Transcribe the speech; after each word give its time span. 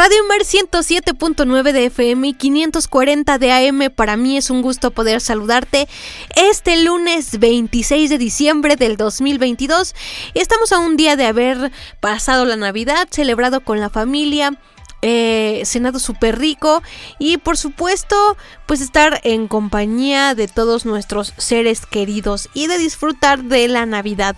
Radio 0.00 0.24
Mer 0.30 0.44
107.9 0.44 1.72
de 1.72 1.84
FM 1.84 2.28
y 2.28 2.32
540 2.32 3.36
de 3.36 3.52
AM. 3.52 3.90
Para 3.94 4.16
mí 4.16 4.38
es 4.38 4.48
un 4.48 4.62
gusto 4.62 4.92
poder 4.92 5.20
saludarte 5.20 5.88
este 6.36 6.82
lunes 6.82 7.38
26 7.38 8.08
de 8.08 8.16
diciembre 8.16 8.76
del 8.76 8.96
2022. 8.96 9.94
Estamos 10.32 10.72
a 10.72 10.78
un 10.78 10.96
día 10.96 11.16
de 11.16 11.26
haber 11.26 11.70
pasado 12.00 12.46
la 12.46 12.56
Navidad, 12.56 13.08
celebrado 13.10 13.60
con 13.60 13.78
la 13.78 13.90
familia. 13.90 14.58
Eh, 15.02 15.62
cenado 15.64 15.98
súper 15.98 16.38
rico 16.38 16.82
y 17.18 17.38
por 17.38 17.56
supuesto 17.56 18.36
pues 18.66 18.82
estar 18.82 19.18
en 19.22 19.48
compañía 19.48 20.34
de 20.34 20.46
todos 20.46 20.84
nuestros 20.84 21.32
seres 21.38 21.86
queridos 21.86 22.50
y 22.52 22.66
de 22.66 22.76
disfrutar 22.76 23.42
de 23.44 23.66
la 23.68 23.86
Navidad. 23.86 24.36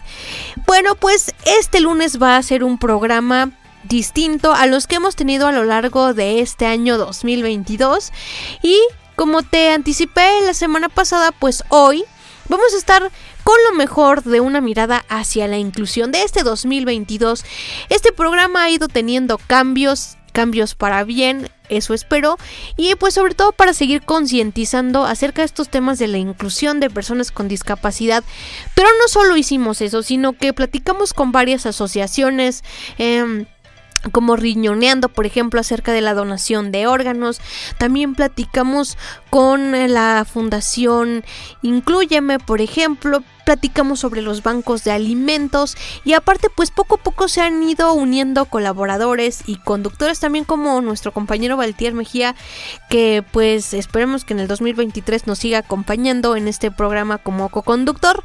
Bueno 0.64 0.94
pues 0.94 1.34
este 1.58 1.80
lunes 1.80 2.22
va 2.22 2.36
a 2.36 2.42
ser 2.44 2.62
un 2.62 2.78
programa 2.78 3.50
distinto 3.84 4.52
a 4.52 4.66
los 4.66 4.86
que 4.86 4.96
hemos 4.96 5.16
tenido 5.16 5.46
a 5.46 5.52
lo 5.52 5.64
largo 5.64 6.14
de 6.14 6.40
este 6.40 6.66
año 6.66 6.98
2022 6.98 8.12
y 8.62 8.78
como 9.16 9.42
te 9.42 9.70
anticipé 9.70 10.40
la 10.44 10.54
semana 10.54 10.88
pasada 10.88 11.32
pues 11.32 11.64
hoy 11.68 12.04
vamos 12.48 12.74
a 12.74 12.78
estar 12.78 13.10
con 13.44 13.56
lo 13.68 13.76
mejor 13.76 14.22
de 14.22 14.40
una 14.40 14.60
mirada 14.60 15.04
hacia 15.08 15.48
la 15.48 15.58
inclusión 15.58 16.12
de 16.12 16.22
este 16.22 16.42
2022. 16.42 17.44
Este 17.88 18.12
programa 18.12 18.64
ha 18.64 18.70
ido 18.70 18.88
teniendo 18.88 19.38
cambios, 19.38 20.16
cambios 20.32 20.74
para 20.74 21.04
bien, 21.04 21.50
eso 21.68 21.94
espero, 21.94 22.36
y 22.76 22.94
pues 22.96 23.14
sobre 23.14 23.34
todo 23.34 23.52
para 23.52 23.74
seguir 23.74 24.02
concientizando 24.02 25.04
acerca 25.04 25.42
de 25.42 25.46
estos 25.46 25.68
temas 25.68 25.98
de 25.98 26.08
la 26.08 26.18
inclusión 26.18 26.80
de 26.80 26.90
personas 26.90 27.32
con 27.32 27.48
discapacidad. 27.48 28.22
Pero 28.74 28.88
no 29.00 29.08
solo 29.08 29.36
hicimos 29.36 29.80
eso, 29.80 30.02
sino 30.02 30.34
que 30.34 30.52
platicamos 30.52 31.14
con 31.14 31.32
varias 31.32 31.66
asociaciones. 31.66 32.62
Eh, 32.98 33.46
como 34.10 34.36
riñoneando, 34.36 35.08
por 35.08 35.26
ejemplo, 35.26 35.60
acerca 35.60 35.92
de 35.92 36.00
la 36.00 36.14
donación 36.14 36.72
de 36.72 36.86
órganos. 36.86 37.40
También 37.78 38.14
platicamos 38.14 38.98
con 39.30 39.72
la 39.92 40.26
Fundación 40.30 41.24
Incluyeme, 41.62 42.38
por 42.38 42.60
ejemplo, 42.60 43.22
platicamos 43.44 44.00
sobre 44.00 44.22
los 44.22 44.42
bancos 44.42 44.84
de 44.84 44.92
alimentos 44.92 45.76
y 46.04 46.12
aparte 46.12 46.48
pues 46.54 46.70
poco 46.70 46.96
a 46.96 46.98
poco 46.98 47.28
se 47.28 47.40
han 47.40 47.62
ido 47.62 47.92
uniendo 47.92 48.44
colaboradores 48.44 49.42
y 49.46 49.56
conductores 49.56 50.20
también 50.20 50.44
como 50.44 50.80
nuestro 50.80 51.12
compañero 51.12 51.56
Valtier 51.56 51.92
Mejía 51.92 52.34
que 52.88 53.24
pues 53.32 53.74
esperemos 53.74 54.24
que 54.24 54.34
en 54.34 54.40
el 54.40 54.48
2023 54.48 55.26
nos 55.26 55.40
siga 55.40 55.58
acompañando 55.58 56.36
en 56.36 56.48
este 56.48 56.70
programa 56.70 57.18
como 57.18 57.48
co-conductor 57.48 58.22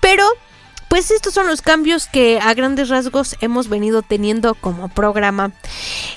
pero 0.00 0.24
pues 0.88 1.10
estos 1.10 1.34
son 1.34 1.46
los 1.46 1.62
cambios 1.62 2.06
que 2.06 2.40
a 2.40 2.54
grandes 2.54 2.88
rasgos 2.88 3.36
hemos 3.40 3.68
venido 3.68 4.02
teniendo 4.02 4.54
como 4.54 4.88
programa. 4.88 5.52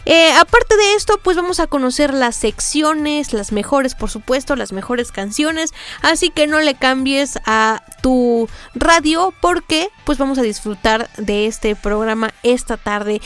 Eh, 0.05 0.31
aparte 0.39 0.77
de 0.77 0.93
esto, 0.95 1.19
pues 1.23 1.37
vamos 1.37 1.59
a 1.59 1.67
conocer 1.67 2.13
las 2.13 2.35
secciones, 2.35 3.33
las 3.33 3.51
mejores, 3.51 3.95
por 3.95 4.09
supuesto, 4.09 4.55
las 4.55 4.71
mejores 4.71 5.11
canciones. 5.11 5.73
Así 6.01 6.29
que 6.29 6.47
no 6.47 6.59
le 6.59 6.75
cambies 6.75 7.37
a 7.45 7.83
tu 8.01 8.49
radio 8.73 9.33
porque 9.41 9.89
pues 10.05 10.17
vamos 10.17 10.37
a 10.37 10.43
disfrutar 10.43 11.09
de 11.17 11.47
este 11.47 11.75
programa 11.75 12.33
esta 12.43 12.77
tarde. 12.77 13.21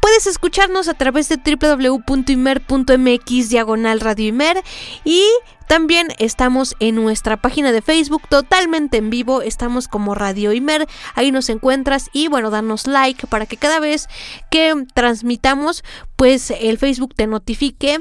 Puedes 0.00 0.26
escucharnos 0.26 0.88
a 0.88 0.94
través 0.94 1.28
de 1.28 1.36
www.imer.mx 1.36 2.90
diagonal 3.48 4.00
radio 4.00 4.28
Imer 4.28 4.62
y 5.04 5.24
también 5.70 6.08
estamos 6.18 6.74
en 6.80 6.96
nuestra 6.96 7.36
página 7.36 7.70
de 7.70 7.80
Facebook 7.80 8.22
totalmente 8.28 8.96
en 8.96 9.08
vivo, 9.08 9.40
estamos 9.40 9.86
como 9.86 10.16
Radio 10.16 10.52
Imer, 10.52 10.88
ahí 11.14 11.30
nos 11.30 11.48
encuentras 11.48 12.10
y 12.12 12.26
bueno, 12.26 12.50
danos 12.50 12.88
like 12.88 13.28
para 13.28 13.46
que 13.46 13.56
cada 13.56 13.78
vez 13.78 14.08
que 14.50 14.74
transmitamos, 14.94 15.84
pues 16.16 16.50
el 16.50 16.76
Facebook 16.76 17.14
te 17.14 17.28
notifique 17.28 18.00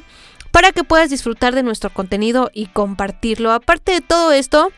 para 0.50 0.72
que 0.72 0.84
puedas 0.84 1.12
disfrutar 1.12 1.54
de 1.54 1.62
nuestro 1.62 1.92
contenido 1.92 2.50
y 2.56 2.66
compartirlo. 2.66 3.52
Aparte 3.52 3.92
de 3.92 4.02
todo 4.02 4.32
esto, 4.32 4.72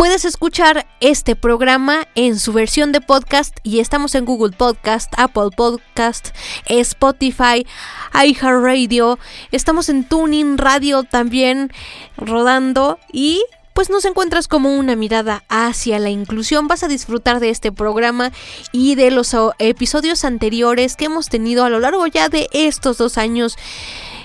Puedes 0.00 0.24
escuchar 0.24 0.86
este 1.00 1.36
programa 1.36 2.08
en 2.14 2.38
su 2.38 2.54
versión 2.54 2.90
de 2.90 3.02
podcast 3.02 3.54
y 3.62 3.80
estamos 3.80 4.14
en 4.14 4.24
Google 4.24 4.56
Podcast, 4.56 5.12
Apple 5.18 5.50
Podcast, 5.54 6.30
Spotify, 6.64 7.66
iHeartRadio, 8.14 9.18
estamos 9.52 9.90
en 9.90 10.04
Tuning 10.04 10.56
Radio 10.56 11.02
también 11.02 11.70
rodando 12.16 12.98
y 13.12 13.44
pues 13.74 13.90
nos 13.90 14.06
encuentras 14.06 14.48
como 14.48 14.74
una 14.74 14.96
mirada 14.96 15.44
hacia 15.50 15.98
la 15.98 16.08
inclusión. 16.08 16.66
Vas 16.66 16.82
a 16.82 16.88
disfrutar 16.88 17.38
de 17.38 17.50
este 17.50 17.70
programa 17.70 18.32
y 18.72 18.94
de 18.94 19.10
los 19.10 19.36
episodios 19.58 20.24
anteriores 20.24 20.96
que 20.96 21.04
hemos 21.04 21.28
tenido 21.28 21.62
a 21.62 21.68
lo 21.68 21.78
largo 21.78 22.06
ya 22.06 22.30
de 22.30 22.48
estos 22.54 22.96
dos 22.96 23.18
años. 23.18 23.58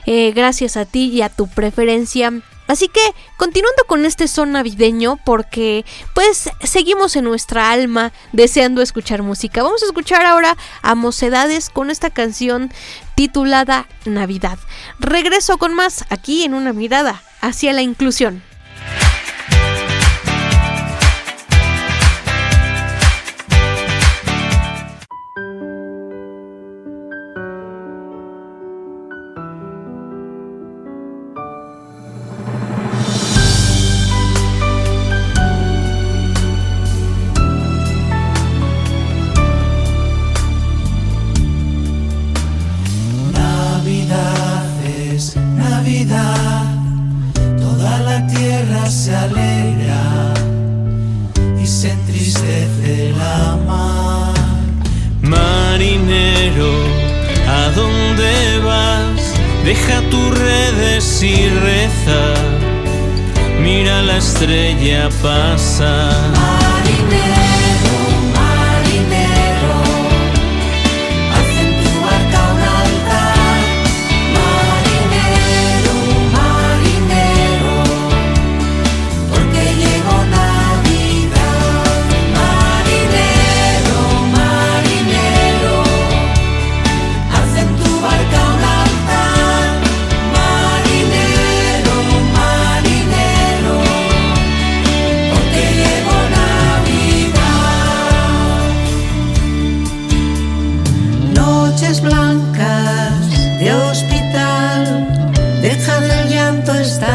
Eh, 0.05 0.31
gracias 0.33 0.77
a 0.77 0.85
ti 0.85 1.09
y 1.09 1.21
a 1.21 1.27
tu 1.27 1.49
preferencia 1.49 2.31
Así 2.67 2.87
que, 2.87 3.01
continuando 3.37 3.83
con 3.87 4.05
este 4.05 4.27
son 4.27 4.51
navideño, 4.51 5.19
porque 5.23 5.85
pues 6.13 6.49
seguimos 6.63 7.15
en 7.15 7.25
nuestra 7.25 7.71
alma 7.71 8.11
deseando 8.31 8.81
escuchar 8.81 9.21
música. 9.21 9.63
Vamos 9.63 9.83
a 9.83 9.85
escuchar 9.85 10.25
ahora 10.25 10.57
a 10.81 10.95
Mocedades 10.95 11.69
con 11.69 11.91
esta 11.91 12.09
canción 12.09 12.71
titulada 13.15 13.87
Navidad. 14.05 14.57
Regreso 14.99 15.57
con 15.57 15.73
más 15.73 16.05
aquí 16.09 16.43
en 16.43 16.53
una 16.53 16.73
mirada 16.73 17.21
hacia 17.41 17.73
la 17.73 17.81
inclusión. 17.81 18.41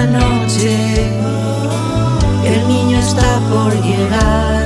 noche, 0.07 1.07
el 2.45 2.69
niño 2.69 2.99
está 2.99 3.41
por 3.51 3.73
llegar. 3.83 4.60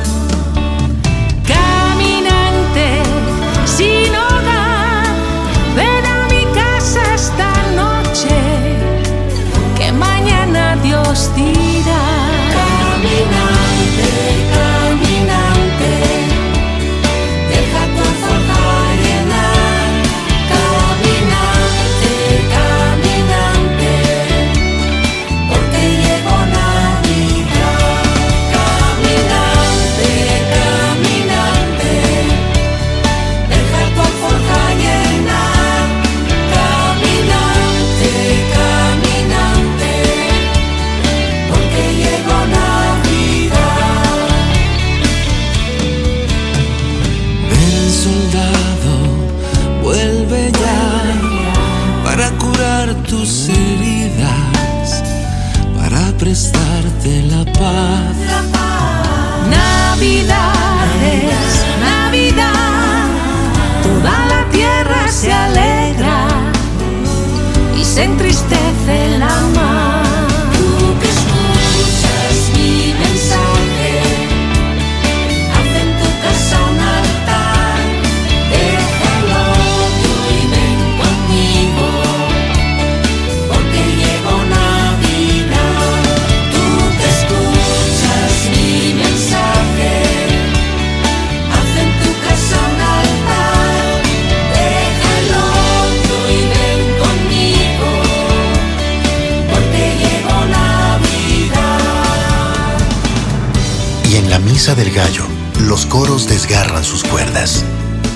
Del 104.72 104.90
gallo, 104.92 105.26
los 105.60 105.84
coros 105.84 106.26
desgarran 106.26 106.84
sus 106.84 107.04
cuerdas 107.04 107.62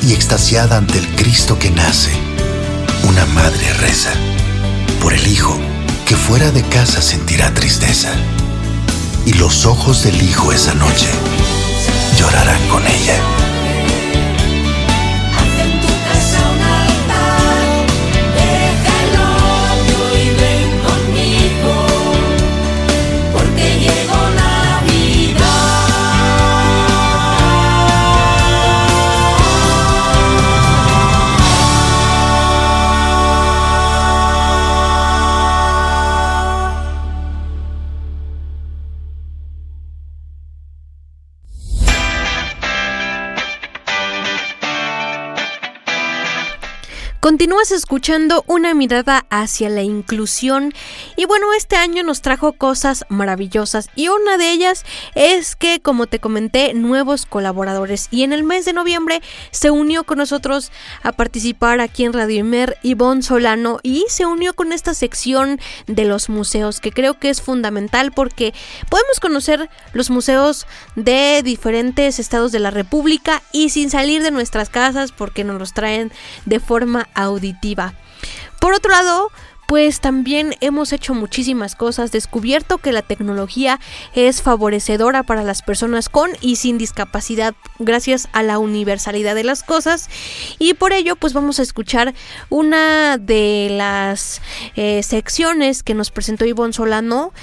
y 0.02 0.14
extasiada 0.14 0.78
ante 0.78 0.96
el 0.96 1.06
Cristo 1.08 1.58
que 1.58 1.70
nace, 1.70 2.10
una 3.06 3.26
madre 3.26 3.70
reza 3.74 4.10
por 5.02 5.12
el 5.12 5.26
hijo 5.26 5.58
que 6.06 6.16
fuera 6.16 6.50
de 6.50 6.62
casa 6.62 7.02
sentirá 7.02 7.52
tristeza 7.52 8.08
y 9.26 9.34
los 9.34 9.66
ojos 9.66 10.04
del 10.04 10.22
hijo 10.22 10.50
esa 10.50 10.72
noche 10.72 11.08
llorarán 12.16 12.66
con 12.68 12.82
ella. 12.86 13.47
Continúas 47.28 47.72
escuchando 47.72 48.42
una 48.46 48.72
mirada 48.72 49.26
hacia 49.28 49.68
la 49.68 49.82
inclusión. 49.82 50.72
Y 51.14 51.26
bueno, 51.26 51.52
este 51.52 51.76
año 51.76 52.02
nos 52.02 52.22
trajo 52.22 52.54
cosas 52.54 53.04
maravillosas. 53.10 53.90
Y 53.94 54.08
una 54.08 54.38
de 54.38 54.50
ellas 54.50 54.86
es 55.14 55.54
que, 55.54 55.80
como 55.80 56.06
te 56.06 56.20
comenté, 56.20 56.72
nuevos 56.72 57.26
colaboradores. 57.26 58.08
Y 58.10 58.22
en 58.22 58.32
el 58.32 58.44
mes 58.44 58.64
de 58.64 58.72
noviembre 58.72 59.20
se 59.50 59.70
unió 59.70 60.04
con 60.04 60.16
nosotros 60.16 60.72
a 61.02 61.12
participar 61.12 61.82
aquí 61.82 62.06
en 62.06 62.14
Radio 62.14 62.38
Imer 62.38 62.78
Ivonne 62.82 63.20
Solano. 63.20 63.78
Y 63.82 64.06
se 64.08 64.24
unió 64.24 64.54
con 64.54 64.72
esta 64.72 64.94
sección 64.94 65.60
de 65.86 66.06
los 66.06 66.30
museos 66.30 66.80
que 66.80 66.92
creo 66.92 67.18
que 67.18 67.28
es 67.28 67.42
fundamental 67.42 68.10
porque 68.10 68.54
podemos 68.88 69.20
conocer 69.20 69.68
los 69.92 70.08
museos 70.08 70.66
de 70.96 71.42
diferentes 71.44 72.20
estados 72.20 72.52
de 72.52 72.60
la 72.60 72.70
República 72.70 73.42
y 73.52 73.68
sin 73.68 73.90
salir 73.90 74.22
de 74.22 74.30
nuestras 74.30 74.70
casas 74.70 75.12
porque 75.12 75.44
nos 75.44 75.58
los 75.58 75.74
traen 75.74 76.10
de 76.46 76.58
forma 76.58 77.06
auditiva. 77.24 77.94
Por 78.60 78.72
otro 78.74 78.90
lado, 78.90 79.30
pues 79.68 80.00
también 80.00 80.54
hemos 80.62 80.94
hecho 80.94 81.12
muchísimas 81.12 81.76
cosas, 81.76 82.10
descubierto 82.10 82.78
que 82.78 82.90
la 82.90 83.02
tecnología 83.02 83.78
es 84.14 84.40
favorecedora 84.40 85.24
para 85.24 85.42
las 85.42 85.60
personas 85.60 86.08
con 86.08 86.30
y 86.40 86.56
sin 86.56 86.78
discapacidad 86.78 87.54
gracias 87.78 88.30
a 88.32 88.42
la 88.42 88.58
universalidad 88.58 89.34
de 89.34 89.44
las 89.44 89.62
cosas 89.62 90.08
y 90.58 90.72
por 90.72 90.94
ello 90.94 91.16
pues 91.16 91.34
vamos 91.34 91.58
a 91.58 91.62
escuchar 91.64 92.14
una 92.48 93.18
de 93.18 93.68
las 93.70 94.40
eh, 94.74 95.02
secciones 95.02 95.82
que 95.82 95.92
nos 95.92 96.10
presentó 96.10 96.46
Ivonne 96.46 96.72
Solano 96.72 97.34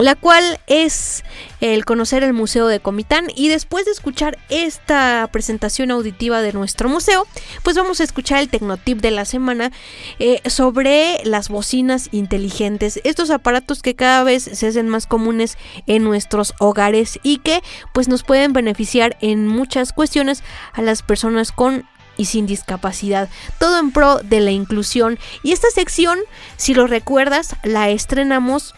la 0.00 0.14
cual 0.14 0.60
es 0.66 1.24
el 1.60 1.84
conocer 1.84 2.22
el 2.22 2.32
Museo 2.32 2.66
de 2.66 2.80
Comitán 2.80 3.26
y 3.34 3.48
después 3.48 3.84
de 3.84 3.92
escuchar 3.92 4.38
esta 4.48 5.28
presentación 5.30 5.90
auditiva 5.90 6.42
de 6.42 6.52
nuestro 6.52 6.88
museo, 6.88 7.26
pues 7.62 7.76
vamos 7.76 8.00
a 8.00 8.04
escuchar 8.04 8.40
el 8.40 8.48
Tecnotip 8.48 9.00
de 9.00 9.10
la 9.10 9.24
semana 9.24 9.70
eh, 10.18 10.40
sobre 10.48 11.20
las 11.24 11.48
bocinas 11.48 12.08
inteligentes, 12.12 13.00
estos 13.04 13.30
aparatos 13.30 13.82
que 13.82 13.94
cada 13.94 14.24
vez 14.24 14.42
se 14.42 14.66
hacen 14.66 14.88
más 14.88 15.06
comunes 15.06 15.58
en 15.86 16.04
nuestros 16.04 16.54
hogares 16.58 17.18
y 17.22 17.38
que 17.38 17.62
pues 17.92 18.08
nos 18.08 18.22
pueden 18.22 18.52
beneficiar 18.52 19.16
en 19.20 19.46
muchas 19.46 19.92
cuestiones 19.92 20.42
a 20.72 20.82
las 20.82 21.02
personas 21.02 21.52
con 21.52 21.84
y 22.16 22.26
sin 22.26 22.46
discapacidad, 22.46 23.30
todo 23.58 23.78
en 23.78 23.92
pro 23.92 24.18
de 24.18 24.40
la 24.40 24.50
inclusión. 24.50 25.18
Y 25.42 25.52
esta 25.52 25.70
sección, 25.70 26.18
si 26.58 26.74
lo 26.74 26.86
recuerdas, 26.86 27.56
la 27.62 27.88
estrenamos 27.88 28.74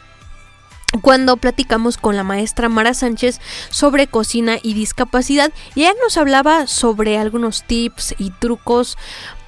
cuando 1.01 1.37
platicamos 1.37 1.97
con 1.97 2.17
la 2.17 2.25
maestra 2.25 2.69
Mara 2.69 2.95
Sánchez 2.95 3.41
sobre 3.71 4.07
cocina 4.07 4.59
y 4.63 4.75
discapacidad 4.75 5.53
y 5.75 5.83
ella 5.83 5.95
nos 6.03 6.17
hablaba 6.17 6.67
sobre 6.67 7.19
algunos 7.19 7.65
tips 7.65 8.15
y 8.19 8.31
trucos 8.31 8.99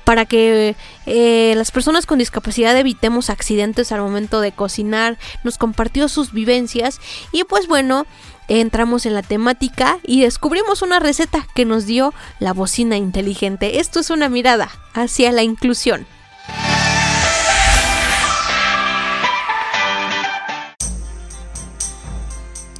para 0.05 0.27
que 0.27 0.77
eh, 1.07 1.55
las 1.57 1.71
personas 1.71 2.07
con 2.07 2.19
discapacidad 2.19 2.77
evitemos 2.77 3.31
accidentes 3.31 3.91
al 3.91 4.01
momento 4.01 4.41
de 4.41 4.53
cocinar, 4.53 5.19
nos 5.43 5.59
compartió 5.59 6.09
sus 6.09 6.33
vivencias 6.33 7.01
y 7.33 7.45
pues 7.45 7.67
bueno, 7.67 8.07
entramos 8.49 9.07
en 9.07 9.15
la 9.15 9.23
temática 9.23 9.99
y 10.03 10.23
descubrimos 10.23 10.83
una 10.83 10.99
receta 10.99 11.47
que 11.55 11.65
nos 11.65 11.87
dio 11.87 12.13
la 12.39 12.53
bocina 12.53 12.97
inteligente. 12.97 13.81
Esto 13.81 14.01
es 14.01 14.11
una 14.11 14.29
mirada 14.29 14.71
hacia 14.93 15.33
la 15.33 15.43
inclusión. 15.43 16.07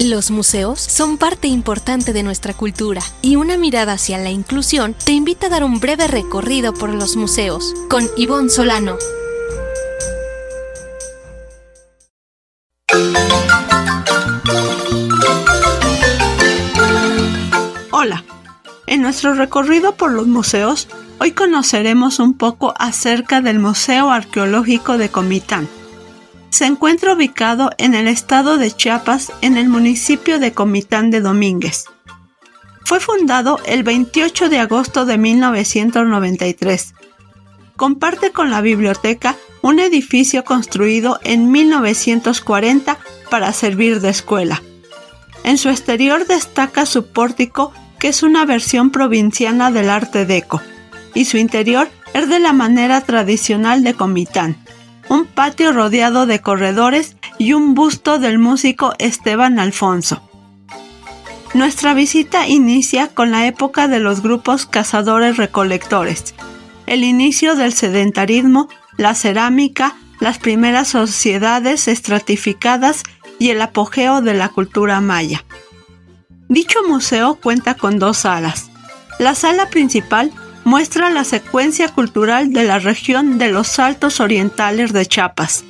Los 0.01 0.33
museos 0.33 0.81
son 0.81 1.19
parte 1.19 1.47
importante 1.47 2.13
de 2.13 2.25
nuestra 2.25 2.53
cultura 2.53 3.01
y 3.23 3.37
una 3.37 3.57
mirada 3.57 3.93
hacia 3.93 4.19
la 4.19 4.31
inclusión 4.31 4.93
te 4.93 5.13
invita 5.13 5.47
a 5.47 5.51
dar 5.51 5.63
un 5.63 5.79
breve 5.79 6.09
recorrido 6.09 6.75
por 6.75 6.93
los 6.93 7.15
museos 7.15 7.75
con 7.89 8.05
Ivonne 8.17 8.51
Solano. 8.51 8.97
Hola, 17.93 18.25
en 18.89 19.01
nuestro 19.01 19.35
recorrido 19.35 19.95
por 19.95 20.11
los 20.11 20.27
museos, 20.27 20.89
hoy 21.21 21.33
conoceremos 21.33 22.19
un 22.19 22.35
poco 22.35 22.75
acerca 22.79 23.41
del 23.41 23.61
Museo 23.61 24.11
Arqueológico 24.11 24.99
de 24.99 25.09
Comitán 25.09 25.69
se 26.55 26.67
encuentra 26.67 27.15
ubicado 27.15 27.73
en 27.79 27.95
el 27.95 28.07
estado 28.07 28.59
de 28.59 28.71
Chiapas, 28.71 29.33
en 29.41 29.57
el 29.57 29.69
municipio 29.69 30.39
de 30.39 30.53
Comitán 30.53 31.11
de 31.11 31.21
Domínguez. 31.21 31.87
Fue 32.85 33.01
fundado 33.01 33.59
el 33.67 33.83
28 33.83 34.49
de 34.49 34.61
agosto 34.61 35.05
de 35.05 35.19
1993. 35.19 36.95
Comparte 37.75 38.31
con 38.31 38.53
la 38.53 38.61
biblioteca 38.61 39.35
un 39.63 39.81
edificio 39.81 40.45
construido 40.45 41.19
en 41.25 41.51
1940 41.51 42.99
para 43.31 43.53
servir 43.53 44.01
de 44.01 44.11
escuela. 44.11 44.63
En 45.43 45.59
su 45.59 45.71
exterior 45.71 46.25
destaca 46.25 46.87
su 46.87 47.09
pórtico, 47.09 47.73
que 47.99 48.07
es 48.07 48.23
una 48.23 48.45
versión 48.45 48.91
provinciana 48.91 49.73
del 49.73 49.91
arte 49.91 50.25
deco, 50.25 50.63
y 51.15 51.25
su 51.25 51.37
interior 51.37 51.89
es 52.13 52.29
de 52.29 52.39
la 52.39 52.53
manera 52.53 53.01
tradicional 53.01 53.83
de 53.83 53.95
Comitán 53.95 54.65
un 55.09 55.27
patio 55.27 55.73
rodeado 55.73 56.27
de 56.27 56.41
corredores 56.41 57.17
y 57.39 57.53
un 57.53 57.75
busto 57.75 58.19
del 58.19 58.39
músico 58.39 58.95
Esteban 58.99 59.59
Alfonso. 59.59 60.23
Nuestra 61.53 61.95
visita 61.95 62.49
inicia 62.49 63.09
con 63.09 63.31
la 63.31 63.47
época 63.47 63.87
de 63.87 64.01
los 64.01 64.23
grupos 64.23 64.67
cazadores-recolectores, 64.67 66.35
el 66.87 67.05
inicio 67.05 67.55
del 67.55 67.73
sedentarismo, 67.73 68.69
la 68.97 69.15
cerámica, 69.15 69.95
las 70.21 70.39
primeras 70.39 70.89
sociedades 70.89 71.89
estratificadas 71.89 73.03
y 73.39 73.51
el 73.51 73.61
apogeo 73.63 74.21
de 74.21 74.35
la 74.35 74.49
cultura 74.49 75.01
maya. 75.01 75.45
Dicho 76.49 76.81
museo 76.89 77.37
cuenta 77.37 77.75
con 77.75 77.99
dos 77.99 78.19
salas. 78.19 78.71
La 79.19 79.35
sala 79.35 79.71
principal 79.71 80.33
muestra 80.65 81.11
la 81.11 81.25
secuencia 81.25 81.89
cultural 81.89 82.53
de 82.53 82.65
la 82.65 82.79
región 82.79 83.39
de 83.39 83.53
los 83.53 83.79
Altos 83.79 84.21
Orientales 84.21 84.93
de 84.93 85.07
Chiapas, 85.07 85.65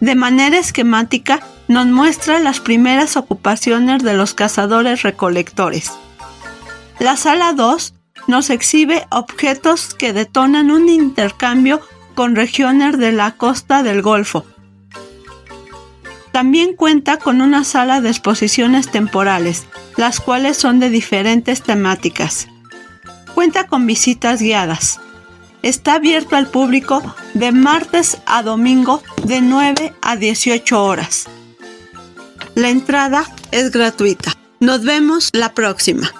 De 0.00 0.14
manera 0.14 0.58
esquemática 0.58 1.40
nos 1.68 1.86
muestra 1.86 2.38
las 2.38 2.60
primeras 2.60 3.16
ocupaciones 3.16 4.02
de 4.02 4.14
los 4.14 4.34
cazadores 4.34 5.02
recolectores. 5.02 5.92
La 6.98 7.16
sala 7.16 7.52
2 7.52 7.94
nos 8.26 8.50
exhibe 8.50 9.06
objetos 9.10 9.94
que 9.94 10.12
detonan 10.12 10.70
un 10.70 10.88
intercambio 10.88 11.80
con 12.14 12.36
regiones 12.36 12.98
de 12.98 13.12
la 13.12 13.32
costa 13.32 13.82
del 13.82 14.02
Golfo. 14.02 14.44
También 16.32 16.74
cuenta 16.74 17.18
con 17.18 17.40
una 17.40 17.64
sala 17.64 18.00
de 18.00 18.10
exposiciones 18.10 18.90
temporales, 18.90 19.66
las 19.96 20.20
cuales 20.20 20.56
son 20.56 20.80
de 20.80 20.90
diferentes 20.90 21.62
temáticas. 21.62 22.48
Cuenta 23.34 23.66
con 23.66 23.86
visitas 23.86 24.40
guiadas. 24.40 25.00
Está 25.62 25.94
abierto 25.94 26.36
al 26.36 26.46
público 26.46 27.02
de 27.34 27.50
martes 27.50 28.18
a 28.26 28.42
domingo 28.42 29.02
de 29.24 29.40
9 29.40 29.92
a 30.02 30.16
18 30.16 30.84
horas. 30.84 31.26
La 32.54 32.68
entrada 32.68 33.24
es 33.50 33.72
gratuita. 33.72 34.34
Nos 34.60 34.84
vemos 34.84 35.30
la 35.32 35.52
próxima. 35.52 36.12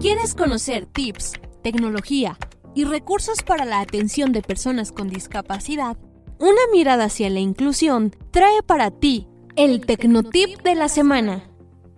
¿Quieres 0.00 0.34
conocer 0.36 0.86
tips, 0.86 1.32
tecnología 1.62 2.38
y 2.74 2.84
recursos 2.84 3.42
para 3.42 3.64
la 3.64 3.80
atención 3.80 4.32
de 4.32 4.42
personas 4.42 4.92
con 4.92 5.08
discapacidad? 5.08 5.96
Una 6.38 6.60
mirada 6.72 7.04
hacia 7.04 7.30
la 7.30 7.40
inclusión 7.40 8.14
trae 8.30 8.62
para 8.66 8.90
ti 8.90 9.28
el 9.56 9.84
Tecnotip 9.86 10.62
de 10.62 10.74
la 10.74 10.88
semana. 10.88 11.50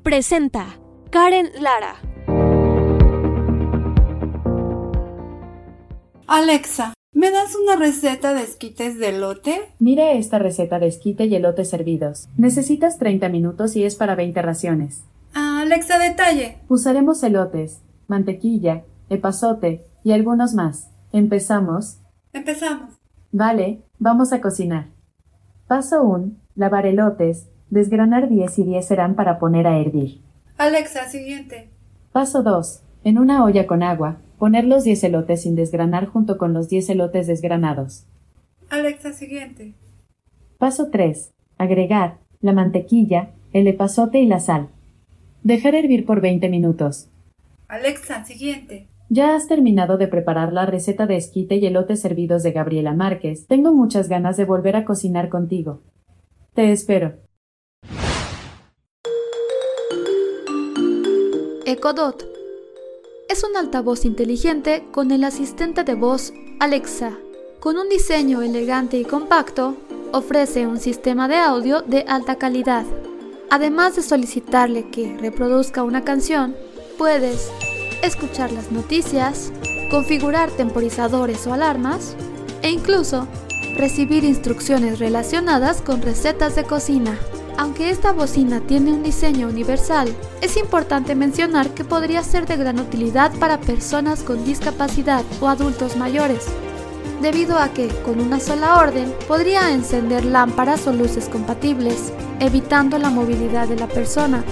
Presenta 0.03 0.79
Karen 1.11 1.51
Lara. 1.61 1.97
Alexa, 6.27 6.95
¿me 7.13 7.31
das 7.31 7.55
una 7.55 7.77
receta 7.77 8.35
de 8.35 8.43
esquites 8.43 8.99
de 8.99 9.11
elote? 9.11 9.73
Mire 9.79 10.19
esta 10.19 10.39
receta 10.39 10.79
de 10.79 10.89
esquite 10.89 11.27
y 11.27 11.35
elote 11.37 11.65
servidos. 11.65 12.29
Necesitas 12.37 12.99
30 12.99 13.29
minutos 13.29 13.77
y 13.77 13.85
es 13.85 13.95
para 13.95 14.15
20 14.15 14.43
raciones. 14.43 15.05
Ah, 15.33 15.61
Alexa, 15.63 15.99
detalle. 15.99 16.59
Usaremos 16.69 17.23
elotes, 17.23 17.81
mantequilla, 18.09 18.85
epazote 19.09 19.85
y 20.05 20.13
algunos 20.13 20.55
más. 20.55 20.91
¿Empezamos? 21.13 21.99
Empezamos. 22.33 22.95
Vale, 23.33 23.83
vamos 23.99 24.33
a 24.33 24.41
cocinar. 24.41 24.87
Paso 25.67 26.05
1. 26.05 26.33
Lavar 26.55 26.87
elotes. 26.87 27.49
Desgranar 27.71 28.29
10 28.29 28.59
y 28.61 28.65
10 28.65 28.87
serán 28.87 29.15
para 29.17 29.39
poner 29.39 29.67
a 29.67 29.79
hervir. 29.79 30.21
Alexa, 30.59 31.09
siguiente. 31.09 31.71
Paso 32.13 32.43
2. 32.43 32.83
En 33.03 33.19
una 33.19 33.45
olla 33.45 33.67
con 33.67 33.83
agua, 33.83 34.19
poner 34.39 34.65
los 34.65 34.85
10 34.85 35.05
elotes 35.05 35.43
sin 35.43 35.57
desgranar 35.57 36.07
junto 36.07 36.39
con 36.39 36.53
los 36.53 36.69
10 36.69 36.91
elotes 36.91 37.27
desgranados. 37.27 38.07
Alexa, 38.71 39.13
siguiente. 39.13 39.75
Paso 40.59 40.91
3. 40.91 41.33
Agregar 41.59 42.19
la 42.41 42.53
mantequilla, 42.53 43.31
el 43.53 43.67
epazote 43.67 44.19
y 44.19 44.27
la 44.27 44.39
sal. 44.39 44.69
Dejar 45.43 45.75
hervir 45.75 46.05
por 46.05 46.21
20 46.21 46.49
minutos. 46.49 47.09
Alexa, 47.69 48.25
siguiente. 48.25 48.89
Ya 49.11 49.35
has 49.35 49.47
terminado 49.47 49.99
de 49.99 50.09
preparar 50.09 50.53
la 50.53 50.65
receta 50.65 51.07
de 51.07 51.17
esquite 51.17 51.57
y 51.57 51.67
elotes 51.67 52.01
servidos 52.01 52.43
de 52.43 52.53
Gabriela 52.53 52.95
Márquez. 52.95 53.47
Tengo 53.47 53.73
muchas 53.73 54.09
ganas 54.09 54.37
de 54.37 54.47
volver 54.47 54.77
a 54.77 54.85
cocinar 54.85 55.29
contigo. 55.29 55.83
Te 56.55 56.73
espero. 56.73 57.17
Ecodot 61.67 62.25
es 63.29 63.43
un 63.43 63.57
altavoz 63.57 64.05
inteligente 64.05 64.85
con 64.93 65.11
el 65.11 65.25
asistente 65.25 65.85
de 65.85 65.95
voz 65.95 66.33
Alexa. 66.61 67.19
Con 67.61 67.79
un 67.79 67.89
diseño 67.89 68.43
elegante 68.43 68.99
y 68.99 69.05
compacto, 69.05 69.77
ofrece 70.13 70.67
un 70.67 70.79
sistema 70.79 71.27
de 71.27 71.37
audio 71.37 71.83
de 71.83 72.05
alta 72.07 72.37
calidad. 72.37 72.85
Además 73.51 73.97
de 73.97 74.03
solicitarle 74.03 74.89
que 74.91 75.17
reproduzca 75.19 75.83
una 75.83 76.05
canción, 76.05 76.55
puedes 76.97 77.51
escuchar 78.03 78.53
las 78.53 78.71
noticias, 78.73 79.53
configurar 79.91 80.51
temporizadores 80.51 81.47
o 81.47 81.55
alarmas 81.55 82.17
e 82.63 82.71
incluso 82.71 83.27
recibir 83.77 84.25
instrucciones 84.25 84.99
relacionadas 84.99 85.83
con 85.83 86.03
recetas 86.03 86.55
de 86.57 86.65
cocina. 86.65 87.19
Aunque 87.57 87.91
esta 87.91 88.13
bocina 88.13 88.61
tiene 88.61 88.93
un 88.93 89.03
diseño 89.03 89.49
universal, 89.49 90.13
es 90.41 90.57
importante 90.57 91.15
mencionar 91.15 91.71
que 91.71 91.85
podría 91.85 92.23
ser 92.25 92.47
de 92.47 92.57
gran 92.57 92.81
utilidad 92.81 93.33
para 93.39 93.61
personas 93.61 94.23
con 94.23 94.45
discapacidad 94.45 95.25
o 95.41 95.49
adultos 95.49 95.97
mayores, 95.97 96.47
debido 97.23 97.59
a 97.59 97.69
que, 97.69 97.89
con 98.05 98.21
una 98.21 98.41
sola 98.41 98.79
orden, 98.79 99.13
podría 99.29 99.73
encender 99.73 100.25
lámparas 100.25 100.87
o 100.87 100.93
luces 100.93 101.29
compatibles, 101.29 102.13
evitando 102.41 102.99
la 102.99 103.11
movilidad 103.11 103.69
de 103.69 103.77
la 103.77 103.87
persona, 103.87 104.45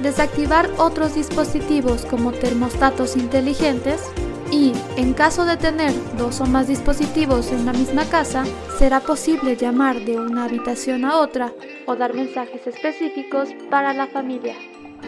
desactivar 0.00 0.70
otros 0.78 1.14
dispositivos 1.14 2.04
como 2.04 2.32
termostatos 2.32 3.16
inteligentes 3.16 4.02
y, 4.50 4.72
en 4.96 5.12
caso 5.12 5.44
de 5.44 5.56
tener 5.56 5.92
dos 6.16 6.40
o 6.40 6.46
más 6.46 6.68
dispositivos 6.68 7.52
en 7.52 7.66
la 7.66 7.72
misma 7.72 8.04
casa, 8.04 8.44
será 8.78 9.00
posible 9.00 9.56
llamar 9.56 10.04
de 10.04 10.18
una 10.18 10.44
habitación 10.44 11.04
a 11.04 11.18
otra 11.18 11.52
o 11.86 11.96
dar 11.96 12.14
mensajes 12.14 12.66
específicos 12.66 13.50
para 13.70 13.92
la 13.92 14.06
familia. 14.06 14.54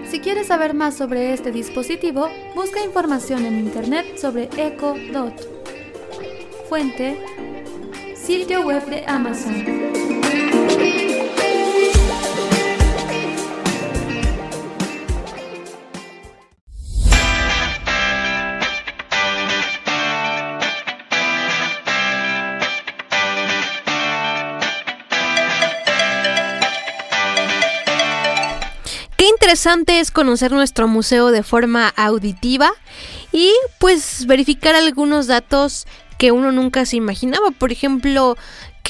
Si 0.08 0.20
quieres 0.20 0.48
saber 0.48 0.74
más 0.74 0.96
sobre 0.96 1.32
este 1.32 1.50
dispositivo, 1.50 2.28
busca 2.54 2.84
información 2.84 3.44
en 3.46 3.58
internet 3.58 4.18
sobre 4.18 4.48
Echo 4.56 4.94
Dot. 5.12 5.34
Fuente: 6.68 7.18
sitio 8.14 8.60
web 8.62 8.84
de 8.86 9.04
Amazon. 9.06 10.09
Interesante 29.50 29.98
es 29.98 30.12
conocer 30.12 30.52
nuestro 30.52 30.86
museo 30.86 31.32
de 31.32 31.42
forma 31.42 31.88
auditiva 31.96 32.70
y 33.32 33.52
pues 33.80 34.26
verificar 34.26 34.76
algunos 34.76 35.26
datos 35.26 35.88
que 36.18 36.30
uno 36.30 36.52
nunca 36.52 36.86
se 36.86 36.94
imaginaba. 36.94 37.50
Por 37.50 37.72
ejemplo, 37.72 38.36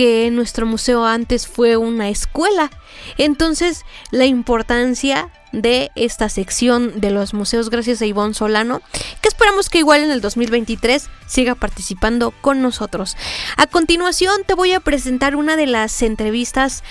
que 0.00 0.30
nuestro 0.30 0.64
museo 0.64 1.04
antes 1.04 1.47
fue 1.47 1.76
una 1.76 2.09
escuela. 2.09 2.71
Entonces, 3.19 3.85
la 4.11 4.25
importancia 4.25 5.28
de 5.52 5.90
esta 5.95 6.30
sección 6.30 7.02
de 7.02 7.11
los 7.11 7.35
museos 7.35 7.69
gracias 7.69 8.00
a 8.00 8.07
Ivonne 8.07 8.33
Solano, 8.33 8.80
que 9.21 9.28
esperamos 9.28 9.69
que 9.69 9.76
igual 9.76 10.02
en 10.02 10.11
el 10.11 10.23
2023 10.23 11.11
siga 11.26 11.54
participando 11.54 12.30
con 12.40 12.62
nosotros. 12.62 13.14
A 13.59 13.66
continuación 13.66 14.40
te 14.47 14.54
voy 14.54 14.73
a 14.73 14.80
presentar 14.80 15.37
una 15.37 15.54
de 15.57 15.66
las 15.66 16.00
entrevistas 16.00 16.83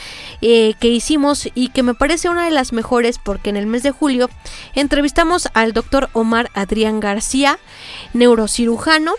eh, 0.44 0.76
que 0.80 0.90
hicimos 0.90 1.50
y 1.56 1.70
que 1.70 1.82
me 1.82 1.96
parece 1.96 2.30
una 2.30 2.46
de 2.46 2.52
las 2.52 2.74
mejores 2.74 3.18
porque 3.18 3.50
en 3.50 3.58
el 3.58 3.66
mes 3.66 3.82
de 3.82 3.90
julio 3.90 4.30
entrevistamos 4.76 5.50
al 5.56 5.74
doctor 5.74 6.12
Omar 6.14 6.52
Adrián 6.54 7.00
García, 7.00 7.58
neurocirujano, 8.14 9.14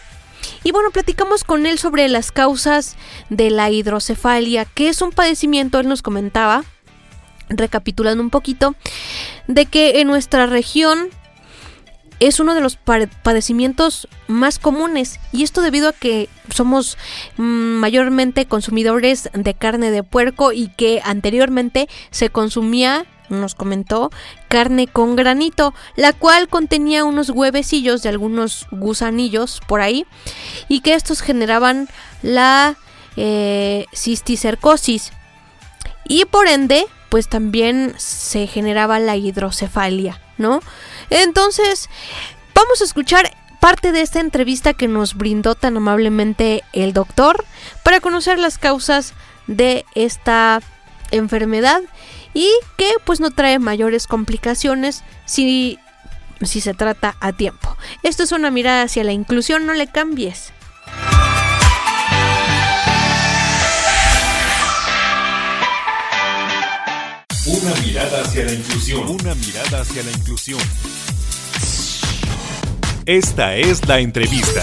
y 0.63 0.73
bueno, 0.73 0.91
platicamos 0.91 1.45
con 1.45 1.67
él 1.67 1.79
sobre 1.79 2.09
las 2.09 2.33
causas 2.33 2.97
de 3.29 3.51
la 3.51 3.71
hidrocefalia, 3.71 4.65
que 4.65 4.89
es 4.89 5.03
un 5.03 5.11
padecimiento, 5.13 5.81
él 5.81 5.89
nos 5.89 6.03
comentaba, 6.03 6.65
recapitulando 7.49 8.23
un 8.23 8.31
poquito, 8.31 8.75
de 9.47 9.67
que 9.67 10.01
en 10.01 10.09
nuestra 10.09 10.47
región 10.47 11.09
es 12.21 12.39
uno 12.39 12.55
de 12.55 12.61
los 12.61 12.77
padecimientos 12.77 14.07
más 14.29 14.59
comunes. 14.59 15.19
Y 15.33 15.43
esto 15.43 15.63
debido 15.63 15.89
a 15.89 15.93
que 15.95 16.29
somos 16.55 16.99
mm, 17.39 17.43
mayormente 17.43 18.45
consumidores 18.47 19.31
de 19.33 19.55
carne 19.55 19.91
de 19.91 20.03
puerco 20.03 20.53
y 20.53 20.69
que 20.69 21.01
anteriormente 21.03 21.89
se 22.11 22.29
consumía 22.29 23.07
nos 23.31 23.55
comentó 23.55 24.11
carne 24.49 24.87
con 24.87 25.17
granito, 25.17 25.75
la 25.97 26.13
cual 26.13 26.49
contenía 26.49 27.05
unos 27.05 27.31
huevecillos 27.31 28.03
de 28.03 28.11
algunos 28.11 28.67
gusanillos 28.71 29.61
por 29.67 29.81
ahí 29.81 30.07
y 30.69 30.81
que 30.81 30.95
estos 30.95 31.21
generaban 31.21 31.89
la 32.23 32.77
eh, 33.17 33.87
cisticercosis 33.95 35.13
y 36.07 36.25
por 36.25 36.49
ende 36.49 36.87
pues 37.09 37.29
también 37.29 37.95
se 37.99 38.47
generaba 38.47 39.01
la 39.01 39.17
hidrocefalia, 39.17 40.21
¿no? 40.39 40.61
Entonces, 41.11 41.91
vamos 42.55 42.81
a 42.81 42.85
escuchar 42.85 43.31
parte 43.59 43.93
de 43.93 44.01
esta 44.01 44.21
entrevista 44.21 44.75
que 44.75 44.89
nos 44.89 45.15
brindó 45.15 45.55
tan 45.55 45.77
amablemente 45.77 46.63
el 46.73 46.93
doctor 46.93 47.45
para 47.83 48.01
conocer 48.01 48.39
las 48.39 48.59
causas 48.59 49.13
de 49.47 49.85
esta 49.95 50.61
enfermedad 51.11 51.83
y 52.35 52.49
que 52.77 52.93
pues 53.05 53.21
no 53.21 53.31
trae 53.31 53.59
mayores 53.59 54.07
complicaciones 54.07 55.03
si, 55.25 55.79
si 56.43 56.61
se 56.61 56.75
trata 56.75 57.17
a 57.21 57.33
tiempo. 57.33 57.77
Esto 58.03 58.23
es 58.23 58.33
una 58.33 58.51
mirada 58.51 58.83
hacia 58.83 59.05
la 59.05 59.13
inclusión, 59.13 59.67
no 59.67 59.75
le 59.75 59.87
cambies. 59.87 60.53
Una 67.47 67.75
mirada 67.81 68.23
hacia 68.23 68.45
la 68.45 68.53
inclusión. 68.53 69.09
Una 69.09 69.35
mirada 69.35 69.81
hacia 69.81 70.03
la 70.03 70.11
inclusión. 70.13 70.61
Esta 73.07 73.57
es 73.57 73.87
la 73.89 73.99
entrevista. 73.99 74.63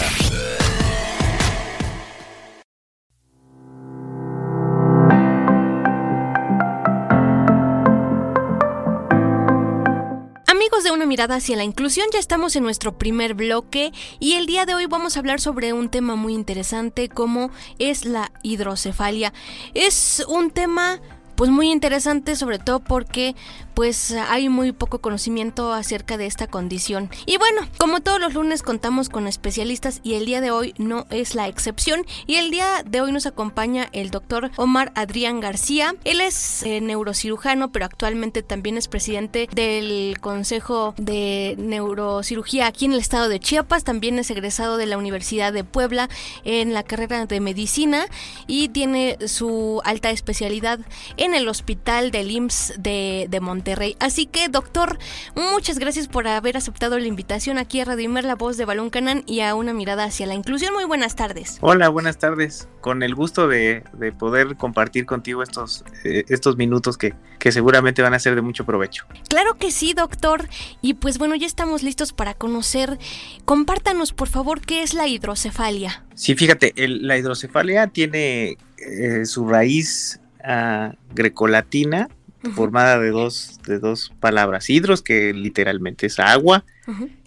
De 10.84 10.91
una 10.91 11.07
mirada 11.07 11.38
hacia 11.38 11.57
la 11.57 11.63
inclusión, 11.63 12.05
ya 12.13 12.19
estamos 12.19 12.55
en 12.55 12.62
nuestro 12.62 13.00
primer 13.00 13.34
bloque 13.34 13.91
y 14.19 14.34
el 14.34 14.46
día 14.46 14.67
de 14.67 14.75
hoy 14.75 14.86
vamos 14.86 15.15
a 15.15 15.19
hablar 15.19 15.41
sobre 15.41 15.74
un 15.74 15.89
tema 15.89 16.15
muy 16.15 16.36
interesante 16.36 17.10
como 17.10 17.50
es 17.79 18.05
la 18.05 18.31
hidrocefalia. 18.43 19.34
Es 19.74 20.24
un 20.29 20.51
tema 20.51 21.01
pues 21.36 21.50
muy 21.50 21.72
interesante 21.72 22.36
sobre 22.36 22.60
todo 22.60 22.79
porque 22.79 23.36
pues 23.77 24.12
hay 24.12 24.50
muy 24.50 24.72
poco 24.72 25.01
conocimiento 25.01 25.72
acerca 25.72 26.17
de 26.17 26.25
esta 26.25 26.48
condición. 26.48 27.12
Y 27.27 27.38
bueno, 27.38 27.62
como 27.77 28.00
todos 28.00 28.19
los 28.19 28.34
lunes 28.34 28.63
contamos 28.63 29.07
con 29.07 29.27
especialistas 29.27 30.00
y 30.01 30.15
el 30.15 30.25
día 30.25 30.41
de 30.41 30.50
hoy 30.50 30.74
no 30.79 31.05
es 31.12 31.36
la 31.36 31.48
excepción 31.48 32.03
y 32.25 32.38
el 32.38 32.50
día 32.50 32.81
de 32.84 33.01
hoy 33.01 33.12
nos 33.12 33.27
acompaña 33.27 33.88
el 33.91 34.10
doctor 34.10 34.50
Omar 34.55 34.91
Adrián 34.96 35.41
García. 35.41 35.93
Él 36.05 36.22
es 36.22 36.63
eh, 36.63 36.81
neurocirujano 36.81 37.72
pero 37.72 37.85
actualmente 37.85 38.42
también 38.42 38.79
es 38.79 38.87
presidente 38.87 39.48
del 39.53 40.18
Consejo 40.22 40.96
de 40.98 41.53
Neurocirugía 41.59 42.66
aquí 42.66 42.85
en 42.85 42.94
el 42.94 43.00
estado 43.00 43.29
de 43.29 43.40
Chiapas. 43.40 43.83
También 43.83 44.18
es 44.18 44.31
egresado 44.31 44.77
de 44.77 44.87
la 44.87 44.98
Universidad 44.98 45.53
de 45.53 45.63
Puebla 45.63 46.09
en 46.46 46.74
la 46.74 46.81
carrera 46.81 47.27
de 47.27 47.40
medicina 47.42 48.07
y 48.48 48.70
tiene 48.70 49.20
su 49.27 49.83
alta 49.85 50.09
especialidad 50.09 50.79
en 51.18 51.35
el 51.35 51.48
Hospital 51.48 52.09
del 52.09 52.31
IMSS 52.31 52.74
de, 52.79 53.27
de 53.29 53.40
Monterrey. 53.40 53.67
Así 54.00 54.27
que, 54.27 54.48
doctor, 54.48 54.98
muchas 55.36 55.77
gracias 55.77 56.08
por 56.08 56.25
haber 56.27 56.56
aceptado 56.56 56.98
la 57.00 57.06
invitación 57.06 57.58
aquí 57.58 57.82
a 57.82 57.86
Radio 57.86 58.06
Imer, 58.06 58.24
la 58.24 58.36
voz 58.36 58.56
de 58.56 58.64
Balón 58.64 58.90
Canán 58.90 59.24
y 59.25 59.42
a 59.42 59.56
una 59.56 59.74
mirada 59.74 60.06
hacia 60.06 60.25
la 60.25 60.36
inclusión. 60.36 60.74
Muy 60.74 60.86
buenas 60.86 61.18
tardes. 61.18 61.58
Hola, 61.60 61.90
buenas 61.90 62.18
tardes. 62.18 62.70
Con 62.80 63.03
el 63.03 63.14
gusto 63.14 63.50
de, 63.50 63.84
poder 64.18 64.56
compartir 64.56 65.06
contigo 65.06 65.44
estos, 65.44 65.84
eh, 66.06 66.24
estos 66.30 66.56
minutos 66.56 66.98
que, 66.98 67.14
que 67.40 67.51
seguramente 67.51 68.01
van 68.01 68.14
a 68.14 68.20
ser 68.20 68.36
de 68.36 68.42
mucho 68.42 68.66
provecho. 68.66 69.06
Claro 69.27 69.56
que 69.56 69.72
sí, 69.72 69.94
doctor. 69.94 70.48
Y 70.82 70.94
pues 70.94 71.18
bueno, 71.18 71.36
ya 71.36 71.46
estamos 71.46 71.84
listos 71.84 72.14
para 72.14 72.34
conocer. 72.34 72.98
Compártanos, 73.44 74.14
por 74.14 74.30
favor, 74.30 74.62
qué 74.62 74.82
es 74.82 74.94
la 74.94 75.08
hidrocefalia. 75.08 76.06
Sí, 76.16 76.36
fíjate, 76.36 76.74
la 76.77 77.18
hidrocefalia 77.18 77.88
tiene 77.88 78.58
eh, 78.77 79.25
su 79.25 79.46
raíz 79.46 80.22
uh, 80.40 80.94
grecolatina 81.14 82.08
formada 82.54 83.00
de 83.00 83.10
dos, 83.10 83.60
de 83.66 83.80
dos 83.80 84.14
palabras, 84.20 84.70
hidros, 84.70 85.02
que 85.02 85.34
literalmente 85.34 86.06
es 86.06 86.20
agua, 86.20 86.66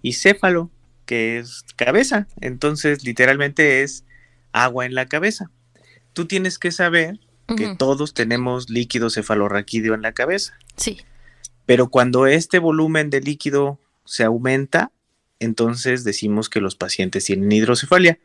y 0.03 0.15
céfalo, 0.15 0.71
que 1.05 1.39
es 1.39 1.65
cabeza. 1.77 2.27
Entonces, 2.41 3.05
literalmente 3.05 3.83
es 3.83 4.05
agua 4.53 4.87
en 4.87 4.95
la 4.95 5.07
cabeza. 5.07 5.51
Tú 6.13 6.27
tienes 6.27 6.59
que 6.59 6.73
saber 6.73 7.19
que 7.57 7.75
todos 7.77 8.15
tenemos 8.15 8.71
líquido 8.71 9.11
cefalorraquídeo 9.11 9.95
en 9.95 10.03
la 10.03 10.13
cabeza. 10.13 10.57
Sí. 10.77 11.01
Pero 11.67 11.89
cuando 11.89 12.27
este 12.27 12.59
volumen 12.59 13.11
de 13.11 13.21
líquido 13.21 13.79
se 14.05 14.25
aumenta, 14.25 14.93
entonces 15.41 16.05
decimos 16.05 16.49
que 16.49 16.61
los 16.61 16.77
pacientes 16.77 17.25
tienen 17.25 17.51
hidrocefalia. 17.51 18.19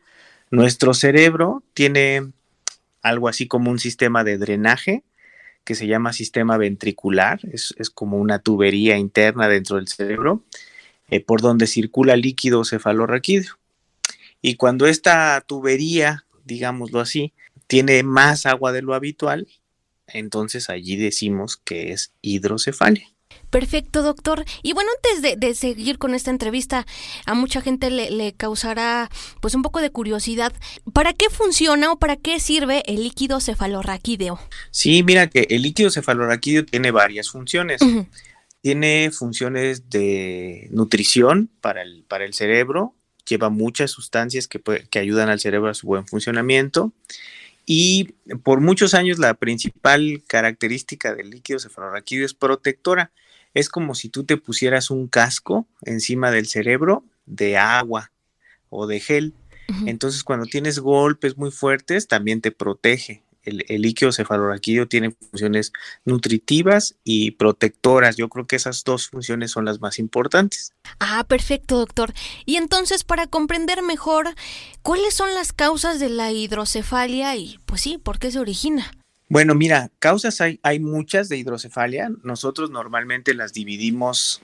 Nuestro 0.50 0.94
cerebro 0.94 1.62
tiene 1.74 2.30
algo 3.02 3.28
así 3.28 3.46
como 3.46 3.70
un 3.70 3.78
sistema 3.78 4.22
de 4.24 4.38
drenaje 4.38 5.02
que 5.66 5.74
se 5.74 5.88
llama 5.88 6.12
sistema 6.12 6.56
ventricular, 6.56 7.40
es, 7.52 7.74
como 7.92 8.18
una 8.18 8.38
tubería 8.38 8.96
interna 8.96 9.48
dentro 9.48 9.76
del 9.76 9.88
cerebro, 9.88 10.44
eh, 11.10 11.20
por 11.20 11.42
donde 11.42 11.66
circula 11.66 12.16
líquido 12.16 12.64
cefalorraquídeo. 12.64 13.58
Y 14.40 14.54
cuando 14.54 14.86
esta 14.86 15.42
tubería, 15.44 16.24
digámoslo 16.44 17.00
así, 17.00 17.34
tiene 17.66 18.04
más 18.04 18.46
agua 18.46 18.70
de 18.70 18.82
lo 18.82 18.94
habitual, 18.94 19.48
entonces 20.06 20.70
allí 20.70 20.94
decimos 20.94 21.56
que 21.56 21.92
es 21.92 22.12
hidrocefalia. 22.22 23.08
Perfecto, 23.56 24.02
doctor. 24.02 24.44
Y 24.62 24.74
bueno, 24.74 24.90
antes 24.96 25.40
de, 25.40 25.54
seguir 25.54 25.96
con 25.96 26.14
esta 26.14 26.30
entrevista, 26.30 26.84
a 27.24 27.32
mucha 27.32 27.62
gente 27.62 27.88
le, 27.88 28.34
causará 28.34 29.08
pues 29.40 29.54
un 29.54 29.62
poco 29.62 29.80
de 29.80 29.88
curiosidad. 29.88 30.52
¿Para 30.92 31.14
qué 31.14 31.30
funciona 31.30 31.90
o 31.90 31.98
para 31.98 32.16
qué 32.16 32.38
sirve 32.38 32.82
el 32.84 33.02
líquido 33.02 33.40
cefalorraquídeo? 33.40 34.38
Sí, 34.70 35.02
mira 35.02 35.28
que 35.28 35.46
el 35.48 35.62
líquido 35.62 35.88
cefalorraquídeo 35.88 36.66
tiene 36.66 36.90
varias 36.90 37.30
funciones. 37.30 37.80
Tiene 38.60 39.10
funciones 39.10 39.88
de 39.88 40.68
nutrición 40.70 41.48
para 41.62 41.80
el, 41.80 42.04
para 42.06 42.26
el 42.26 42.34
cerebro, 42.34 42.94
lleva 43.26 43.48
muchas 43.48 43.90
sustancias 43.90 44.48
que, 44.48 44.60
que 44.60 44.98
ayudan 44.98 45.30
al 45.30 45.40
cerebro 45.40 45.70
a 45.70 45.74
su 45.74 45.86
buen 45.86 46.06
funcionamiento. 46.06 46.92
Y 47.64 48.12
por 48.42 48.60
muchos 48.60 48.92
años 48.92 49.18
la 49.18 49.32
principal 49.32 50.22
característica 50.26 51.14
del 51.14 51.30
líquido 51.30 51.58
cefalorraquídeo 51.58 52.26
es 52.26 52.34
protectora. 52.34 53.12
Es 53.56 53.68
como 53.68 53.94
si 53.94 54.08
tú 54.08 54.24
te 54.24 54.36
pusieras 54.36 54.90
un 54.90 55.08
casco 55.08 55.66
encima 55.82 56.30
del 56.30 56.46
cerebro 56.46 57.04
de 57.24 57.56
agua 57.56 58.12
o 58.70 58.86
de 58.86 59.00
gel. 59.00 59.34
Entonces 59.84 60.22
cuando 60.22 60.46
tienes 60.46 60.78
golpes 60.78 61.36
muy 61.36 61.50
fuertes 61.50 62.06
también 62.06 62.40
te 62.40 62.52
protege 62.52 63.24
el, 63.46 63.82
líquido 63.82 64.12
cefalorraquídeo 64.12 64.88
tiene 64.88 65.12
funciones 65.12 65.72
nutritivas 66.04 66.96
y 67.04 67.32
protectoras. 67.32 68.16
Yo 68.16 68.28
creo 68.28 68.46
que 68.46 68.56
esas 68.56 68.84
dos 68.84 69.08
funciones 69.08 69.52
son 69.52 69.64
las 69.64 69.80
más 69.80 69.98
importantes. 69.98 70.72
Ah, 70.98 71.24
perfecto, 71.26 71.78
doctor. 71.78 72.12
Y 72.44 72.56
entonces, 72.56 73.04
para 73.04 73.26
comprender 73.26 73.82
mejor, 73.82 74.34
¿cuáles 74.82 75.14
son 75.14 75.32
las 75.34 75.52
causas 75.52 76.00
de 76.00 76.08
la 76.08 76.32
hidrocefalia 76.32 77.36
y, 77.36 77.58
pues 77.66 77.80
sí, 77.80 77.98
por 77.98 78.18
qué 78.18 78.30
se 78.30 78.40
origina? 78.40 78.90
Bueno, 79.28 79.54
mira, 79.54 79.90
causas 79.98 80.40
hay, 80.40 80.60
hay 80.62 80.78
muchas 80.78 81.28
de 81.28 81.36
hidrocefalia. 81.36 82.10
Nosotros 82.22 82.70
normalmente 82.70 83.34
las 83.34 83.52
dividimos, 83.52 84.42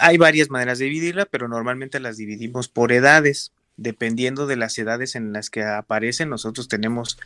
hay 0.00 0.16
varias 0.16 0.50
maneras 0.50 0.78
de 0.78 0.86
dividirla, 0.86 1.26
pero 1.26 1.48
normalmente 1.48 2.00
las 2.00 2.16
dividimos 2.16 2.68
por 2.68 2.92
edades. 2.92 3.52
Dependiendo 3.76 4.46
de 4.46 4.56
las 4.56 4.78
edades 4.78 5.14
en 5.14 5.32
las 5.32 5.48
que 5.48 5.62
aparecen, 5.62 6.28
nosotros 6.28 6.68
tenemos 6.68 7.18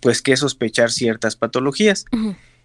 pues 0.00 0.22
que 0.22 0.36
sospechar 0.36 0.90
ciertas 0.90 1.36
patologías. 1.36 2.04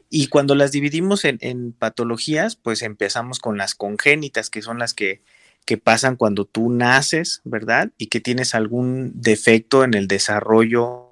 Y 0.09 0.27
cuando 0.27 0.55
las 0.55 0.71
dividimos 0.71 1.25
en, 1.25 1.73
patologías, 1.73 2.55
pues 2.55 2.81
empezamos 2.81 3.39
con 3.39 3.57
las 3.57 3.75
congénitas, 3.75 4.49
que 4.49 4.61
son 4.61 4.79
las 4.79 4.93
que, 4.93 5.21
que, 5.65 5.77
pasan 5.77 6.15
cuando 6.15 6.45
tú 6.45 6.69
naces, 6.69 7.41
¿verdad? 7.43 7.91
Y 7.97 8.07
que 8.07 8.21
tienes 8.21 8.55
algún 8.55 9.11
defecto 9.15 9.83
en 9.83 9.93
el 9.93 10.07
desarrollo 10.07 11.04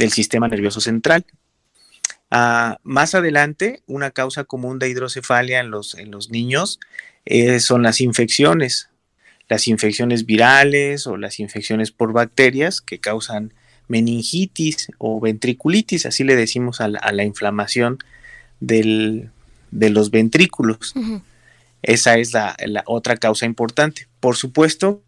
del 0.00 0.10
sistema 0.12 0.48
nervioso 0.48 0.80
central. 0.80 1.24
Ah, 2.30 2.78
más 2.82 3.14
adelante, 3.14 3.82
una 3.86 4.10
causa 4.10 4.44
común 4.44 4.78
de 4.78 4.88
hidrocefalia 4.88 5.60
en 5.60 5.70
los, 5.70 5.94
en 5.94 6.10
los 6.10 6.30
niños 6.30 6.80
eh, 7.26 7.60
son 7.60 7.82
las 7.82 8.00
infecciones, 8.00 8.88
las 9.48 9.68
infecciones 9.68 10.24
virales 10.24 11.06
o 11.06 11.16
las 11.16 11.38
infecciones 11.38 11.90
por 11.90 12.12
bacterias 12.12 12.80
que 12.80 12.98
causan 12.98 13.52
meningitis 13.88 14.88
o 14.98 15.20
ventriculitis, 15.20 16.06
así 16.06 16.24
le 16.24 16.36
decimos 16.36 16.80
a 16.80 16.88
la, 16.88 17.24
inflamación 17.24 17.98
de 18.60 19.28
los 19.70 20.10
ventrículos. 20.10 20.94
Esa 21.82 22.16
es 22.16 22.32
la, 22.32 22.56
otra 22.86 23.16
causa 23.16 23.44
importante. 23.44 24.06
Por 24.20 24.36
supuesto 24.36 25.02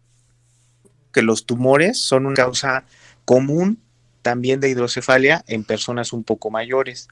que 1.13 1.21
los 1.21 1.45
tumores 1.45 1.99
son 1.99 2.25
una 2.25 2.35
causa 2.35 2.83
común 3.25 3.79
también 4.23 4.59
de 4.59 4.69
hidrocefalia 4.69 5.43
en 5.47 5.63
personas 5.63 6.13
un 6.13 6.23
poco 6.23 6.49
mayores. 6.49 7.07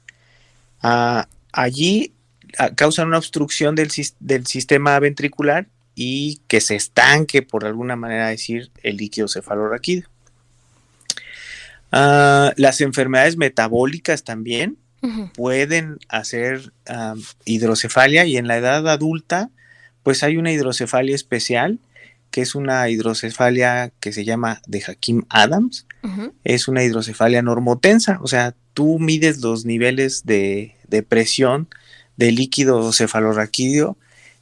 Ah, 0.82 1.28
allí 1.52 2.12
ah, 2.58 2.70
causan 2.74 3.06
una 3.06 3.18
obstrucción 3.18 3.76
del, 3.76 3.92
del, 4.18 4.46
sistema 4.46 4.98
ventricular 4.98 5.68
y 5.94 6.40
que 6.48 6.60
se 6.60 6.74
estanque, 6.74 7.42
por 7.42 7.64
alguna 7.64 7.94
manera 7.94 8.28
decir, 8.28 8.72
el 8.82 8.96
líquido 8.96 9.28
cefalorraquídeo. 9.28 10.08
Ah, 11.92 12.52
las 12.56 12.80
enfermedades 12.80 13.36
metabólicas 13.36 14.24
también 14.24 14.78
pueden 15.34 15.98
hacer 16.08 16.72
hidrocefalia 17.44 18.24
y 18.24 18.36
en 18.36 18.46
la 18.46 18.56
edad 18.56 18.88
adulta 18.88 19.50
pues 20.04 20.22
hay 20.22 20.36
una 20.36 20.52
hidrocefalia 20.52 21.16
especial 21.16 21.80
que 22.32 22.40
es 22.40 22.54
una 22.54 22.88
hidrocefalia 22.88 23.92
que 24.00 24.12
se 24.12 24.24
llama 24.24 24.62
de 24.66 24.82
Hakim 24.84 25.24
Adams. 25.28 25.86
Es 26.44 26.66
una 26.68 26.82
hidrocefalia 26.82 27.42
normotensa, 27.42 28.18
o 28.22 28.26
sea, 28.26 28.54
tú 28.74 28.98
mides 28.98 29.40
los 29.40 29.64
niveles 29.64 30.24
de, 30.24 30.76
de 30.88 31.02
presión 31.02 31.68
de 32.16 32.32
líquido 32.32 32.92
cefalorraquídeo 32.92 33.96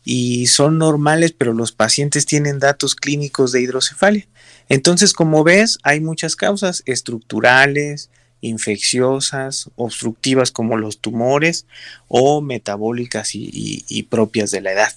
y 0.04 0.46
son 0.46 0.78
normales, 0.78 1.32
pero 1.32 1.52
los 1.52 1.72
pacientes 1.72 2.26
tienen 2.26 2.58
datos 2.58 2.94
clínicos 2.94 3.52
de 3.52 3.60
hidrocefalia. 3.60 4.26
Entonces, 4.68 5.12
como 5.12 5.44
ves, 5.44 5.78
hay 5.82 6.00
muchas 6.00 6.36
causas 6.36 6.82
estructurales, 6.86 8.08
infecciosas, 8.40 9.70
obstructivas 9.76 10.50
como 10.50 10.76
los 10.76 10.98
tumores 10.98 11.66
o 12.08 12.40
metabólicas 12.40 13.30
y, 13.34 14.06
propias 14.08 14.50
de 14.50 14.60
la 14.60 14.72
edad. 14.72 14.92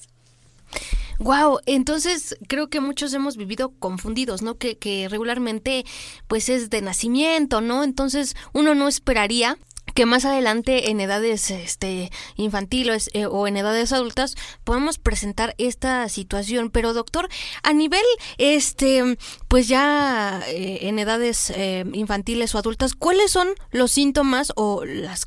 Wow, 1.24 1.60
entonces 1.66 2.36
creo 2.50 2.70
que 2.70 2.82
muchos 2.82 3.14
hemos 3.14 3.38
vivido 3.38 3.72
confundidos, 3.80 4.42
¿no? 4.42 4.58
Que, 4.58 4.78
que 4.78 5.08
regularmente 5.08 5.86
pues 6.28 6.50
es 6.50 6.70
de 6.70 6.82
nacimiento, 6.82 7.62
¿no? 7.62 7.86
Entonces 7.86 8.36
uno 8.52 8.76
no 8.76 8.90
esperaría 8.90 9.58
que 9.94 10.06
más 10.06 10.26
adelante 10.26 10.90
en 10.90 11.00
edades 11.00 11.50
este, 11.50 12.12
infantiles 12.36 13.10
eh, 13.14 13.26
o 13.26 13.48
en 13.48 13.56
edades 13.56 13.94
adultas 13.94 14.36
podemos 14.66 14.98
presentar 14.98 15.56
esta 15.58 16.10
situación. 16.10 16.70
Pero 16.72 16.94
doctor, 16.94 17.30
a 17.64 17.72
nivel, 17.72 18.04
este, 18.38 19.18
pues 19.48 19.70
ya 19.70 20.42
eh, 20.48 20.80
en 20.82 21.00
edades 21.00 21.52
eh, 21.52 21.86
infantiles 21.94 22.54
o 22.54 22.58
adultas, 22.58 22.96
¿cuáles 22.96 23.32
son 23.32 23.48
los 23.72 23.92
síntomas 23.92 24.52
o 24.58 24.84
las 24.84 25.26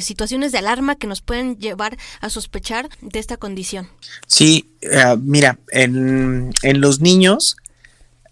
situaciones 0.00 0.52
de 0.52 0.58
alarma 0.58 0.96
que 0.96 1.06
nos 1.06 1.20
pueden 1.20 1.58
llevar 1.58 1.96
a 2.20 2.30
sospechar 2.30 2.88
de 3.00 3.18
esta 3.18 3.36
condición? 3.36 3.88
Sí, 4.26 4.70
mira, 5.20 5.58
en, 5.70 6.52
en, 6.62 6.80
los 6.80 7.00
niños 7.00 7.56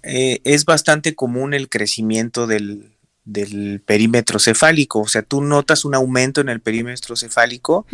es 0.02 0.64
bastante 0.64 1.14
común 1.14 1.54
el 1.54 1.68
crecimiento 1.68 2.46
del, 2.46 2.94
del 3.24 3.80
perímetro 3.80 4.38
cefálico, 4.38 5.00
o 5.00 5.08
sea, 5.08 5.22
tú 5.22 5.40
notas 5.40 5.84
un 5.84 5.94
aumento 5.94 6.40
en 6.40 6.48
el 6.48 6.60
perímetro 6.60 7.16
cefálico, 7.16 7.86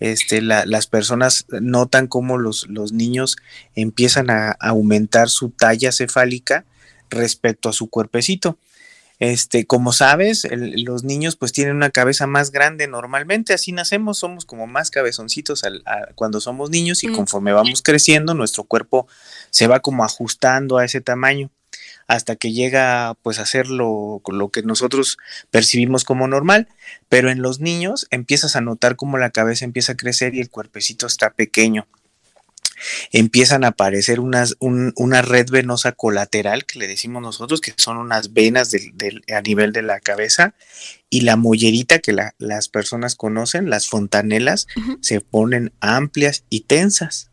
este, 0.00 0.40
las 0.40 0.86
personas 0.86 1.44
notan 1.60 2.06
cómo 2.06 2.38
los, 2.38 2.66
los 2.68 2.92
niños 2.92 3.36
empiezan 3.74 4.30
a, 4.30 4.52
aumentar 4.52 5.28
su 5.28 5.50
talla 5.50 5.92
cefálica 5.92 6.64
respecto 7.10 7.68
a 7.68 7.74
su 7.74 7.90
cuerpecito. 7.90 8.56
Este, 9.20 9.66
como 9.66 9.92
sabes, 9.92 10.48
los 10.50 11.04
niños 11.04 11.36
pues 11.36 11.52
tienen 11.52 11.76
una 11.76 11.90
cabeza 11.90 12.26
más 12.26 12.50
grande 12.50 12.88
normalmente, 12.88 13.52
así 13.52 13.70
nacemos, 13.70 14.18
somos 14.18 14.46
como 14.46 14.66
más 14.66 14.90
cabezoncitos 14.90 15.62
cuando 16.14 16.40
somos 16.40 16.70
niños 16.70 17.04
y 17.04 17.08
mm. 17.08 17.14
conforme 17.14 17.52
vamos 17.52 17.82
creciendo, 17.82 18.32
nuestro 18.32 18.64
cuerpo 18.64 19.06
se 19.50 19.66
va 19.66 19.80
como 19.80 20.04
ajustando 20.04 20.78
a 20.78 20.86
ese 20.86 21.02
tamaño 21.02 21.50
hasta 22.06 22.34
que 22.34 22.52
llega 22.52 23.14
pues 23.22 23.38
a 23.38 23.46
ser 23.46 23.68
lo, 23.68 24.22
que 24.52 24.62
nosotros 24.62 25.18
percibimos 25.50 26.04
como 26.04 26.26
normal, 26.26 26.66
pero 27.08 27.30
en 27.30 27.42
los 27.42 27.60
niños 27.60 28.08
empiezas 28.10 28.56
a 28.56 28.60
notar 28.60 28.96
cómo 28.96 29.18
la 29.18 29.30
cabeza 29.30 29.66
empieza 29.66 29.92
a 29.92 29.96
crecer 29.96 30.34
y 30.34 30.40
el 30.40 30.50
cuerpecito 30.50 31.06
está 31.06 31.30
pequeño. 31.30 31.86
Empiezan 33.12 33.64
a 33.64 33.68
aparecer 33.68 34.20
unas, 34.20 34.56
una 34.60 35.22
red 35.22 35.50
venosa 35.50 35.92
colateral 35.92 36.64
que 36.64 36.78
le 36.78 36.88
decimos 36.88 37.22
nosotros, 37.22 37.60
que 37.60 37.72
son 37.76 37.96
unas 37.96 38.32
venas 38.32 38.74
a 39.34 39.40
nivel 39.42 39.72
de 39.72 39.82
la 39.82 40.00
cabeza, 40.00 40.54
y 41.08 41.22
la 41.22 41.36
mollerita 41.36 41.98
que 41.98 42.16
las 42.38 42.68
personas 42.68 43.16
conocen, 43.16 43.70
las 43.70 43.88
fontanelas, 43.88 44.66
se 45.00 45.20
ponen 45.20 45.72
amplias 45.80 46.44
y 46.50 46.60
tensas. 46.60 47.30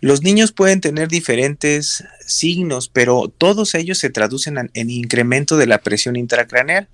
Los 0.00 0.22
niños 0.22 0.52
pueden 0.52 0.80
tener 0.80 1.08
diferentes 1.08 2.04
signos, 2.26 2.88
pero 2.88 3.28
todos 3.28 3.74
ellos 3.74 3.98
se 3.98 4.10
traducen 4.10 4.70
en 4.74 4.90
incremento 4.90 5.56
de 5.56 5.66
la 5.66 5.78
presión 5.78 6.16
intracraneal. 6.16 6.88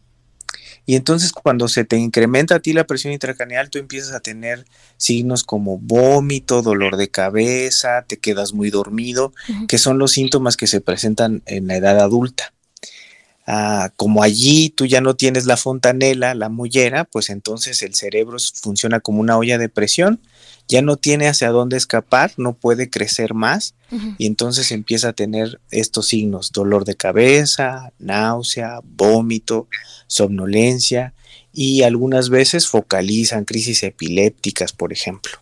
Y 0.86 0.96
entonces 0.96 1.32
cuando 1.32 1.68
se 1.68 1.84
te 1.84 1.96
incrementa 1.96 2.56
a 2.56 2.60
ti 2.60 2.72
la 2.72 2.86
presión 2.86 3.12
intracraneal, 3.12 3.70
tú 3.70 3.78
empiezas 3.78 4.12
a 4.12 4.20
tener 4.20 4.64
signos 4.96 5.44
como 5.44 5.78
vómito, 5.78 6.62
dolor 6.62 6.96
de 6.96 7.08
cabeza, 7.08 8.04
te 8.06 8.18
quedas 8.18 8.52
muy 8.52 8.70
dormido, 8.70 9.32
que 9.68 9.78
son 9.78 9.98
los 9.98 10.12
síntomas 10.12 10.56
que 10.56 10.66
se 10.66 10.80
presentan 10.80 11.42
en 11.46 11.66
la 11.66 11.76
edad 11.76 12.00
adulta. 12.00 12.52
Ah, 13.52 13.90
como 13.96 14.22
allí 14.22 14.70
tú 14.70 14.86
ya 14.86 15.00
no 15.00 15.16
tienes 15.16 15.46
la 15.46 15.56
fontanela, 15.56 16.34
la 16.34 16.48
mollera, 16.48 17.04
pues 17.04 17.30
entonces 17.30 17.82
el 17.82 17.94
cerebro 17.94 18.38
funciona 18.54 19.00
como 19.00 19.20
una 19.20 19.36
olla 19.36 19.58
de 19.58 19.68
presión 19.68 20.20
ya 20.70 20.82
no 20.82 20.96
tiene 20.96 21.26
hacia 21.26 21.50
dónde 21.50 21.76
escapar, 21.76 22.32
no 22.36 22.52
puede 22.52 22.88
crecer 22.88 23.34
más 23.34 23.74
y 24.18 24.26
entonces 24.26 24.70
empieza 24.70 25.08
a 25.08 25.12
tener 25.12 25.60
estos 25.72 26.06
signos, 26.06 26.52
dolor 26.52 26.84
de 26.84 26.94
cabeza, 26.94 27.92
náusea, 27.98 28.78
vómito, 28.84 29.66
somnolencia 30.06 31.12
y 31.52 31.82
algunas 31.82 32.30
veces 32.30 32.68
focalizan 32.68 33.44
crisis 33.44 33.82
epilépticas, 33.82 34.72
por 34.72 34.92
ejemplo. 34.92 35.32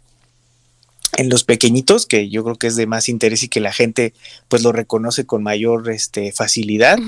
En 1.19 1.29
los 1.29 1.45
pequeñitos, 1.45 2.07
que 2.07 2.31
yo 2.31 2.43
creo 2.43 2.57
que 2.57 2.69
es 2.69 2.77
de 2.77 2.87
más 2.87 3.11
interés 3.11 3.43
y 3.43 3.49
que 3.49 3.61
la 3.61 3.73
gente 3.73 4.15
pues 4.49 4.63
lo 4.63 4.73
reconoce 4.73 5.27
con 5.27 5.43
mayor 5.43 5.91
este, 5.91 6.33
facilidad, 6.33 6.99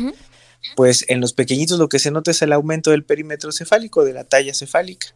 pues 0.76 1.04
en 1.08 1.20
los 1.20 1.32
pequeñitos 1.32 1.78
lo 1.78 1.88
que 1.88 1.98
se 1.98 2.10
nota 2.10 2.30
es 2.30 2.42
el 2.42 2.52
aumento 2.52 2.90
del 2.90 3.04
perímetro 3.04 3.52
cefálico, 3.52 4.04
de 4.04 4.12
la 4.12 4.24
talla 4.24 4.54
cefálica 4.54 5.08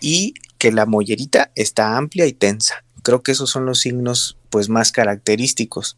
y 0.00 0.34
que 0.58 0.72
la 0.72 0.86
mollerita 0.86 1.50
está 1.54 1.96
amplia 1.96 2.26
y 2.26 2.32
tensa. 2.32 2.84
Creo 3.02 3.22
que 3.22 3.32
esos 3.32 3.50
son 3.50 3.66
los 3.66 3.80
signos 3.80 4.36
pues 4.50 4.68
más 4.68 4.92
característicos. 4.92 5.96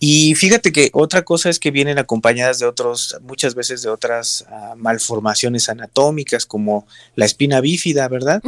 Y 0.00 0.34
fíjate 0.34 0.72
que 0.72 0.90
otra 0.92 1.22
cosa 1.22 1.50
es 1.50 1.58
que 1.58 1.70
vienen 1.70 1.98
acompañadas 1.98 2.58
de 2.58 2.66
otros, 2.66 3.16
muchas 3.22 3.54
veces 3.54 3.82
de 3.82 3.88
otras 3.88 4.44
ah, 4.48 4.74
malformaciones 4.76 5.68
anatómicas 5.68 6.46
como 6.46 6.86
la 7.16 7.24
espina 7.24 7.60
bífida, 7.60 8.08
¿verdad? 8.08 8.42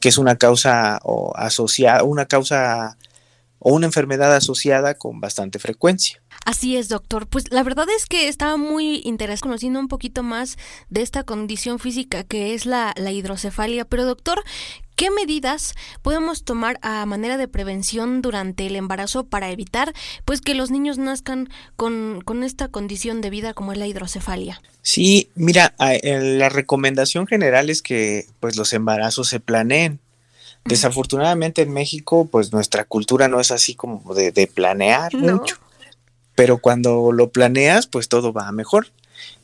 que 0.00 0.08
es 0.08 0.18
una 0.18 0.36
causa 0.36 0.98
o 1.04 1.32
asociada, 1.36 2.02
una 2.02 2.26
causa 2.26 2.96
o 3.60 3.72
una 3.72 3.86
enfermedad 3.86 4.34
asociada 4.34 4.94
con 4.94 5.20
bastante 5.20 5.58
frecuencia. 5.58 6.20
Así 6.44 6.76
es, 6.76 6.88
doctor. 6.88 7.26
Pues 7.26 7.50
la 7.52 7.62
verdad 7.62 7.86
es 7.96 8.06
que 8.06 8.28
estaba 8.28 8.56
muy 8.56 9.00
interesado 9.04 9.48
conociendo 9.48 9.78
un 9.78 9.88
poquito 9.88 10.22
más 10.22 10.58
de 10.90 11.02
esta 11.02 11.24
condición 11.24 11.78
física 11.78 12.24
que 12.24 12.54
es 12.54 12.66
la, 12.66 12.94
hidrocefalia. 12.96 13.84
Pero, 13.84 14.04
doctor, 14.04 14.42
¿Qué 14.94 15.10
medidas 15.10 15.74
podemos 16.02 16.44
tomar 16.44 16.78
a 16.82 17.04
manera 17.06 17.38
de 17.38 17.48
prevención 17.48 18.20
durante 18.20 18.66
el 18.66 18.76
embarazo 18.76 19.24
para 19.24 19.50
evitar 19.50 19.94
pues 20.26 20.42
que 20.42 20.54
los 20.54 20.70
niños 20.70 20.98
nazcan 20.98 21.48
con, 21.76 22.20
con 22.20 22.44
esta 22.44 22.68
condición 22.68 23.22
de 23.22 23.30
vida 23.30 23.54
como 23.54 23.72
es 23.72 23.78
la 23.78 23.86
hidrocefalia? 23.86 24.60
Sí, 24.82 25.30
mira, 25.34 25.74
la 25.78 26.48
recomendación 26.50 27.26
general 27.26 27.70
es 27.70 27.80
que 27.80 28.26
pues 28.38 28.56
los 28.56 28.74
embarazos 28.74 29.28
se 29.28 29.40
planeen. 29.40 29.98
Desafortunadamente 30.66 31.62
en 31.62 31.72
México 31.72 32.28
pues 32.30 32.52
nuestra 32.52 32.84
cultura 32.84 33.28
no 33.28 33.40
es 33.40 33.50
así 33.50 33.74
como 33.74 34.14
de, 34.14 34.46
planear 34.46 35.12
mucho 35.16 35.56
pero 36.34 36.58
cuando 36.58 37.12
lo 37.12 37.30
planeas, 37.30 37.86
pues 37.86 38.08
todo 38.08 38.32
va 38.32 38.50
mejor. 38.52 38.88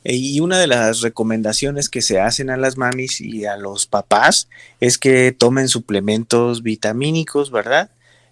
E, 0.03 0.15
y 0.15 0.39
una 0.39 0.59
de 0.59 0.67
las 0.67 1.01
recomendaciones 1.01 1.89
que 1.89 2.01
se 2.01 2.19
hacen 2.19 2.49
a 2.49 2.57
las 2.57 2.77
mamis 2.77 3.21
y 3.21 3.45
a 3.45 3.57
los 3.57 3.85
papás 3.85 4.49
es 4.79 4.97
que 4.97 5.31
tomen 5.31 5.67
suplementos 5.67 6.63
vitamínicos, 6.63 7.51
¿verdad? 7.51 7.89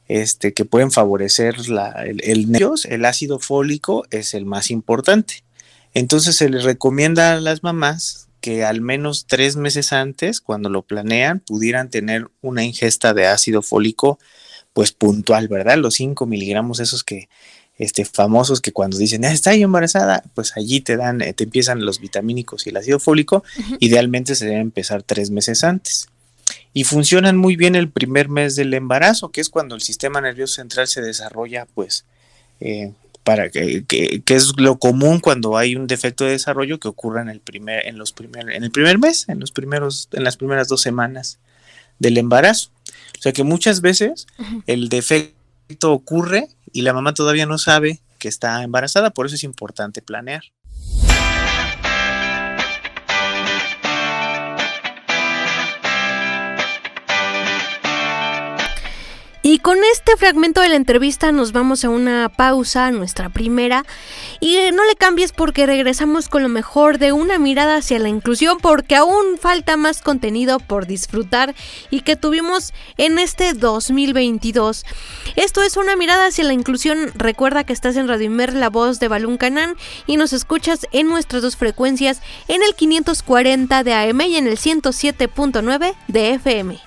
Este, 0.07 0.53
que 0.53 0.65
pueden 0.65 0.91
favorecer 0.91 1.67
la, 1.69 1.91
el, 2.05 2.21
el, 2.23 2.47
el 2.85 3.05
ácido 3.05 3.39
fólico 3.39 4.05
es 4.09 4.33
el 4.33 4.45
más 4.45 4.71
importante. 4.71 5.43
Entonces 5.93 6.35
se 6.37 6.49
les 6.49 6.63
recomienda 6.63 7.33
a 7.33 7.41
las 7.41 7.63
mamás 7.63 8.27
que 8.39 8.63
al 8.63 8.81
menos 8.81 9.25
tres 9.27 9.55
meses 9.55 9.91
antes, 9.91 10.39
cuando 10.41 10.69
lo 10.69 10.83
planean, 10.83 11.39
pudieran 11.39 11.89
tener 11.89 12.27
una 12.41 12.63
ingesta 12.63 13.13
de 13.13 13.27
ácido 13.27 13.61
fólico 13.61 14.19
pues 14.73 14.91
puntual, 14.91 15.47
¿verdad? 15.47 15.77
Los 15.77 15.95
5 15.95 16.27
miligramos 16.27 16.79
esos 16.79 17.03
que, 17.03 17.29
este, 17.77 18.05
famosos 18.05 18.59
que 18.59 18.71
cuando 18.71 18.97
dicen, 18.97 19.23
ah, 19.25 19.31
está 19.31 19.53
embarazada, 19.53 20.23
pues 20.33 20.53
allí 20.55 20.81
te 20.81 20.97
dan, 20.97 21.21
eh, 21.21 21.33
te 21.33 21.43
empiezan 21.43 21.85
los 21.85 21.99
vitamínicos 21.99 22.65
y 22.65 22.71
el 22.71 22.77
ácido 22.77 22.99
fólico, 22.99 23.43
idealmente 23.79 24.35
se 24.35 24.45
debe 24.45 24.59
empezar 24.59 25.03
tres 25.03 25.29
meses 25.29 25.63
antes. 25.63 26.07
Y 26.73 26.85
funcionan 26.85 27.37
muy 27.37 27.55
bien 27.55 27.75
el 27.75 27.89
primer 27.89 28.29
mes 28.29 28.55
del 28.55 28.73
embarazo, 28.73 29.29
que 29.29 29.41
es 29.41 29.49
cuando 29.49 29.75
el 29.75 29.81
sistema 29.81 30.21
nervioso 30.21 30.55
central 30.55 30.87
se 30.87 31.01
desarrolla, 31.01 31.67
pues, 31.73 32.05
eh, 32.59 32.93
para 33.23 33.49
que, 33.49 33.83
que, 33.85 34.23
es 34.27 34.53
lo 34.57 34.79
común 34.79 35.19
cuando 35.19 35.57
hay 35.57 35.75
un 35.75 35.85
defecto 35.85 36.23
de 36.23 36.31
desarrollo 36.31 36.79
que 36.79 36.87
ocurra 36.87 37.21
en 37.21 37.27
el 37.27 37.41
primer, 37.41 37.85
en 37.85 37.97
los 37.97 38.13
primer, 38.13 38.49
en 38.49 38.63
el 38.63 38.71
primer 38.71 38.99
mes, 38.99 39.27
en 39.27 39.41
los 39.41 39.51
primeros, 39.51 40.07
en 40.13 40.23
las 40.23 40.37
primeras 40.37 40.69
dos 40.69 40.81
semanas 40.81 41.37
del 41.99 42.17
embarazo. 42.17 42.71
O 43.19 43.21
sea 43.21 43.33
que 43.33 43.43
muchas 43.43 43.81
veces 43.81 44.27
el 44.65 44.87
defecto 44.87 45.91
ocurre 45.91 46.47
y 46.77 46.83
la 46.83 46.93
mamá 46.93 47.15
todavía 47.15 47.47
no 47.47 47.57
sabe 47.57 48.01
que 48.19 48.27
está 48.27 48.61
embarazada, 48.61 49.09
por 49.09 49.25
eso 49.25 49.33
es 49.33 49.43
importante 49.43 50.03
planear. 50.03 50.43
Y 59.49 59.59
con 59.59 59.77
este 59.93 60.17
fragmento 60.17 60.59
de 60.59 60.67
la 60.67 60.75
entrevista 60.75 61.31
nos 61.31 61.53
vamos 61.53 61.85
a 61.85 61.89
una 61.89 62.27
pausa, 62.27 62.91
nuestra 62.91 63.29
primera, 63.29 63.85
y 64.41 64.57
no 64.73 64.83
le 64.83 64.95
cambies 64.97 65.31
porque 65.31 65.65
regresamos 65.65 66.27
con 66.27 66.43
lo 66.43 66.49
mejor 66.49 66.97
de 66.97 67.13
una 67.13 67.39
mirada 67.39 67.77
hacia 67.77 67.97
la 67.97 68.09
inclusión 68.09 68.57
porque 68.61 68.97
aún 68.97 69.37
falta 69.39 69.77
más 69.77 70.01
contenido 70.01 70.59
por 70.59 70.85
disfrutar 70.85 71.55
y 71.89 72.01
que 72.01 72.17
tuvimos 72.17 72.73
en 72.97 73.19
este 73.19 73.53
2022. 73.53 74.83
Esto 75.37 75.63
es 75.63 75.77
una 75.77 75.95
mirada 75.95 76.27
hacia 76.27 76.43
la 76.43 76.51
inclusión. 76.51 77.13
Recuerda 77.15 77.63
que 77.63 77.71
estás 77.71 77.95
en 77.95 78.09
Radio 78.09 78.25
Imer, 78.25 78.53
la 78.53 78.69
voz 78.69 78.99
de 78.99 79.07
Balún 79.07 79.37
Canán, 79.37 79.77
y 80.07 80.17
nos 80.17 80.33
escuchas 80.33 80.85
en 80.91 81.07
nuestras 81.07 81.41
dos 81.41 81.55
frecuencias, 81.55 82.21
en 82.49 82.63
el 82.63 82.75
540 82.75 83.85
de 83.85 83.93
AM 83.93 84.19
y 84.19 84.35
en 84.35 84.47
el 84.47 84.57
107.9 84.57 85.95
de 86.09 86.33
FM. 86.33 86.86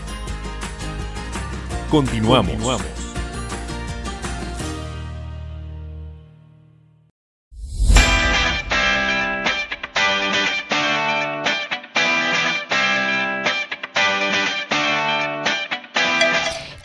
Continuamos. 1.91 2.81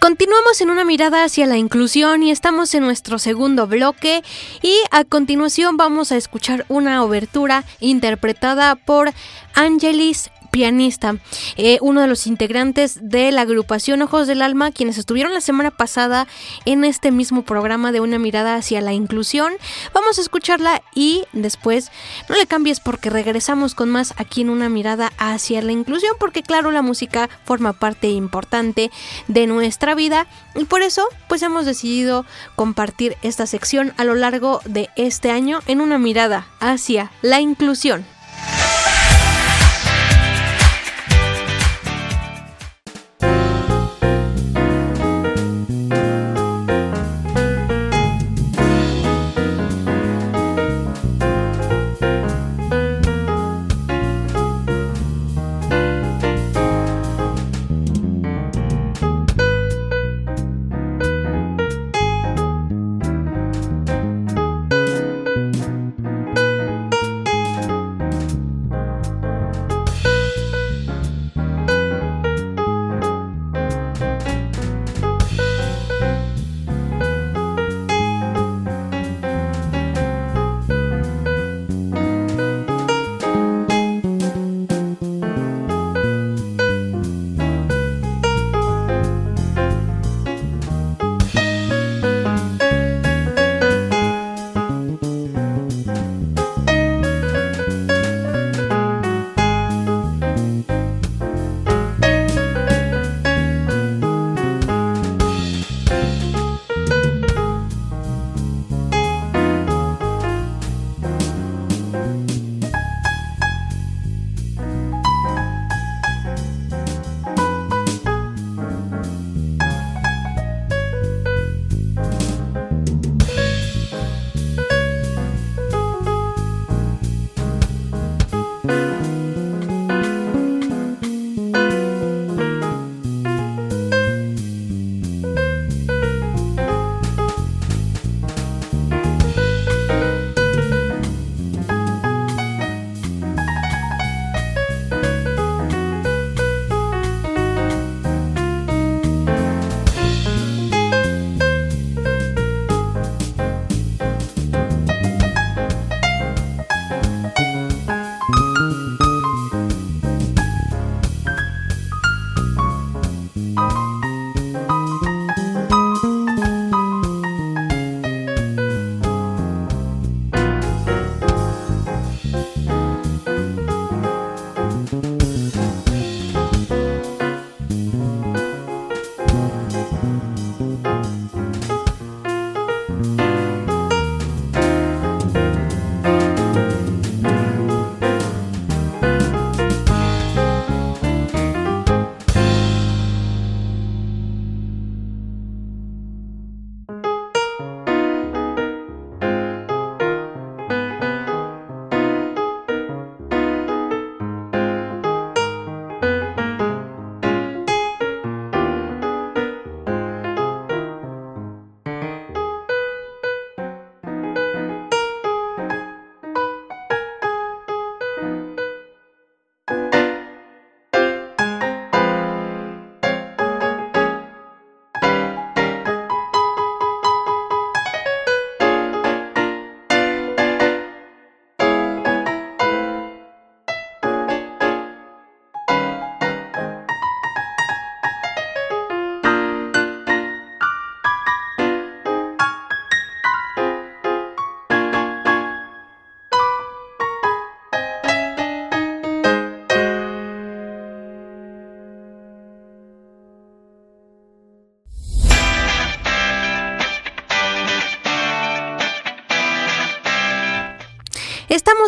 Continuamos 0.00 0.60
en 0.60 0.70
una 0.70 0.84
mirada 0.84 1.22
hacia 1.22 1.46
la 1.46 1.56
inclusión 1.56 2.24
y 2.24 2.32
estamos 2.32 2.74
en 2.74 2.82
nuestro 2.82 3.20
segundo 3.20 3.68
bloque 3.68 4.24
y 4.60 4.74
a 4.90 5.04
continuación 5.04 5.76
vamos 5.76 6.10
a 6.10 6.16
escuchar 6.16 6.64
una 6.68 7.04
obertura 7.04 7.62
interpretada 7.78 8.74
por 8.74 9.12
Angelis 9.54 10.30
pianista, 10.56 11.16
eh, 11.58 11.76
uno 11.82 12.00
de 12.00 12.06
los 12.06 12.26
integrantes 12.26 12.98
de 13.02 13.30
la 13.30 13.42
agrupación 13.42 14.00
Ojos 14.00 14.26
del 14.26 14.40
Alma, 14.40 14.72
quienes 14.72 14.96
estuvieron 14.96 15.34
la 15.34 15.42
semana 15.42 15.70
pasada 15.70 16.26
en 16.64 16.82
este 16.82 17.10
mismo 17.10 17.42
programa 17.42 17.92
de 17.92 18.00
una 18.00 18.18
mirada 18.18 18.54
hacia 18.54 18.80
la 18.80 18.94
inclusión. 18.94 19.52
Vamos 19.92 20.16
a 20.16 20.22
escucharla 20.22 20.80
y 20.94 21.24
después 21.34 21.90
no 22.30 22.36
le 22.36 22.46
cambies 22.46 22.80
porque 22.80 23.10
regresamos 23.10 23.74
con 23.74 23.90
más 23.90 24.14
aquí 24.16 24.40
en 24.40 24.48
una 24.48 24.70
mirada 24.70 25.12
hacia 25.18 25.60
la 25.60 25.72
inclusión, 25.72 26.14
porque 26.18 26.42
claro, 26.42 26.70
la 26.70 26.80
música 26.80 27.28
forma 27.44 27.74
parte 27.74 28.08
importante 28.08 28.90
de 29.28 29.46
nuestra 29.46 29.94
vida 29.94 30.26
y 30.54 30.64
por 30.64 30.80
eso 30.80 31.06
pues 31.28 31.42
hemos 31.42 31.66
decidido 31.66 32.24
compartir 32.54 33.18
esta 33.20 33.46
sección 33.46 33.92
a 33.98 34.04
lo 34.04 34.14
largo 34.14 34.62
de 34.64 34.88
este 34.96 35.30
año 35.30 35.60
en 35.66 35.82
una 35.82 35.98
mirada 35.98 36.46
hacia 36.60 37.10
la 37.20 37.42
inclusión. 37.42 38.15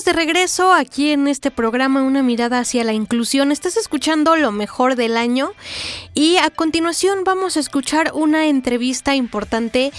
De 0.05 0.13
regreso 0.13 0.73
aquí 0.73 1.11
en 1.11 1.27
este 1.27 1.51
programa 1.51 2.03
Una 2.03 2.23
mirada 2.23 2.61
hacia 2.61 2.85
la 2.85 2.93
inclusión. 2.93 3.51
Estás 3.51 3.77
escuchando 3.77 4.37
lo 4.37 4.53
mejor 4.53 4.95
del 4.95 5.17
año 5.17 5.53
y 6.15 6.37
a 6.37 6.51
continuación 6.51 7.25
vamos 7.25 7.57
a 7.57 7.61
escuchar 7.61 8.13
una 8.15 8.47
entrevista 8.47 9.17
importante 9.17 9.93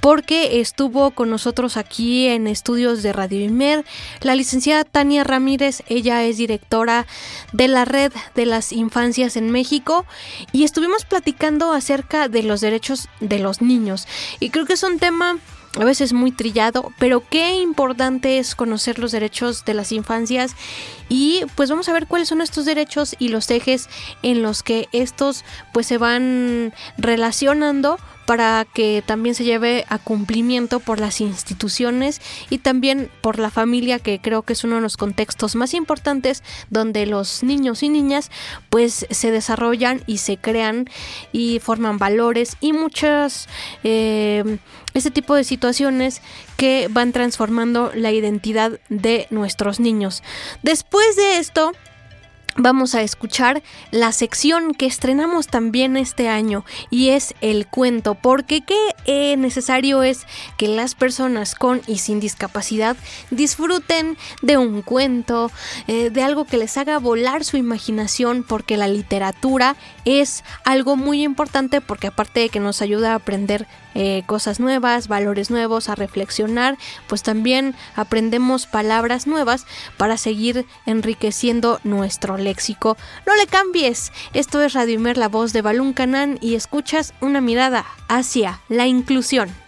porque 0.00 0.60
estuvo 0.60 1.12
con 1.12 1.30
nosotros 1.30 1.76
aquí 1.76 2.26
en 2.26 2.46
estudios 2.46 3.02
de 3.02 3.12
Radio 3.12 3.40
Imer 3.40 3.84
la 4.22 4.34
licenciada 4.34 4.82
Tania 4.82 5.22
Ramírez. 5.22 5.82
Ella 5.88 6.24
es 6.24 6.36
directora 6.36 7.06
de 7.52 7.68
la 7.68 7.84
Red 7.84 8.12
de 8.34 8.46
las 8.46 8.72
Infancias 8.72 9.36
en 9.36 9.50
México 9.50 10.04
y 10.52 10.64
estuvimos 10.64 11.04
platicando 11.04 11.72
acerca 11.72 12.28
de 12.28 12.42
los 12.42 12.60
derechos 12.60 13.08
de 13.20 13.38
los 13.38 13.62
niños. 13.62 14.08
Y 14.40 14.50
creo 14.50 14.66
que 14.66 14.72
es 14.72 14.82
un 14.82 14.98
tema 14.98 15.38
a 15.78 15.84
veces 15.84 16.12
muy 16.12 16.30
trillado, 16.30 16.92
pero 16.98 17.22
qué 17.28 17.54
importante 17.54 18.38
es 18.38 18.54
conocer 18.54 18.98
los 18.98 19.12
derechos 19.12 19.64
de 19.64 19.74
las 19.74 19.92
infancias 19.92 20.54
y 21.08 21.42
pues 21.56 21.70
vamos 21.70 21.88
a 21.88 21.92
ver 21.92 22.06
cuáles 22.06 22.28
son 22.28 22.40
estos 22.40 22.64
derechos 22.64 23.16
y 23.18 23.28
los 23.28 23.50
ejes 23.50 23.88
en 24.22 24.42
los 24.42 24.62
que 24.62 24.88
estos 24.92 25.44
pues 25.72 25.86
se 25.86 25.98
van 25.98 26.72
relacionando 26.96 27.98
para 28.26 28.64
que 28.64 29.02
también 29.04 29.34
se 29.34 29.44
lleve 29.44 29.84
a 29.88 29.98
cumplimiento 29.98 30.80
por 30.80 31.00
las 31.00 31.20
instituciones 31.20 32.20
y 32.50 32.58
también 32.58 33.10
por 33.20 33.38
la 33.38 33.50
familia, 33.50 33.98
que 33.98 34.20
creo 34.20 34.42
que 34.42 34.54
es 34.54 34.64
uno 34.64 34.76
de 34.76 34.82
los 34.82 34.96
contextos 34.96 35.54
más 35.54 35.74
importantes 35.74 36.42
donde 36.70 37.06
los 37.06 37.42
niños 37.42 37.82
y 37.82 37.88
niñas 37.88 38.30
pues 38.70 39.06
se 39.10 39.30
desarrollan 39.30 40.02
y 40.06 40.18
se 40.18 40.36
crean 40.36 40.88
y 41.32 41.58
forman 41.60 41.98
valores 41.98 42.56
y 42.60 42.72
muchas 42.72 43.48
eh, 43.82 44.58
este 44.94 45.10
tipo 45.10 45.34
de 45.34 45.44
situaciones 45.44 46.22
que 46.56 46.88
van 46.90 47.12
transformando 47.12 47.90
la 47.94 48.12
identidad 48.12 48.78
de 48.88 49.26
nuestros 49.30 49.80
niños. 49.80 50.22
Después 50.62 51.16
de 51.16 51.38
esto, 51.38 51.72
vamos 52.56 52.94
a 52.94 53.02
escuchar 53.02 53.62
la 53.90 54.12
sección 54.12 54.74
que 54.74 54.86
estrenamos 54.86 55.46
también 55.46 55.96
este 55.96 56.28
año 56.28 56.64
y 56.90 57.10
es 57.10 57.34
el 57.40 57.66
cuento, 57.66 58.14
porque 58.14 58.60
qué 58.62 58.78
eh, 59.06 59.36
necesario 59.36 60.02
es 60.02 60.26
que 60.56 60.68
las 60.68 60.94
personas 60.94 61.54
con 61.54 61.82
y 61.86 61.98
sin 61.98 62.20
discapacidad 62.20 62.96
disfruten 63.30 64.16
de 64.42 64.58
un 64.58 64.82
cuento, 64.82 65.50
eh, 65.86 66.10
de 66.10 66.22
algo 66.22 66.44
que 66.44 66.58
les 66.58 66.76
haga 66.76 66.98
volar 66.98 67.44
su 67.44 67.56
imaginación, 67.56 68.42
porque 68.42 68.76
la 68.76 68.88
literatura 68.88 69.76
es 70.04 70.44
algo 70.64 70.96
muy 70.96 71.22
importante 71.22 71.80
porque 71.80 72.08
aparte 72.08 72.40
de 72.40 72.48
que 72.48 72.60
nos 72.60 72.82
ayuda 72.82 73.12
a 73.12 73.16
aprender 73.16 73.66
eh, 73.94 74.22
cosas 74.26 74.60
nuevas, 74.60 75.08
valores 75.08 75.50
nuevos, 75.50 75.88
a 75.88 75.94
reflexionar, 75.94 76.76
pues 77.06 77.22
también 77.22 77.74
aprendemos 77.96 78.66
palabras 78.66 79.26
nuevas 79.26 79.66
para 79.96 80.16
seguir 80.16 80.66
enriqueciendo 80.86 81.80
nuestro 81.84 82.36
léxico. 82.36 82.96
No 83.26 83.34
le 83.36 83.46
cambies, 83.46 84.12
esto 84.32 84.62
es 84.62 84.72
Radio 84.72 84.94
Imer, 84.94 85.18
la 85.18 85.28
voz 85.28 85.52
de 85.52 85.62
Balún 85.62 85.92
Canán 85.92 86.38
y 86.40 86.54
escuchas 86.54 87.14
una 87.20 87.40
mirada 87.40 87.84
hacia 88.08 88.60
la 88.68 88.86
inclusión. 88.86 89.63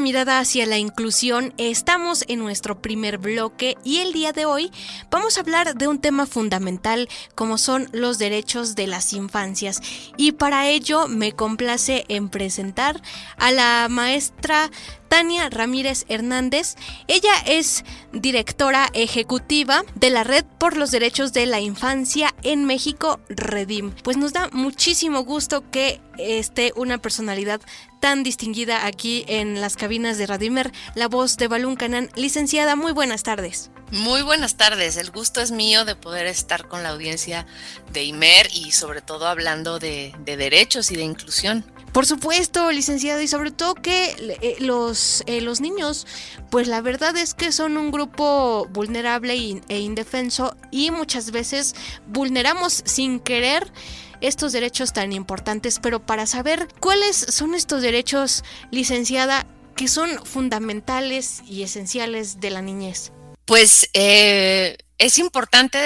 Mirada 0.00 0.38
hacia 0.38 0.66
la 0.66 0.78
inclusión, 0.78 1.54
estamos 1.56 2.24
en 2.28 2.38
nuestro 2.38 2.80
primer 2.80 3.18
bloque 3.18 3.76
y 3.84 3.98
el 3.98 4.12
día 4.12 4.32
de 4.32 4.44
hoy 4.44 4.70
vamos 5.10 5.36
a 5.36 5.40
hablar 5.40 5.74
de 5.74 5.88
un 5.88 5.98
tema 5.98 6.26
fundamental 6.26 7.08
como 7.34 7.58
son 7.58 7.88
los 7.92 8.18
derechos 8.18 8.74
de 8.74 8.86
las 8.86 9.12
infancias. 9.12 9.80
Y 10.16 10.32
para 10.32 10.68
ello 10.68 11.08
me 11.08 11.32
complace 11.32 12.04
en 12.08 12.28
presentar 12.28 13.02
a 13.36 13.50
la 13.50 13.88
maestra 13.90 14.70
Tania 15.08 15.48
Ramírez 15.50 16.04
Hernández. 16.08 16.76
Ella 17.06 17.34
es 17.46 17.84
directora 18.12 18.88
ejecutiva 18.92 19.82
de 19.94 20.10
la 20.10 20.24
Red 20.24 20.44
por 20.58 20.76
los 20.76 20.90
Derechos 20.90 21.32
de 21.32 21.46
la 21.46 21.60
Infancia 21.60 22.34
en 22.42 22.64
México, 22.64 23.20
Redim. 23.28 23.92
Pues 24.02 24.16
nos 24.16 24.32
da 24.32 24.48
muchísimo 24.52 25.24
gusto 25.24 25.70
que 25.70 26.00
esté 26.18 26.72
una 26.76 26.98
personalidad 26.98 27.60
tan 28.00 28.22
distinguida 28.22 28.86
aquí 28.86 29.24
en 29.28 29.60
las 29.60 29.76
cabinas 29.76 30.18
de 30.18 30.26
Radimer, 30.26 30.72
la 30.94 31.08
voz 31.08 31.36
de 31.36 31.48
Balún 31.48 31.76
Canán. 31.76 32.10
Licenciada, 32.14 32.76
muy 32.76 32.92
buenas 32.92 33.22
tardes. 33.22 33.70
Muy 33.90 34.20
buenas 34.20 34.56
tardes, 34.56 34.98
el 34.98 35.10
gusto 35.10 35.40
es 35.40 35.50
mío 35.50 35.86
de 35.86 35.96
poder 35.96 36.26
estar 36.26 36.68
con 36.68 36.82
la 36.82 36.90
audiencia 36.90 37.46
de 37.92 38.04
IMER 38.04 38.48
y 38.52 38.72
sobre 38.72 39.00
todo 39.00 39.26
hablando 39.26 39.78
de, 39.78 40.14
de 40.20 40.36
derechos 40.36 40.90
y 40.90 40.96
de 40.96 41.04
inclusión. 41.04 41.64
Por 41.92 42.06
supuesto, 42.06 42.70
licenciado, 42.70 43.20
y 43.20 43.28
sobre 43.28 43.50
todo 43.50 43.74
que 43.74 44.14
eh, 44.40 44.56
los, 44.60 45.22
eh, 45.26 45.40
los 45.40 45.60
niños, 45.60 46.06
pues 46.50 46.68
la 46.68 46.80
verdad 46.80 47.16
es 47.16 47.34
que 47.34 47.50
son 47.50 47.76
un 47.76 47.90
grupo 47.90 48.66
vulnerable 48.70 49.34
e 49.68 49.78
indefenso 49.78 50.56
y 50.70 50.90
muchas 50.90 51.30
veces 51.30 51.74
vulneramos 52.06 52.82
sin 52.84 53.20
querer 53.20 53.72
estos 54.20 54.52
derechos 54.52 54.92
tan 54.92 55.12
importantes, 55.12 55.78
pero 55.80 56.04
para 56.04 56.26
saber 56.26 56.68
cuáles 56.80 57.16
son 57.16 57.54
estos 57.54 57.82
derechos, 57.82 58.44
licenciada, 58.70 59.46
que 59.76 59.88
son 59.88 60.24
fundamentales 60.26 61.42
y 61.46 61.62
esenciales 61.62 62.40
de 62.40 62.50
la 62.50 62.62
niñez. 62.62 63.12
Pues 63.44 63.88
eh, 63.94 64.76
es 64.98 65.18
importante 65.18 65.78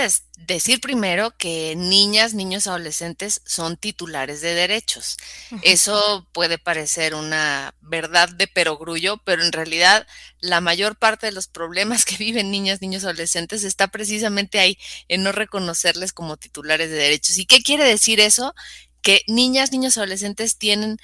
decir 0.47 0.81
primero 0.81 1.37
que 1.37 1.75
niñas, 1.77 2.35
niños, 2.35 2.67
adolescentes 2.67 3.41
son 3.45 3.77
titulares 3.77 4.41
de 4.41 4.55
derechos. 4.55 5.17
Eso 5.63 6.27
puede 6.33 6.59
parecer 6.59 7.15
una 7.15 7.75
verdad 7.81 8.29
de 8.29 8.47
perogrullo, 8.47 9.19
pero 9.25 9.45
en 9.45 9.53
realidad 9.53 10.07
la 10.41 10.61
mayor 10.61 10.97
parte 10.97 11.27
de 11.27 11.33
los 11.33 11.47
problemas 11.49 12.05
que 12.07 12.17
viven 12.17 12.51
niñas, 12.51 12.81
niños, 12.81 13.05
adolescentes 13.05 13.65
está 13.65 13.89
precisamente 13.89 14.59
ahí, 14.59 14.79
en 15.09 15.23
no 15.23 15.33
reconocerles 15.33 16.13
como 16.13 16.37
titulares 16.37 16.91
de 16.91 16.97
derechos. 16.97 17.39
¿Y 17.39 17.47
qué 17.47 17.63
quiere 17.63 17.85
decir 17.85 18.21
eso? 18.21 18.55
Que 19.01 19.23
niñas, 19.27 19.73
niños, 19.73 19.97
adolescentes 19.97 20.57
tienen 20.59 20.99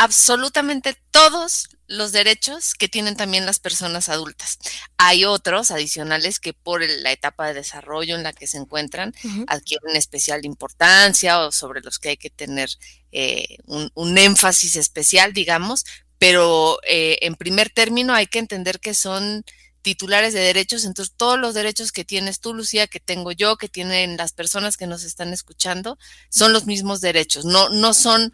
absolutamente 0.00 0.96
todos 1.10 1.68
los 1.86 2.10
derechos 2.10 2.72
que 2.72 2.88
tienen 2.88 3.16
también 3.16 3.44
las 3.44 3.58
personas 3.58 4.08
adultas. 4.08 4.58
Hay 4.96 5.26
otros 5.26 5.70
adicionales 5.70 6.40
que 6.40 6.54
por 6.54 6.82
la 6.82 7.12
etapa 7.12 7.48
de 7.48 7.54
desarrollo 7.54 8.16
en 8.16 8.22
la 8.22 8.32
que 8.32 8.46
se 8.46 8.56
encuentran 8.56 9.12
adquieren 9.46 9.96
especial 9.96 10.46
importancia 10.46 11.40
o 11.40 11.52
sobre 11.52 11.82
los 11.82 11.98
que 11.98 12.10
hay 12.10 12.16
que 12.16 12.30
tener 12.30 12.70
eh, 13.12 13.58
un, 13.66 14.16
énfasis 14.16 14.76
especial, 14.76 15.34
digamos, 15.34 15.84
pero 16.16 16.78
eh, 16.88 17.18
en 17.20 17.34
primer 17.34 17.68
término 17.68 18.14
hay 18.14 18.26
que 18.26 18.38
entender 18.38 18.80
que 18.80 18.94
son 18.94 19.44
titulares 19.82 20.32
de 20.32 20.40
derechos, 20.40 20.86
entonces 20.86 21.14
todos 21.14 21.38
los 21.38 21.52
derechos 21.52 21.92
que 21.92 22.06
tienes 22.06 22.40
tú, 22.40 22.54
Lucía, 22.54 22.86
que 22.86 23.00
tengo 23.00 23.32
yo, 23.32 23.58
que 23.58 23.68
tienen 23.68 24.16
las 24.16 24.32
personas 24.32 24.78
que 24.78 24.86
nos 24.86 25.04
están 25.04 25.34
escuchando, 25.34 25.98
son 26.30 26.54
los 26.54 26.64
mismos 26.64 27.02
derechos, 27.02 27.44
no, 27.44 27.68
no 27.68 27.92
son 27.92 28.32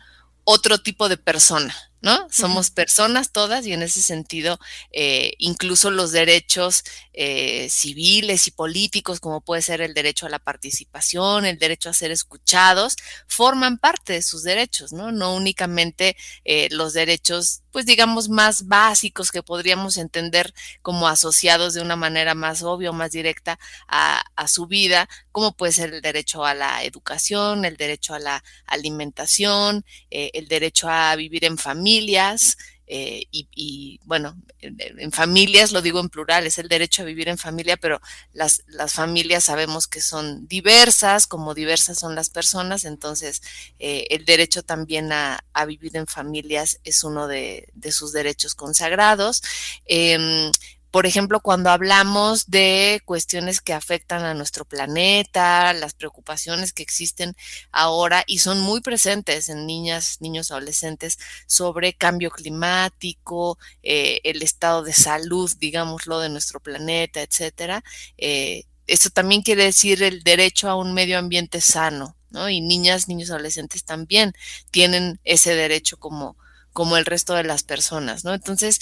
otro 0.49 0.79
tipo 0.79 1.09
de 1.09 1.17
persona, 1.17 1.75
¿no? 2.03 2.29
Somos 2.31 2.71
personas 2.71 3.33
todas 3.33 3.67
y 3.67 3.73
en 3.73 3.83
ese 3.83 4.01
sentido, 4.01 4.61
eh, 4.93 5.33
incluso 5.39 5.91
los 5.91 6.13
derechos 6.13 6.85
eh, 7.15 7.69
civiles 7.69 8.47
y 8.47 8.53
políticos, 8.53 9.19
como 9.19 9.41
puede 9.41 9.61
ser 9.61 9.81
el 9.81 9.93
derecho 9.93 10.25
a 10.25 10.29
la 10.29 10.39
participación, 10.39 11.47
el 11.47 11.59
derecho 11.59 11.91
a 11.91 11.95
ser 11.95 12.13
escuchados, 12.13 12.95
forman 13.27 13.79
parte 13.79 14.13
de 14.13 14.23
sus 14.23 14.45
derechos, 14.45 14.93
¿no? 14.93 15.11
No 15.11 15.35
únicamente 15.35 16.17
eh, 16.45 16.69
los 16.71 16.93
derechos, 16.93 17.63
pues 17.77 17.85
digamos, 17.85 18.31
más 18.31 18.69
básicos 18.69 19.31
que 19.31 19.43
podríamos 19.43 19.99
entender 19.99 20.55
como 20.81 21.09
asociados 21.09 21.75
de 21.75 21.83
una 21.83 21.95
manera 21.95 22.35
más 22.35 22.63
obvia 22.63 22.89
o 22.89 22.95
más 22.95 23.11
directa 23.11 23.59
a, 23.87 24.23
su 24.49 24.67
vida, 24.67 25.11
como 25.31 25.53
puede 25.53 25.73
ser 25.73 25.93
el 25.93 26.01
derecho 26.01 26.47
a 26.47 26.55
la 26.55 26.85
educación, 26.85 27.67
el 27.67 27.77
derecho 27.77 28.15
a 28.15 28.19
la 28.19 28.45
alimentación, 28.65 29.85
el 30.09 30.49
derecho 30.49 30.89
a 30.89 31.15
vivir 31.17 31.45
en 31.45 31.59
familia, 31.59 31.77
familias, 31.77 32.57
eh, 32.87 33.27
y, 33.31 34.01
bueno, 34.05 34.37
en, 34.61 35.13
familias, 35.13 35.73
lo 35.73 35.83
digo 35.83 36.01
en 36.01 36.09
plural, 36.09 36.47
es 36.47 36.59
el 36.59 36.69
derecho 36.69 37.03
a 37.03 37.07
vivir 37.07 37.29
en 37.29 37.39
familia, 37.39 37.77
pero 37.77 38.01
las, 38.33 38.63
las 38.67 38.93
familias 38.93 39.45
sabemos 39.45 39.87
que 39.87 40.01
son 40.01 40.47
diversas, 40.47 41.27
como 41.27 41.55
diversas 41.55 41.99
son 41.99 42.15
las 42.15 42.31
personas, 42.31 42.85
entonces 42.85 43.43
eh, 43.79 44.07
el 44.11 44.25
derecho 44.25 44.63
también 44.63 45.13
a, 45.13 45.43
vivir 45.67 45.97
en 45.97 46.07
familias 46.07 46.79
es 46.85 47.03
uno 47.03 47.27
de, 47.27 47.69
de 47.75 47.91
sus 47.91 48.13
derechos 48.13 48.55
consagrados. 48.55 49.43
Em, 49.85 50.53
por 50.91 51.07
ejemplo, 51.07 51.41
cuando 51.41 51.71
hablamos 51.71 52.47
de 52.47 53.03
cuestiones 53.05 53.61
que 53.61 53.73
afectan 53.73 54.25
a 54.25 54.35
nuestro 54.35 54.65
planeta, 54.65 55.73
las 55.73 55.95
preocupaciones 55.95 56.73
que 56.73 56.83
existen 56.83 57.35
ahora 57.73 58.25
y 58.27 58.39
son 58.39 58.61
muy 58.61 58.81
presentes 58.81 59.49
en 59.49 59.67
niñas, 59.67 60.19
niños, 60.21 60.51
adolescentes 60.51 61.19
sobre 61.47 61.95
cambio 61.95 62.31
climático, 62.31 63.59
eh, 63.83 64.21
el 64.25 64.43
estado 64.43 64.83
de 64.83 64.93
salud, 64.93 65.53
digámoslo, 65.59 66.21
de 66.21 66.29
nuestro 66.29 66.61
planeta, 66.61 67.23
etcétera. 67.23 67.85
Eh, 68.17 68.65
eso 68.87 69.11
también 69.11 69.43
quiere 69.43 69.65
decir 69.65 70.03
el 70.03 70.23
derecho 70.23 70.69
a 70.69 70.77
un 70.77 70.95
medio 70.95 71.19
ambiente 71.19 71.61
sano, 71.61 72.17
¿no? 72.31 72.49
Y 72.49 72.61
niñas, 72.61 73.09
niños, 73.09 73.31
adolescentes 73.31 73.85
también 73.85 74.33
tienen 74.71 75.21
ese 75.25 75.55
derecho 75.55 75.99
como, 75.99 76.37
como 76.73 76.97
el 76.97 77.07
resto 77.07 77.35
de 77.35 77.45
las 77.45 77.63
personas, 77.63 78.25
¿no? 78.25 78.35
Entonces, 78.35 78.79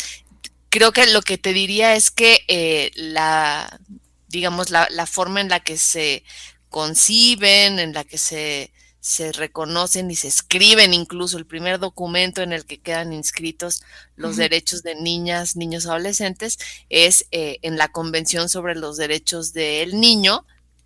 creo 0.74 0.90
que 0.90 1.06
lo 1.06 1.22
que 1.22 1.38
te 1.38 1.52
diría 1.52 1.94
es 1.94 2.10
que 2.10 2.40
eh, 2.48 2.90
la, 2.96 3.78
digamos, 4.26 4.70
la, 4.70 4.88
la, 4.90 5.06
forma 5.06 5.40
en 5.40 5.48
la 5.48 5.60
que 5.60 5.76
se 5.78 6.24
conciben, 6.68 7.78
en 7.78 7.92
la 7.92 8.02
que 8.02 8.18
se, 8.18 8.72
se 8.98 9.30
reconocen 9.30 10.10
y 10.10 10.16
se 10.16 10.26
escriben 10.26 10.92
incluso 10.92 11.38
el 11.38 11.46
primer 11.46 11.78
documento 11.78 12.42
en 12.42 12.52
el 12.52 12.66
que 12.66 12.80
quedan 12.80 13.12
inscritos 13.12 13.82
los 14.16 14.32
uh 14.32 14.34
-huh. 14.34 14.38
derechos 14.38 14.82
de 14.82 14.96
niñas, 14.96 15.54
niños, 15.54 15.86
adolescentes, 15.86 16.58
es 16.88 17.26
eh, 17.30 17.60
en 17.62 17.76
la 17.78 17.86
Convención 17.86 18.48
sobre 18.48 18.74
los 18.74 18.96
Derechos 18.96 19.52
del 19.52 20.00
Niño, 20.00 20.44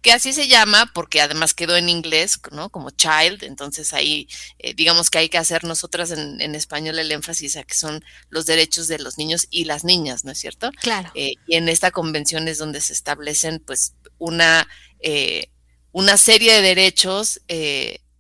que 0.08 0.14
así 0.14 0.32
se 0.32 0.48
llama 0.48 0.90
porque 0.94 1.20
además 1.20 1.52
quedó 1.52 1.76
en 1.76 1.90
inglés, 1.90 2.40
¿no? 2.50 2.70
Como 2.70 2.88
child, 2.88 3.42
entonces 3.42 3.92
ahí 3.92 4.26
eh, 4.58 4.72
digamos 4.72 5.10
que 5.10 5.18
hay 5.18 5.28
que 5.28 5.36
hacer 5.36 5.64
nosotras 5.64 6.12
en, 6.12 6.40
en, 6.40 6.54
español 6.54 6.98
el 6.98 7.12
énfasis 7.12 7.58
a 7.58 7.62
que 7.62 7.74
son 7.74 8.02
los 8.30 8.46
derechos 8.46 8.88
de 8.88 8.98
los 8.98 9.18
niños 9.18 9.46
y 9.50 9.66
las 9.66 9.84
niñas, 9.84 10.24
¿no 10.24 10.32
es 10.32 10.38
cierto? 10.38 10.70
Claro. 10.80 11.10
Eh, 11.14 11.34
y 11.46 11.56
en 11.56 11.68
esta 11.68 11.90
convención 11.90 12.48
es 12.48 12.56
donde 12.56 12.80
se 12.80 12.94
establecen 12.94 13.62
pues 13.66 13.96
una, 14.16 14.66
eh, 15.00 15.50
una 15.92 16.16
serie 16.16 16.54
de 16.54 16.62
derechos 16.62 17.42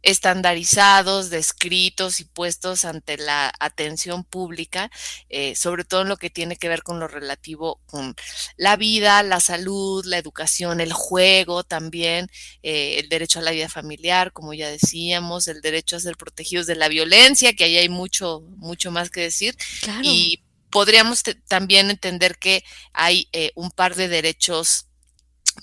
estandarizados, 0.08 1.28
descritos 1.28 2.20
y 2.20 2.24
puestos 2.24 2.86
ante 2.86 3.18
la 3.18 3.52
atención 3.60 4.24
pública, 4.24 4.90
eh, 5.28 5.54
sobre 5.54 5.84
todo 5.84 6.00
en 6.00 6.08
lo 6.08 6.16
que 6.16 6.30
tiene 6.30 6.56
que 6.56 6.70
ver 6.70 6.82
con 6.82 6.98
lo 6.98 7.08
relativo 7.08 7.82
con 7.84 8.16
la 8.56 8.76
vida, 8.76 9.22
la 9.22 9.40
salud, 9.40 10.02
la 10.06 10.16
educación, 10.16 10.80
el 10.80 10.94
juego 10.94 11.62
también, 11.62 12.30
eh, 12.62 12.98
el 13.00 13.10
derecho 13.10 13.40
a 13.40 13.42
la 13.42 13.50
vida 13.50 13.68
familiar, 13.68 14.32
como 14.32 14.54
ya 14.54 14.70
decíamos, 14.70 15.46
el 15.46 15.60
derecho 15.60 15.96
a 15.96 16.00
ser 16.00 16.16
protegidos 16.16 16.66
de 16.66 16.76
la 16.76 16.88
violencia, 16.88 17.52
que 17.52 17.64
ahí 17.64 17.76
hay 17.76 17.90
mucho, 17.90 18.40
mucho 18.56 18.90
más 18.90 19.10
que 19.10 19.20
decir. 19.20 19.56
Claro. 19.82 20.00
Y 20.02 20.42
podríamos 20.70 21.22
también 21.48 21.90
entender 21.90 22.38
que 22.38 22.64
hay 22.94 23.28
eh, 23.32 23.52
un 23.56 23.70
par 23.70 23.94
de 23.94 24.08
derechos 24.08 24.87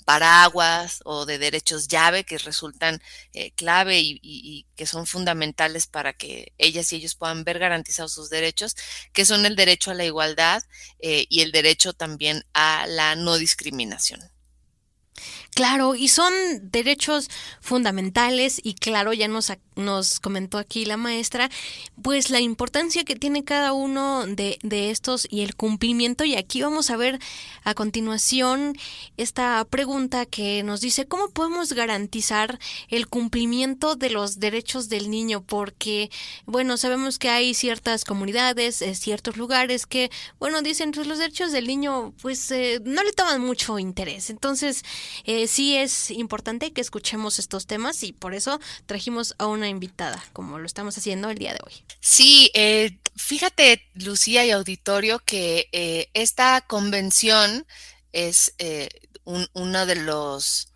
paraguas 0.04 1.00
o 1.04 1.26
de 1.26 1.38
derechos 1.38 1.88
llave 1.88 2.24
que 2.24 2.38
resultan 2.38 3.00
eh, 3.32 3.52
clave 3.52 4.00
y, 4.00 4.66
que 4.76 4.86
son 4.86 5.06
fundamentales 5.06 5.86
para 5.86 6.12
que 6.12 6.52
ellas 6.58 6.92
y 6.92 6.96
ellos 6.96 7.14
puedan 7.14 7.44
ver 7.44 7.58
garantizados 7.58 8.12
sus 8.12 8.30
derechos, 8.30 8.76
que 9.12 9.24
son 9.24 9.46
el 9.46 9.56
derecho 9.56 9.90
a 9.90 9.94
la 9.94 10.04
igualdad 10.04 10.62
eh, 10.98 11.26
y 11.28 11.40
el 11.40 11.52
derecho 11.52 11.92
también 11.92 12.44
a 12.52 12.86
la 12.86 13.16
no 13.16 13.36
discriminación. 13.36 14.20
Claro, 15.56 15.94
y 15.94 16.08
son 16.08 16.34
derechos 16.70 17.30
fundamentales 17.62 18.60
y 18.62 18.74
claro, 18.74 19.14
ya 19.14 19.26
nos, 19.26 19.50
nos 19.74 20.20
comentó 20.20 20.58
aquí 20.58 20.84
la 20.84 20.98
maestra, 20.98 21.48
pues 22.02 22.28
la 22.28 22.40
importancia 22.40 23.04
que 23.04 23.16
tiene 23.16 23.42
cada 23.42 23.72
uno 23.72 24.26
de, 24.26 24.58
de, 24.62 24.90
estos 24.90 25.26
y 25.30 25.40
el 25.40 25.56
cumplimiento. 25.56 26.24
Y 26.26 26.36
aquí 26.36 26.60
vamos 26.60 26.90
a 26.90 26.98
ver 26.98 27.18
a 27.64 27.72
continuación 27.72 28.76
esta 29.16 29.64
pregunta 29.64 30.26
que 30.26 30.62
nos 30.62 30.82
dice, 30.82 31.06
¿cómo 31.06 31.30
podemos 31.30 31.72
garantizar 31.72 32.58
el 32.88 33.06
cumplimiento 33.06 33.96
de 33.96 34.10
los 34.10 34.38
derechos 34.38 34.90
del 34.90 35.08
niño? 35.10 35.42
Porque, 35.42 36.10
bueno, 36.44 36.76
sabemos 36.76 37.18
que 37.18 37.30
hay 37.30 37.54
ciertas 37.54 38.04
comunidades, 38.04 38.82
eh, 38.82 38.94
ciertos 38.94 39.38
lugares 39.38 39.86
que, 39.86 40.10
bueno, 40.38 40.60
dicen, 40.60 40.90
pues 40.90 41.06
los 41.06 41.16
derechos 41.16 41.50
del 41.50 41.66
niño, 41.66 42.12
pues 42.20 42.50
eh, 42.50 42.78
no 42.84 43.02
le 43.02 43.14
toman 43.14 43.40
mucho 43.40 43.78
interés. 43.78 44.28
Entonces, 44.28 44.82
eh, 45.24 45.45
sí 45.46 45.76
es 45.76 46.10
importante 46.10 46.72
que 46.72 46.80
escuchemos 46.80 47.38
estos 47.38 47.66
temas 47.66 48.02
y 48.02 48.12
por 48.12 48.34
eso 48.34 48.60
trajimos 48.86 49.34
a 49.38 49.46
una 49.46 49.68
invitada, 49.68 50.22
como 50.32 50.58
lo 50.58 50.66
estamos 50.66 50.96
haciendo 50.98 51.30
el 51.30 51.38
día 51.38 51.52
de 51.52 51.60
hoy. 51.64 51.72
Sí, 52.00 52.50
eh, 52.54 52.98
fíjate, 53.16 53.82
Lucía 53.94 54.44
y 54.44 54.50
auditorio, 54.50 55.20
que 55.24 55.68
eh, 55.72 56.08
esta 56.14 56.60
convención 56.62 57.66
es 58.12 58.54
eh, 58.58 58.88
un, 59.24 59.48
uno 59.52 59.86
de 59.86 59.96
los 59.96 60.72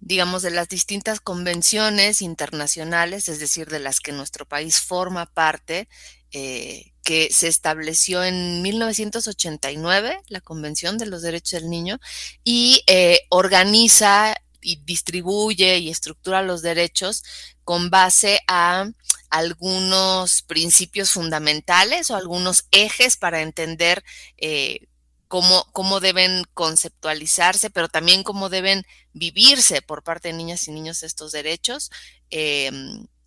digamos, 0.00 0.42
de 0.42 0.50
las 0.50 0.68
distintas 0.68 1.20
convenciones 1.20 2.22
internacionales, 2.22 3.28
es 3.28 3.38
decir, 3.38 3.68
de 3.68 3.80
las 3.80 4.00
que 4.00 4.12
nuestro 4.12 4.46
país 4.46 4.80
forma 4.80 5.26
parte, 5.26 5.88
eh, 6.32 6.89
que 7.02 7.32
se 7.32 7.48
estableció 7.48 8.22
en 8.24 8.62
1989, 8.62 10.20
la 10.28 10.40
Convención 10.40 10.98
de 10.98 11.06
los 11.06 11.22
Derechos 11.22 11.60
del 11.60 11.70
Niño, 11.70 11.98
y 12.44 12.82
eh, 12.86 13.20
organiza 13.30 14.36
y 14.60 14.76
distribuye 14.84 15.78
y 15.78 15.88
estructura 15.88 16.42
los 16.42 16.62
derechos 16.62 17.24
con 17.64 17.90
base 17.90 18.40
a 18.46 18.90
algunos 19.30 20.42
principios 20.42 21.12
fundamentales 21.12 22.10
o 22.10 22.16
algunos 22.16 22.66
ejes 22.72 23.16
para 23.16 23.42
entender 23.42 24.04
eh, 24.36 24.88
cómo, 25.28 25.66
cómo 25.72 26.00
deben 26.00 26.44
conceptualizarse, 26.52 27.70
pero 27.70 27.88
también 27.88 28.24
cómo 28.24 28.48
deben 28.48 28.84
vivirse 29.12 29.82
por 29.82 30.02
parte 30.02 30.28
de 30.28 30.34
niñas 30.34 30.66
y 30.68 30.72
niños 30.72 31.02
estos 31.02 31.32
derechos. 31.32 31.90
Eh, 32.30 32.70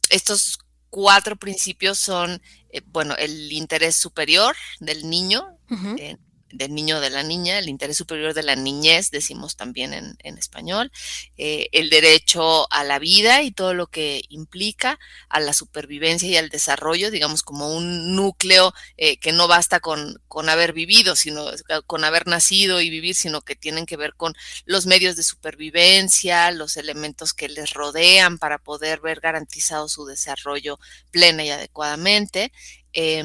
estos 0.09 0.59
cuatro 0.93 1.35
principios 1.35 1.97
son, 1.97 2.39
eh, 2.69 2.81
bueno, 2.85 3.15
el 3.17 3.51
interés 3.51 3.95
superior 3.95 4.55
del 4.79 5.09
niño, 5.09 5.57
uh 5.71 5.75
-huh. 5.75 5.99
eh, 5.99 6.17
del 6.53 6.73
niño 6.73 6.97
o 6.97 7.01
de 7.01 7.09
la 7.09 7.23
niña, 7.23 7.59
el 7.59 7.69
interés 7.69 7.97
superior 7.97 8.33
de 8.33 8.43
la 8.43 8.55
niñez, 8.55 9.11
decimos 9.11 9.55
también 9.55 9.93
en, 9.93 10.37
español, 10.37 10.91
eh, 11.37 11.67
el 11.71 11.89
derecho 11.89 12.71
a 12.71 12.83
la 12.83 12.99
vida 12.99 13.41
y 13.41 13.51
todo 13.51 13.73
lo 13.73 13.87
que 13.87 14.21
implica, 14.29 14.99
a 15.29 15.39
la 15.39 15.53
supervivencia 15.53 16.29
y 16.29 16.37
al 16.37 16.49
desarrollo, 16.49 17.11
digamos 17.11 17.43
como 17.43 17.73
un 17.73 18.15
núcleo 18.15 18.73
eh, 18.97 19.17
que 19.17 19.31
no 19.31 19.47
basta 19.47 19.79
con, 19.79 20.21
con 20.27 20.49
haber 20.49 20.73
vivido, 20.73 21.15
sino 21.15 21.45
con 21.87 22.03
haber 22.03 22.27
nacido 22.27 22.81
y 22.81 22.89
vivir, 22.89 23.15
sino 23.15 23.41
que 23.41 23.55
tienen 23.55 23.85
que 23.85 23.97
ver 23.97 24.13
con 24.15 24.33
los 24.65 24.85
medios 24.85 25.15
de 25.15 25.23
supervivencia, 25.23 26.51
los 26.51 26.77
elementos 26.77 27.33
que 27.33 27.49
les 27.49 27.73
rodean 27.73 28.37
para 28.37 28.59
poder 28.59 28.99
ver 29.01 29.19
garantizado 29.19 29.87
su 29.87 30.05
desarrollo 30.05 30.79
plena 31.11 31.43
y 31.43 31.49
adecuadamente. 31.49 32.51
Eh, 32.93 33.23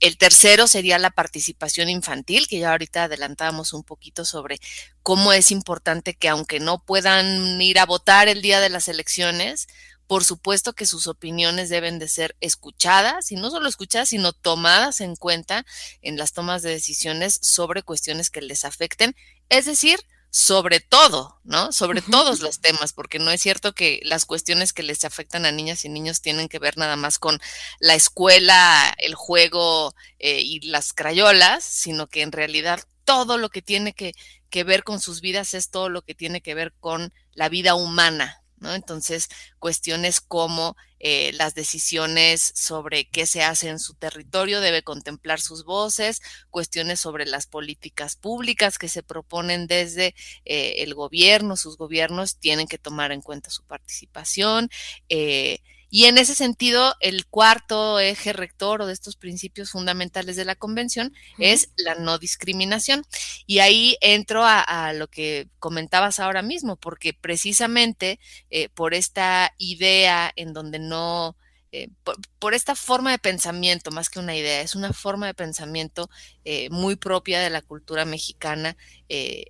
el 0.00 0.16
tercero 0.16 0.66
sería 0.66 0.98
la 0.98 1.10
participación 1.10 1.88
infantil, 1.88 2.46
que 2.46 2.60
ya 2.60 2.70
ahorita 2.70 3.04
adelantábamos 3.04 3.72
un 3.72 3.82
poquito 3.82 4.24
sobre 4.24 4.60
cómo 5.02 5.32
es 5.32 5.50
importante 5.50 6.14
que 6.14 6.28
aunque 6.28 6.60
no 6.60 6.84
puedan 6.84 7.60
ir 7.60 7.78
a 7.78 7.86
votar 7.86 8.28
el 8.28 8.42
día 8.42 8.60
de 8.60 8.70
las 8.70 8.88
elecciones, 8.88 9.66
por 10.06 10.24
supuesto 10.24 10.72
que 10.72 10.86
sus 10.86 11.06
opiniones 11.06 11.68
deben 11.68 11.98
de 11.98 12.08
ser 12.08 12.34
escuchadas 12.40 13.30
y 13.30 13.36
no 13.36 13.50
solo 13.50 13.68
escuchadas, 13.68 14.08
sino 14.08 14.32
tomadas 14.32 15.02
en 15.02 15.16
cuenta 15.16 15.66
en 16.00 16.16
las 16.16 16.32
tomas 16.32 16.62
de 16.62 16.70
decisiones 16.70 17.38
sobre 17.42 17.82
cuestiones 17.82 18.30
que 18.30 18.40
les 18.40 18.64
afecten, 18.64 19.14
es 19.50 19.66
decir, 19.66 20.00
sobre 20.30 20.80
todo, 20.80 21.38
¿no? 21.44 21.72
Sobre 21.72 22.02
todos 22.02 22.40
los 22.40 22.60
temas, 22.60 22.92
porque 22.92 23.18
no 23.18 23.30
es 23.30 23.40
cierto 23.40 23.74
que 23.74 24.00
las 24.02 24.26
cuestiones 24.26 24.72
que 24.72 24.82
les 24.82 25.04
afectan 25.04 25.46
a 25.46 25.52
niñas 25.52 25.84
y 25.84 25.88
niños 25.88 26.20
tienen 26.20 26.48
que 26.48 26.58
ver 26.58 26.76
nada 26.76 26.96
más 26.96 27.18
con 27.18 27.40
la 27.80 27.94
escuela, 27.94 28.94
el 28.98 29.14
juego 29.14 29.94
eh, 30.18 30.40
y 30.40 30.60
las 30.60 30.92
crayolas, 30.92 31.64
sino 31.64 32.06
que 32.06 32.22
en 32.22 32.32
realidad 32.32 32.80
todo 33.04 33.38
lo 33.38 33.48
que 33.48 33.62
tiene 33.62 33.94
que, 33.94 34.12
que 34.50 34.64
ver 34.64 34.84
con 34.84 35.00
sus 35.00 35.20
vidas 35.20 35.54
es 35.54 35.70
todo 35.70 35.88
lo 35.88 36.02
que 36.02 36.14
tiene 36.14 36.40
que 36.40 36.54
ver 36.54 36.74
con 36.80 37.12
la 37.32 37.48
vida 37.48 37.74
humana, 37.74 38.37
¿no? 38.60 38.74
Entonces, 38.74 39.28
cuestiones 39.58 40.20
como 40.20 40.76
eh, 41.00 41.32
las 41.34 41.54
decisiones 41.54 42.52
sobre 42.54 43.08
qué 43.08 43.26
se 43.26 43.42
hace 43.42 43.68
en 43.68 43.78
su 43.78 43.94
territorio 43.94 44.60
debe 44.60 44.82
contemplar 44.82 45.40
sus 45.40 45.64
voces, 45.64 46.20
cuestiones 46.50 47.00
sobre 47.00 47.26
las 47.26 47.46
políticas 47.46 48.16
públicas 48.16 48.78
que 48.78 48.88
se 48.88 49.02
proponen 49.02 49.66
desde 49.66 50.14
eh, 50.44 50.76
el 50.78 50.94
gobierno, 50.94 51.56
sus 51.56 51.76
gobiernos 51.76 52.38
tienen 52.38 52.66
que 52.66 52.78
tomar 52.78 53.12
en 53.12 53.22
cuenta 53.22 53.50
su 53.50 53.64
participación. 53.64 54.68
Eh, 55.08 55.60
y 55.90 56.04
en 56.04 56.18
ese 56.18 56.34
sentido, 56.34 56.94
el 57.00 57.26
cuarto 57.26 57.98
eje 57.98 58.32
rector 58.32 58.82
o 58.82 58.86
de 58.86 58.92
estos 58.92 59.16
principios 59.16 59.70
fundamentales 59.70 60.36
de 60.36 60.44
la 60.44 60.54
convención 60.54 61.08
uh 61.08 61.40
-huh. 61.40 61.46
es 61.46 61.70
la 61.76 61.94
no 61.94 62.18
discriminación. 62.18 63.04
Y 63.46 63.60
ahí 63.60 63.96
entro 64.00 64.44
a, 64.44 64.60
a, 64.60 64.92
lo 64.92 65.08
que 65.08 65.48
comentabas 65.58 66.20
ahora 66.20 66.42
mismo, 66.42 66.76
porque 66.76 67.14
precisamente 67.14 68.20
eh, 68.50 68.68
por 68.70 68.94
esta 68.94 69.54
idea 69.58 70.32
en 70.36 70.52
donde 70.52 70.78
no, 70.78 71.36
eh, 71.70 71.88
por, 72.02 72.16
por, 72.38 72.54
esta 72.54 72.74
forma 72.74 73.10
de 73.10 73.18
pensamiento, 73.18 73.90
más 73.90 74.08
que 74.08 74.18
una 74.18 74.34
idea, 74.34 74.62
es 74.62 74.74
una 74.74 74.92
forma 74.94 75.26
de 75.26 75.34
pensamiento 75.34 76.08
eh, 76.44 76.70
muy 76.70 76.96
propia 76.96 77.40
de 77.40 77.50
la 77.50 77.60
cultura 77.60 78.04
mexicana 78.06 78.76
eh, 79.08 79.44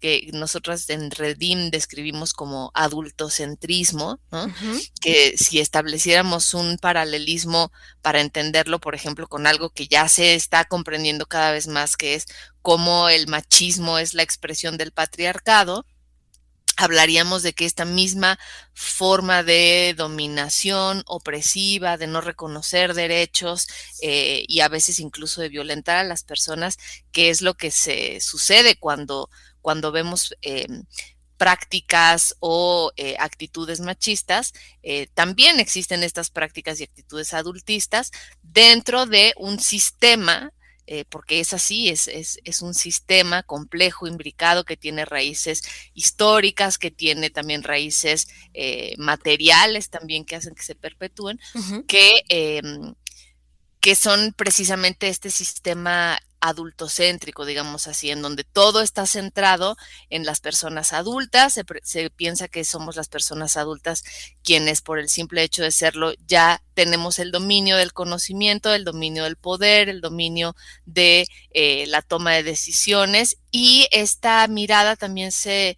que 0.00 0.30
nosotros 0.32 0.88
en 0.90 1.10
Redim 1.10 1.70
describimos 1.70 2.32
como 2.32 2.70
adultocentrismo, 2.74 4.18
¿no? 4.32 4.44
uh 4.44 4.48
-huh. 4.48 4.90
que 5.00 5.36
si 5.36 5.60
estableciéramos 5.60 6.54
un 6.54 6.78
paralelismo 6.78 7.70
para 8.02 8.20
entenderlo, 8.20 8.80
por 8.80 8.94
ejemplo, 8.94 9.28
con 9.28 9.46
algo 9.46 9.70
que 9.70 9.86
ya 9.86 10.08
se 10.08 10.34
está 10.34 10.64
comprendiendo 10.64 11.26
cada 11.26 11.52
vez 11.52 11.66
más, 11.66 11.96
que 11.96 12.14
es 12.14 12.26
cómo 12.62 13.08
el 13.08 13.28
machismo 13.28 13.98
es 13.98 14.14
la 14.14 14.22
expresión 14.22 14.76
del 14.76 14.92
patriarcado, 14.92 15.84
hablaríamos 16.80 17.42
de 17.42 17.52
que 17.52 17.66
esta 17.66 17.84
misma 17.84 18.38
forma 18.72 19.42
de 19.42 19.94
dominación 19.96 21.02
opresiva, 21.06 21.98
de 21.98 22.06
no 22.06 22.20
reconocer 22.22 22.94
derechos 22.94 23.66
eh, 24.00 24.44
y 24.48 24.60
a 24.60 24.68
veces 24.68 24.98
incluso 24.98 25.42
de 25.42 25.50
violentar 25.50 25.96
a 25.98 26.04
las 26.04 26.24
personas, 26.24 26.78
que 27.12 27.28
es 27.28 27.42
lo 27.42 27.54
que 27.54 27.70
se 27.70 28.20
sucede 28.20 28.76
cuando, 28.76 29.28
cuando 29.60 29.92
vemos 29.92 30.34
eh, 30.42 30.66
prácticas 31.36 32.36
o 32.40 32.92
eh, 32.96 33.16
actitudes 33.18 33.80
machistas, 33.80 34.52
también 35.14 35.58
existen 35.58 36.02
estas 36.02 36.30
prácticas 36.30 36.80
y 36.80 36.84
actitudes 36.84 37.32
adultistas 37.32 38.10
dentro 38.42 39.06
de 39.06 39.32
un 39.36 39.58
sistema 39.58 40.52
eh, 40.92 41.04
porque 41.08 41.38
es 41.38 41.52
así, 41.52 41.88
es, 41.88 42.08
es, 42.08 42.62
un 42.62 42.74
sistema 42.74 43.44
complejo, 43.44 44.08
imbricado, 44.08 44.64
que 44.64 44.76
tiene 44.76 45.04
raíces 45.04 45.62
históricas, 45.94 46.78
que 46.78 46.90
tiene 46.90 47.30
también 47.30 47.62
raíces 47.62 48.26
eh, 48.54 48.96
materiales 48.98 49.88
también 49.88 50.24
que 50.24 50.34
hacen 50.34 50.52
que 50.52 50.64
se 50.64 50.74
perpetúen, 50.74 51.38
que, 51.86 52.24
em, 52.28 52.94
que 52.99 52.99
son 53.94 54.32
precisamente 54.34 55.08
este 55.08 55.30
sistema 55.30 56.18
adultocéntrico, 56.40 57.44
digamos 57.44 57.86
así, 57.86 58.10
en 58.10 58.22
donde 58.22 58.44
todo 58.44 58.80
está 58.80 59.06
centrado 59.06 59.76
en 60.08 60.24
las 60.24 60.40
personas 60.40 60.92
adultas, 60.92 61.58
se, 61.82 62.10
piensa 62.10 62.48
que 62.48 62.64
somos 62.64 62.96
las 62.96 63.08
personas 63.08 63.56
adultas 63.56 64.02
quienes 64.42 64.80
por 64.80 64.98
el 64.98 65.10
simple 65.10 65.42
hecho 65.42 65.62
de 65.62 65.70
serlo 65.70 66.12
ya 66.26 66.62
tenemos 66.74 67.18
el 67.18 67.30
dominio 67.30 67.76
del 67.76 67.92
conocimiento, 67.92 68.72
el 68.72 68.84
dominio 68.84 69.24
del 69.24 69.36
poder, 69.36 69.90
el 69.90 70.00
dominio 70.00 70.56
de 70.86 71.26
eh, 71.50 71.86
la 71.88 72.00
toma 72.00 72.32
de 72.32 72.42
decisiones 72.42 73.36
y 73.50 73.86
esta 73.92 74.46
mirada 74.48 74.96
también 74.96 75.32
se 75.32 75.76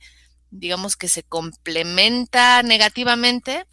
digamos 0.50 0.96
que 0.96 1.08
se 1.08 1.22
complementa 1.22 2.62
negativamente 2.62 3.66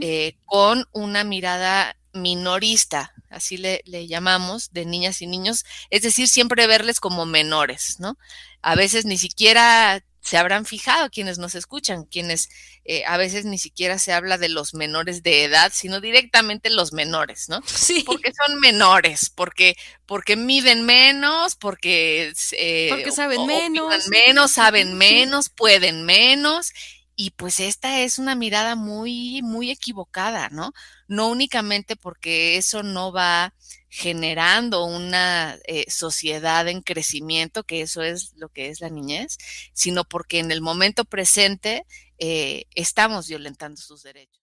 eh, 0.00 0.36
con 0.44 0.86
una 0.92 1.24
mirada 1.24 1.96
minorista, 2.12 3.14
así 3.30 3.56
le, 3.56 3.82
llamamos, 4.06 4.72
de 4.72 4.84
niñas 4.84 5.22
y 5.22 5.26
niños, 5.26 5.64
es 5.90 6.02
decir, 6.02 6.28
siempre 6.28 6.66
verles 6.66 7.00
como 7.00 7.26
menores, 7.26 7.96
¿no? 7.98 8.18
A 8.62 8.74
veces 8.74 9.04
ni 9.04 9.18
siquiera 9.18 10.02
se 10.26 10.36
habrán 10.36 10.64
fijado 10.64 11.08
quienes 11.08 11.38
nos 11.38 11.54
escuchan, 11.54 12.04
quienes 12.04 12.48
eh, 12.84 13.04
a 13.06 13.16
veces 13.16 13.44
ni 13.44 13.58
siquiera 13.58 13.96
se 13.96 14.12
habla 14.12 14.38
de 14.38 14.48
los 14.48 14.74
menores 14.74 15.22
de 15.22 15.44
edad, 15.44 15.70
sino 15.72 16.00
directamente 16.00 16.68
los 16.68 16.92
menores, 16.92 17.48
¿no? 17.48 17.62
Sí. 17.64 18.02
Porque 18.04 18.32
son 18.32 18.58
menores, 18.58 19.30
porque, 19.32 19.76
porque 20.04 20.34
miden 20.34 20.84
menos, 20.84 21.54
porque, 21.54 22.32
eh, 22.58 22.86
porque 22.90 23.12
saben 23.12 23.46
menos. 23.46 24.08
menos, 24.08 24.50
saben 24.50 24.94
menos, 24.98 25.48
pueden 25.48 26.04
menos. 26.04 26.72
Y 27.16 27.30
pues 27.30 27.60
esta 27.60 28.00
es 28.00 28.18
una 28.18 28.34
mirada 28.34 28.76
muy, 28.76 29.40
muy 29.42 29.70
equivocada, 29.70 30.50
¿no? 30.50 30.72
No 31.08 31.28
únicamente 31.28 31.96
porque 31.96 32.58
eso 32.58 32.82
no 32.82 33.10
va 33.10 33.54
generando 33.88 34.84
una 34.84 35.56
eh, 35.66 35.86
sociedad 35.90 36.68
en 36.68 36.82
crecimiento, 36.82 37.64
que 37.64 37.80
eso 37.80 38.02
es 38.02 38.34
lo 38.36 38.50
que 38.50 38.68
es 38.68 38.82
la 38.82 38.90
niñez, 38.90 39.38
sino 39.72 40.04
porque 40.04 40.38
en 40.38 40.50
el 40.50 40.60
momento 40.60 41.06
presente 41.06 41.86
eh, 42.18 42.64
estamos 42.74 43.28
violentando 43.28 43.80
sus 43.80 44.02
derechos. 44.02 44.42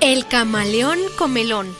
El 0.00 0.26
camaleón 0.26 0.98
comelón. 1.16 1.74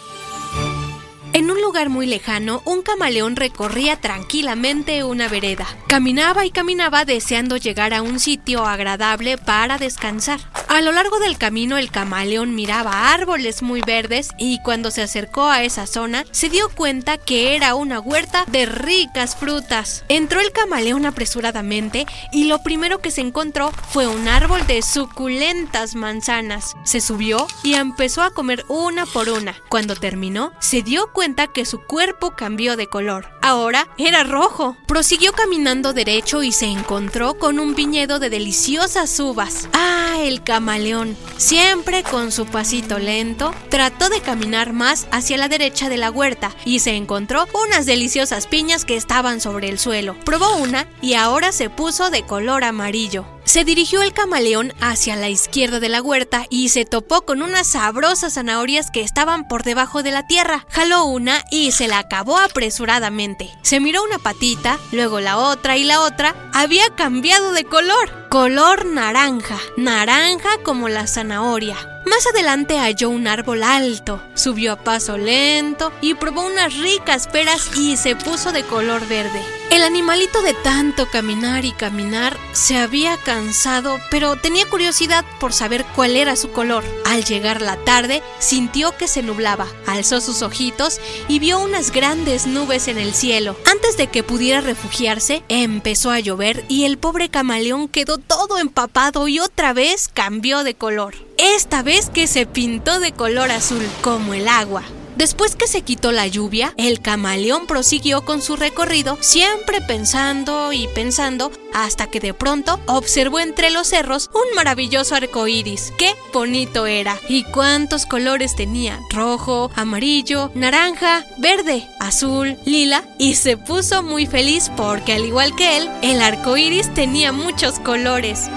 En 1.36 1.50
un 1.50 1.60
lugar 1.60 1.90
muy 1.90 2.06
lejano, 2.06 2.62
un 2.64 2.80
camaleón 2.80 3.36
recorría 3.36 4.00
tranquilamente 4.00 5.04
una 5.04 5.28
vereda. 5.28 5.66
Caminaba 5.86 6.46
y 6.46 6.50
caminaba 6.50 7.04
deseando 7.04 7.58
llegar 7.58 7.92
a 7.92 8.00
un 8.00 8.20
sitio 8.20 8.64
agradable 8.64 9.36
para 9.36 9.76
descansar. 9.76 10.40
A 10.68 10.80
lo 10.80 10.92
largo 10.92 11.18
del 11.18 11.36
camino 11.36 11.76
el 11.76 11.90
camaleón 11.90 12.54
miraba 12.54 13.12
árboles 13.12 13.60
muy 13.60 13.82
verdes 13.82 14.30
y 14.38 14.62
cuando 14.62 14.90
se 14.90 15.02
acercó 15.02 15.44
a 15.44 15.62
esa 15.62 15.86
zona 15.86 16.24
se 16.30 16.48
dio 16.48 16.70
cuenta 16.70 17.18
que 17.18 17.54
era 17.54 17.74
una 17.74 18.00
huerta 18.00 18.46
de 18.46 18.64
ricas 18.64 19.36
frutas. 19.36 20.06
Entró 20.08 20.40
el 20.40 20.52
camaleón 20.52 21.04
apresuradamente 21.04 22.06
y 22.32 22.44
lo 22.44 22.62
primero 22.62 23.00
que 23.00 23.10
se 23.10 23.20
encontró 23.20 23.72
fue 23.90 24.06
un 24.06 24.26
árbol 24.26 24.66
de 24.66 24.80
suculentas 24.80 25.96
manzanas. 25.96 26.76
Se 26.84 27.02
subió 27.02 27.46
y 27.62 27.74
empezó 27.74 28.22
a 28.22 28.30
comer 28.30 28.64
una 28.68 29.04
por 29.04 29.28
una. 29.28 29.54
Cuando 29.68 29.96
terminó, 29.96 30.52
se 30.60 30.80
dio 30.80 31.12
cuenta 31.12 31.25
que 31.34 31.64
su 31.64 31.80
cuerpo 31.80 32.36
cambió 32.36 32.76
de 32.76 32.86
color. 32.86 33.26
Ahora 33.42 33.88
era 33.98 34.22
rojo. 34.22 34.76
Prosiguió 34.86 35.32
caminando 35.32 35.92
derecho 35.92 36.44
y 36.44 36.52
se 36.52 36.66
encontró 36.66 37.34
con 37.34 37.58
un 37.58 37.74
viñedo 37.74 38.20
de 38.20 38.30
deliciosas 38.30 39.18
uvas. 39.18 39.68
Ah, 39.72 40.18
el 40.20 40.44
camaleón. 40.44 41.16
Siempre 41.36 42.04
con 42.04 42.30
su 42.30 42.46
pasito 42.46 43.00
lento, 43.00 43.52
trató 43.70 44.08
de 44.08 44.20
caminar 44.20 44.72
más 44.72 45.08
hacia 45.10 45.36
la 45.36 45.48
derecha 45.48 45.88
de 45.88 45.96
la 45.96 46.12
huerta 46.12 46.54
y 46.64 46.78
se 46.78 46.94
encontró 46.94 47.46
unas 47.66 47.86
deliciosas 47.86 48.46
piñas 48.46 48.84
que 48.84 48.96
estaban 48.96 49.40
sobre 49.40 49.68
el 49.68 49.80
suelo. 49.80 50.16
Probó 50.24 50.56
una 50.58 50.86
y 51.02 51.14
ahora 51.14 51.50
se 51.50 51.70
puso 51.70 52.08
de 52.10 52.22
color 52.22 52.62
amarillo. 52.62 53.35
Se 53.46 53.64
dirigió 53.64 54.02
el 54.02 54.12
camaleón 54.12 54.72
hacia 54.80 55.14
la 55.14 55.28
izquierda 55.28 55.78
de 55.78 55.88
la 55.88 56.02
huerta 56.02 56.46
y 56.50 56.70
se 56.70 56.84
topó 56.84 57.22
con 57.22 57.42
unas 57.42 57.68
sabrosas 57.68 58.34
zanahorias 58.34 58.90
que 58.90 59.02
estaban 59.02 59.46
por 59.46 59.62
debajo 59.62 60.02
de 60.02 60.10
la 60.10 60.26
tierra. 60.26 60.66
Jaló 60.68 61.04
una 61.04 61.44
y 61.52 61.70
se 61.70 61.86
la 61.86 62.00
acabó 62.00 62.38
apresuradamente. 62.38 63.48
Se 63.62 63.78
miró 63.78 64.02
una 64.02 64.18
patita, 64.18 64.80
luego 64.90 65.20
la 65.20 65.38
otra 65.38 65.76
y 65.76 65.84
la 65.84 66.00
otra. 66.00 66.34
Había 66.52 66.90
cambiado 66.96 67.52
de 67.52 67.64
color. 67.64 68.25
Color 68.36 68.84
naranja. 68.84 69.58
Naranja 69.78 70.58
como 70.62 70.90
la 70.90 71.06
zanahoria. 71.06 72.02
Más 72.04 72.26
adelante 72.26 72.78
halló 72.78 73.08
un 73.08 73.26
árbol 73.26 73.62
alto, 73.62 74.22
subió 74.34 74.74
a 74.74 74.76
paso 74.76 75.16
lento 75.16 75.90
y 76.02 76.14
probó 76.14 76.46
unas 76.46 76.76
ricas 76.76 77.26
peras 77.28 77.70
y 77.76 77.96
se 77.96 78.14
puso 78.14 78.52
de 78.52 78.62
color 78.62 79.08
verde. 79.08 79.40
El 79.70 79.82
animalito 79.82 80.40
de 80.42 80.54
tanto 80.54 81.10
caminar 81.10 81.64
y 81.64 81.72
caminar 81.72 82.36
se 82.52 82.78
había 82.78 83.16
cansado, 83.16 83.98
pero 84.10 84.36
tenía 84.36 84.64
curiosidad 84.70 85.24
por 85.40 85.52
saber 85.52 85.84
cuál 85.96 86.14
era 86.14 86.36
su 86.36 86.52
color. 86.52 86.84
Al 87.04 87.24
llegar 87.24 87.60
la 87.60 87.76
tarde, 87.84 88.22
sintió 88.38 88.96
que 88.96 89.08
se 89.08 89.24
nublaba, 89.24 89.66
alzó 89.86 90.20
sus 90.20 90.42
ojitos 90.42 91.00
y 91.26 91.40
vio 91.40 91.58
unas 91.58 91.90
grandes 91.90 92.46
nubes 92.46 92.86
en 92.86 92.98
el 92.98 93.12
cielo. 93.12 93.56
Antes 93.66 93.96
de 93.96 94.06
que 94.06 94.22
pudiera 94.22 94.60
refugiarse, 94.60 95.42
empezó 95.48 96.12
a 96.12 96.20
llover 96.20 96.64
y 96.68 96.84
el 96.84 96.96
pobre 96.96 97.28
camaleón 97.28 97.88
quedó 97.88 98.18
todo 98.26 98.58
empapado 98.58 99.28
y 99.28 99.40
otra 99.40 99.72
vez 99.72 100.08
cambió 100.12 100.64
de 100.64 100.74
color 100.74 101.14
esta 101.38 101.82
vez 101.82 102.10
que 102.10 102.26
se 102.26 102.46
pintó 102.46 102.98
de 103.00 103.12
color 103.12 103.50
azul 103.50 103.86
como 104.02 104.34
el 104.34 104.48
agua. 104.48 104.82
Después 105.16 105.56
que 105.56 105.66
se 105.66 105.80
quitó 105.80 106.12
la 106.12 106.26
lluvia, 106.26 106.74
el 106.76 107.00
camaleón 107.00 107.66
prosiguió 107.66 108.26
con 108.26 108.42
su 108.42 108.54
recorrido, 108.54 109.16
siempre 109.20 109.80
pensando 109.80 110.74
y 110.74 110.88
pensando, 110.88 111.50
hasta 111.72 112.06
que 112.06 112.20
de 112.20 112.34
pronto 112.34 112.78
observó 112.86 113.40
entre 113.40 113.70
los 113.70 113.88
cerros 113.88 114.28
un 114.34 114.54
maravilloso 114.54 115.14
arco 115.14 115.48
iris. 115.48 115.94
¡Qué 115.96 116.14
bonito 116.34 116.86
era! 116.86 117.18
¿Y 117.30 117.44
cuántos 117.44 118.04
colores 118.04 118.56
tenía? 118.56 119.00
Rojo, 119.10 119.70
amarillo, 119.74 120.50
naranja, 120.54 121.24
verde, 121.38 121.88
azul, 121.98 122.58
lila, 122.66 123.02
y 123.18 123.36
se 123.36 123.56
puso 123.56 124.02
muy 124.02 124.26
feliz 124.26 124.70
porque, 124.76 125.14
al 125.14 125.24
igual 125.24 125.56
que 125.56 125.78
él, 125.78 125.88
el 126.02 126.20
arco 126.20 126.58
iris 126.58 126.92
tenía 126.92 127.32
muchos 127.32 127.78
colores. 127.78 128.50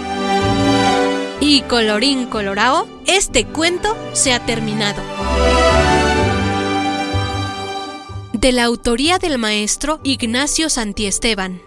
Y 1.40 1.62
colorín 1.62 2.26
colorado, 2.26 2.86
este 3.06 3.46
cuento 3.46 3.98
se 4.12 4.34
ha 4.34 4.46
terminado. 4.46 5.02
De 8.42 8.54
la 8.54 8.64
autoría 8.64 9.18
del 9.20 9.38
maestro 9.38 10.00
Ignacio 10.02 10.70
Santiesteban. 10.70 11.62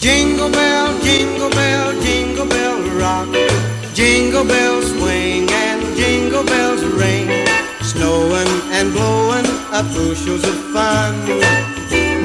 Jingle 0.00 0.50
bell, 0.50 1.00
jingle 1.00 1.48
bell, 1.50 1.94
jingle 2.02 2.46
bell 2.46 2.82
rock. 2.98 3.28
Jingle 3.94 4.44
bells 4.44 4.90
swing 4.90 5.48
and 5.48 5.96
jingle 5.96 6.42
bells 6.42 6.82
ring. 6.98 7.28
snowing 7.82 8.48
and 8.72 8.92
blowing 8.92 9.46
up 9.72 9.86
bushels 9.94 10.42
of 10.42 10.56
fun. 10.74 11.14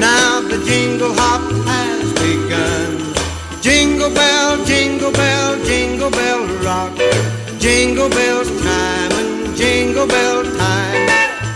Now 0.00 0.40
the 0.40 0.60
jingle 0.66 1.14
hop. 1.14 1.65
Jingle 4.06 4.22
bell, 4.22 4.64
jingle 4.64 5.10
bell, 5.10 5.64
jingle 5.64 6.10
bell 6.10 6.46
rock. 6.62 6.96
Jingle 7.58 8.08
bells 8.08 8.48
chime 8.62 9.12
and 9.12 9.56
jingle 9.56 10.06
bell 10.06 10.44
time. 10.44 11.08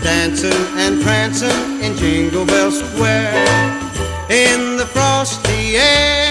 Dancing 0.03 0.51
and 0.75 1.01
prancing 1.01 1.79
in 1.81 1.95
Jingle 1.95 2.45
Bell 2.45 2.69
Square. 2.69 3.31
In 4.29 4.75
the 4.75 4.85
frosty 4.85 5.77
air, 5.77 6.30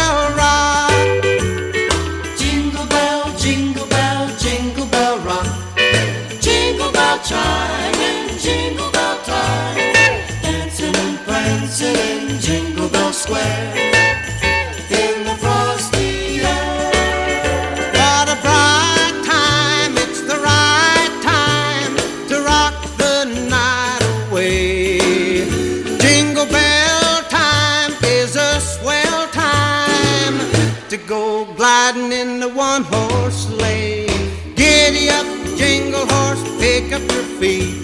feet. 37.41 37.80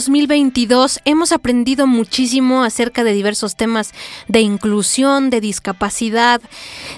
2022 0.00 1.00
hemos 1.04 1.30
aprendido 1.30 1.86
muchísimo 1.86 2.62
acerca 2.62 3.04
de 3.04 3.12
diversos 3.12 3.54
temas 3.54 3.92
de 4.28 4.40
inclusión, 4.40 5.28
de 5.28 5.42
discapacidad, 5.42 6.40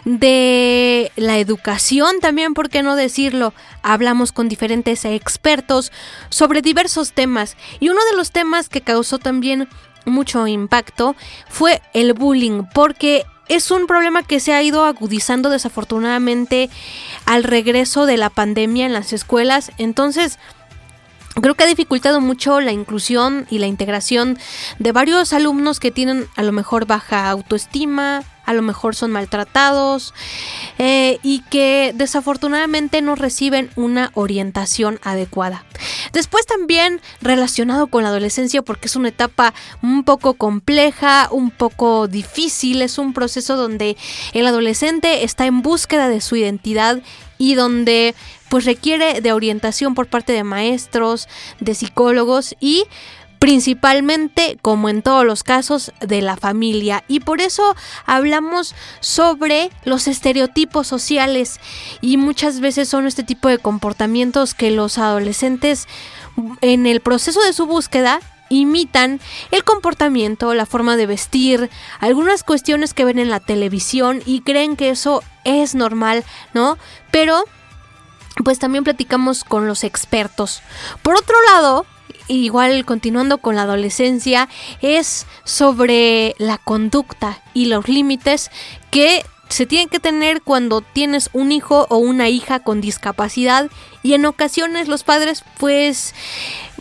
de 0.05 1.11
la 1.17 1.39
educación 1.39 2.21
también, 2.21 2.55
¿por 2.55 2.71
qué 2.71 2.85
no 2.85 2.95
decirlo? 2.95 3.55
Hablamos 3.83 4.31
con 4.31 4.49
diferentes 4.49 5.05
expertos 5.05 5.91
sobre 6.29 6.63
diversos 6.63 7.13
temas 7.13 7.57
y 7.81 7.89
uno 7.89 8.01
de 8.09 8.17
los 8.17 8.31
temas 8.31 8.69
que 8.69 8.83
causó 8.83 9.19
también 9.19 9.69
mucho 10.05 10.47
impacto 10.47 11.17
fue 11.49 11.83
el 11.95 12.13
bullying, 12.13 12.67
porque 12.73 13.25
es 13.49 13.73
un 13.73 13.89
problema 13.89 14.23
que 14.23 14.39
se 14.39 14.53
ha 14.53 14.63
ido 14.63 14.85
agudizando 14.85 15.51
desafortunadamente 15.51 16.71
al 17.27 17.43
regreso 17.43 18.07
de 18.07 18.17
la 18.17 18.31
pandemia 18.31 18.87
en 18.87 18.93
las 18.93 19.13
escuelas. 19.13 19.73
Entonces, 19.77 20.39
Creo 21.41 21.55
que 21.55 21.65
ha 21.65 21.67
dificultado 21.67 22.21
mucho 22.21 22.61
la 22.61 22.73
inclusión 22.73 23.47
y 23.49 23.59
la 23.59 23.67
integración 23.67 24.39
de 24.79 24.93
varios 24.93 25.33
alumnos 25.33 25.81
que 25.81 25.91
tienen 25.91 26.27
a 26.37 26.43
lo 26.43 26.53
mejor 26.53 26.87
baja 26.87 27.31
autoestima, 27.31 28.23
a 28.45 28.53
lo 28.53 28.63
mejor 28.63 28.95
son 28.95 29.13
maltratados 29.13 30.13
eh, 30.79 31.19
y 31.23 31.41
que 31.51 31.93
desafortunadamente 31.95 33.01
no 33.01 33.15
reciben 33.15 33.71
una 33.77 34.11
orientación 34.15 34.99
adecuada. 35.03 35.65
Después 36.13 36.45
también 36.45 37.01
relacionado 37.21 37.87
con 37.87 38.03
la 38.03 38.11
adolescencia 38.11 38.63
porque 38.63 38.89
es 38.89 38.97
una 38.97 39.09
etapa 39.09 39.55
un 39.83 40.05
poco 40.05 40.35
compleja, 40.35 41.29
un 41.31 41.51
poco 41.51 42.09
difícil, 42.09 42.83
es 42.83 42.99
un 42.99 43.15
proceso 43.15 43.57
donde 43.57 43.97
el 44.33 44.47
adolescente 44.47 45.25
está 45.25 45.47
en 45.47 45.63
búsqueda 45.63 46.09
de 46.09 46.21
su 46.21 46.37
identidad 46.37 47.01
y 47.39 47.55
donde 47.55 48.15
pues 48.53 48.67
requiere 48.67 49.23
de 49.23 49.33
orientación 49.33 49.95
por 49.95 50.09
parte 50.09 50.35
de 50.35 50.45
maestros, 50.45 51.27
de 51.61 51.75
psicólogos 51.75 52.55
y 52.61 52.85
principalmente, 53.39 54.59
como 54.61 54.91
en 54.91 55.01
todos 55.01 55.25
los 55.25 55.43
casos, 55.43 55.91
de 56.01 56.21
la 56.21 56.37
familia. 56.37 57.03
Y 57.09 57.21
por 57.21 57.41
eso 57.41 57.75
hablamos 58.05 58.75
sobre 59.01 59.71
los 59.87 60.07
estereotipos 60.07 60.87
sociales 60.87 61.61
y 62.03 62.19
muchas 62.19 62.61
veces 62.61 62.91
son 62.91 63.07
este 63.07 63.23
tipo 63.23 63.49
de 63.49 63.57
comportamientos 63.57 64.53
que 64.53 64.71
los 64.71 64.99
adolescentes 64.99 65.89
en 66.61 66.85
el 66.85 67.01
proceso 67.01 67.41
de 67.41 67.55
su 67.55 67.65
búsqueda 67.65 68.21
imitan 68.51 69.19
el 69.51 69.65
comportamiento, 69.65 70.53
la 70.53 70.67
forma 70.67 70.99
de 70.99 71.07
vestir, 71.07 71.71
algunas 72.01 72.45
cuestiones 72.45 72.93
que 72.93 73.07
ven 73.07 73.19
en 73.19 73.31
la 73.31 73.41
televisión 73.41 74.23
y 74.27 74.43
creen 74.43 74.77
que 74.77 74.91
eso 74.91 75.25
es 75.45 75.75
normal, 75.75 76.23
¿no? 76.53 76.77
Pero 77.11 77.47
pues 78.45 78.59
también 78.59 78.85
platicamos 78.85 79.45
con 79.45 79.67
los 79.67 79.85
expertos. 79.85 80.63
Por 81.03 81.17
otro 81.17 81.37
lado, 81.53 81.87
igual 82.29 82.85
continuando 82.85 83.39
con 83.39 83.57
la 83.57 83.63
adolescencia, 83.63 84.49
es 84.81 85.27
sobre 85.45 86.35
la 86.39 86.59
conducta 86.59 87.43
y 87.55 87.67
los 87.67 87.89
límites 87.89 88.51
que 88.91 89.25
se 89.49 89.67
tienen 89.67 89.91
que 89.91 90.01
tener 90.01 90.41
cuando 90.41 90.81
tienes 90.81 91.29
un 91.35 91.53
hijo 91.53 91.87
o 91.91 91.99
una 91.99 92.31
hija 92.31 92.61
con 92.61 92.81
discapacidad 92.81 93.71
y 94.03 94.15
en 94.15 94.25
ocasiones 94.25 94.89
los 94.89 95.05
padres 95.05 95.45
pues 95.59 96.15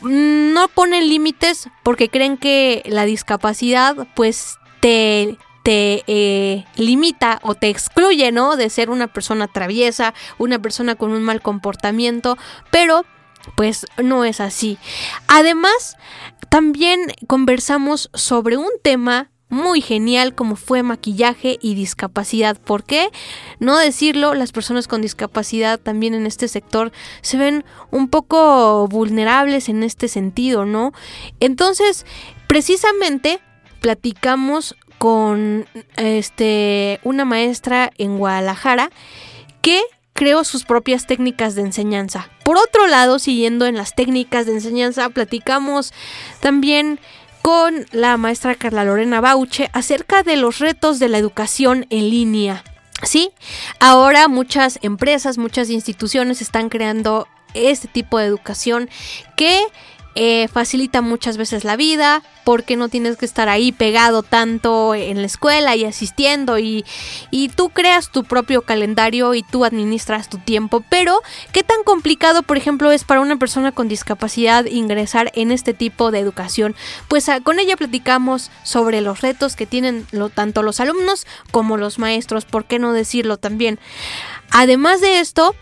no 0.02 0.70
ponen 0.70 1.10
límites 1.10 1.70
porque 1.84 2.08
creen 2.08 2.38
que 2.38 2.82
la 2.86 3.04
discapacidad 3.04 4.08
pues 4.16 4.58
te 4.80 5.38
te 5.64 6.04
eh, 6.08 6.66
limita 6.76 7.40
o 7.44 7.56
te 7.56 7.70
excluye, 7.70 8.32
¿no? 8.32 8.56
De 8.56 8.70
ser 8.70 8.90
una 8.90 9.08
persona 9.08 9.48
traviesa, 9.48 10.14
una 10.38 10.60
persona 10.60 10.96
con 10.96 11.12
un 11.12 11.24
mal 11.24 11.42
comportamiento, 11.42 12.38
pero 12.72 13.06
pues 13.56 13.86
no 14.02 14.24
es 14.26 14.40
así. 14.40 14.78
Además, 15.28 15.98
también 16.50 17.00
conversamos 17.28 18.10
sobre 18.14 18.58
un 18.58 18.70
tema 18.84 19.32
muy 19.52 19.82
genial 19.82 20.34
como 20.34 20.56
fue 20.56 20.82
maquillaje 20.82 21.60
y 21.62 21.76
discapacidad. 21.76 22.58
¿Por 22.60 22.86
qué? 22.86 23.10
No 23.60 23.78
decirlo, 23.78 24.34
las 24.34 24.54
personas 24.54 24.88
con 24.88 25.02
discapacidad 25.02 25.78
también 25.80 26.14
en 26.14 26.26
este 26.26 26.48
sector 26.48 26.92
se 27.22 27.38
ven 27.38 27.66
un 27.92 28.08
poco 28.08 28.88
vulnerables 28.88 29.68
en 29.68 29.84
este 29.84 30.08
sentido, 30.08 30.66
¿no? 30.66 30.94
Entonces, 31.42 32.06
precisamente 32.48 33.42
platicamos 33.82 34.76
con 35.02 35.66
este 35.98 37.00
una 37.02 37.26
maestra 37.26 37.90
en 37.98 38.20
Guadalajara 38.20 38.92
que 39.64 39.82
creó 40.14 40.44
sus 40.44 40.64
propias 40.64 41.08
técnicas 41.08 41.56
de 41.56 41.64
enseñanza. 41.64 42.30
Por 42.44 42.58
otro 42.58 42.86
lado, 42.86 43.18
siguiendo 43.18 43.66
en 43.66 43.78
las 43.78 43.96
técnicas 43.96 44.46
de 44.46 44.52
enseñanza, 44.52 45.10
platicamos 45.10 45.92
también 46.40 47.00
con 47.42 47.88
la 47.92 48.16
maestra 48.18 48.54
Carla 48.54 48.86
Lorena 48.86 49.22
Bauche 49.22 49.72
acerca 49.74 50.22
de 50.22 50.38
los 50.38 50.60
retos 50.60 51.00
de 51.00 51.10
la 51.10 51.18
educación 51.18 51.88
en 51.90 52.12
línea. 52.12 52.64
Sí, 53.02 53.32
ahora 53.80 54.28
muchas 54.28 54.78
empresas, 54.84 55.40
muchas 55.40 55.72
instituciones 55.72 56.44
están 56.44 56.70
creando 56.70 57.28
este 57.56 57.88
tipo 57.88 58.20
de 58.20 58.28
educación 58.28 58.88
que 59.36 59.64
eh, 60.16 60.48
facilita 60.48 61.02
muchas 61.02 61.38
veces 61.38 61.64
la 61.64 61.76
vida 61.76 62.24
porque 62.44 62.76
no 62.76 62.90
tienes 62.90 63.18
que 63.18 63.26
estar 63.26 63.50
ahí 63.50 63.72
pegado 63.72 64.24
tanto 64.24 64.96
en 64.96 65.22
la 65.22 65.28
escuela 65.28 65.76
y 65.76 65.86
asistiendo 65.86 66.58
y, 66.60 66.86
y 67.30 67.50
tú 67.50 67.70
creas 67.70 68.12
tu 68.12 68.24
propio 68.24 68.64
calendario 68.64 69.34
y 69.36 69.44
tú 69.44 69.64
administras 69.64 70.30
tu 70.30 70.38
tiempo. 70.38 70.84
Pero 70.90 71.22
qué 71.52 71.64
tan 71.64 71.84
complicado 71.84 72.44
por 72.44 72.58
ejemplo 72.58 72.92
es 72.92 73.04
para 73.04 73.22
una 73.22 73.38
persona 73.38 73.72
con 73.72 73.88
discapacidad 73.88 74.66
ingresar 74.66 75.32
en 75.36 75.52
este 75.52 75.74
tipo 75.74 76.12
de 76.12 76.20
educación 76.20 76.76
pues 77.08 77.30
ah, 77.30 77.40
con 77.42 77.60
ella 77.60 77.78
platicamos 77.78 78.52
sobre 78.64 79.02
los 79.02 79.22
retos 79.22 79.56
que 79.56 79.66
tienen 79.66 80.06
lo, 80.12 80.30
tanto 80.30 80.64
los 80.64 80.80
alumnos 80.80 81.26
como 81.52 81.78
los 81.78 82.00
maestros 82.00 82.46
por 82.46 82.66
qué 82.66 82.80
no 82.80 82.94
decirlo 82.94 83.38
también 83.38 83.80
además 84.52 85.02
de 85.02 85.20
esto 85.20 85.56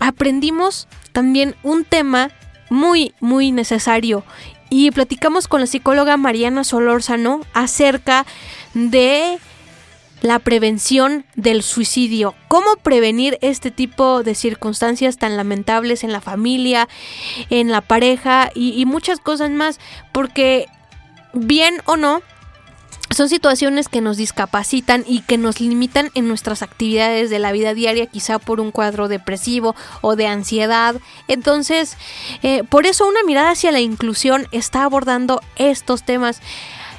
aprendimos 0.00 0.88
también 1.12 1.54
un 1.62 1.84
tema 1.84 2.30
muy, 2.74 3.14
muy 3.20 3.52
necesario. 3.52 4.24
Y 4.68 4.90
platicamos 4.90 5.48
con 5.48 5.60
la 5.60 5.66
psicóloga 5.66 6.16
Mariana 6.16 6.64
Solórzano 6.64 7.40
acerca 7.54 8.26
de 8.74 9.38
la 10.20 10.38
prevención 10.38 11.24
del 11.36 11.62
suicidio. 11.62 12.34
¿Cómo 12.48 12.76
prevenir 12.82 13.38
este 13.42 13.70
tipo 13.70 14.22
de 14.22 14.34
circunstancias 14.34 15.18
tan 15.18 15.36
lamentables 15.36 16.02
en 16.02 16.12
la 16.12 16.20
familia, 16.20 16.88
en 17.50 17.70
la 17.70 17.82
pareja 17.82 18.50
y, 18.54 18.70
y 18.80 18.86
muchas 18.86 19.20
cosas 19.20 19.50
más? 19.50 19.78
Porque 20.12 20.66
bien 21.34 21.74
o 21.84 21.96
no, 21.96 22.22
son 23.10 23.28
situaciones 23.28 23.88
que 23.88 24.00
nos 24.00 24.16
discapacitan 24.16 25.04
y 25.06 25.20
que 25.20 25.38
nos 25.38 25.60
limitan 25.60 26.10
en 26.14 26.26
nuestras 26.26 26.62
actividades 26.62 27.30
de 27.30 27.38
la 27.38 27.52
vida 27.52 27.74
diaria, 27.74 28.06
quizá 28.06 28.38
por 28.38 28.60
un 28.60 28.70
cuadro 28.70 29.08
depresivo 29.08 29.76
o 30.00 30.16
de 30.16 30.26
ansiedad. 30.26 30.96
Entonces, 31.28 31.96
eh, 32.42 32.64
por 32.64 32.86
eso 32.86 33.06
una 33.06 33.22
mirada 33.22 33.50
hacia 33.50 33.72
la 33.72 33.80
inclusión 33.80 34.48
está 34.52 34.84
abordando 34.84 35.40
estos 35.56 36.02
temas. 36.02 36.40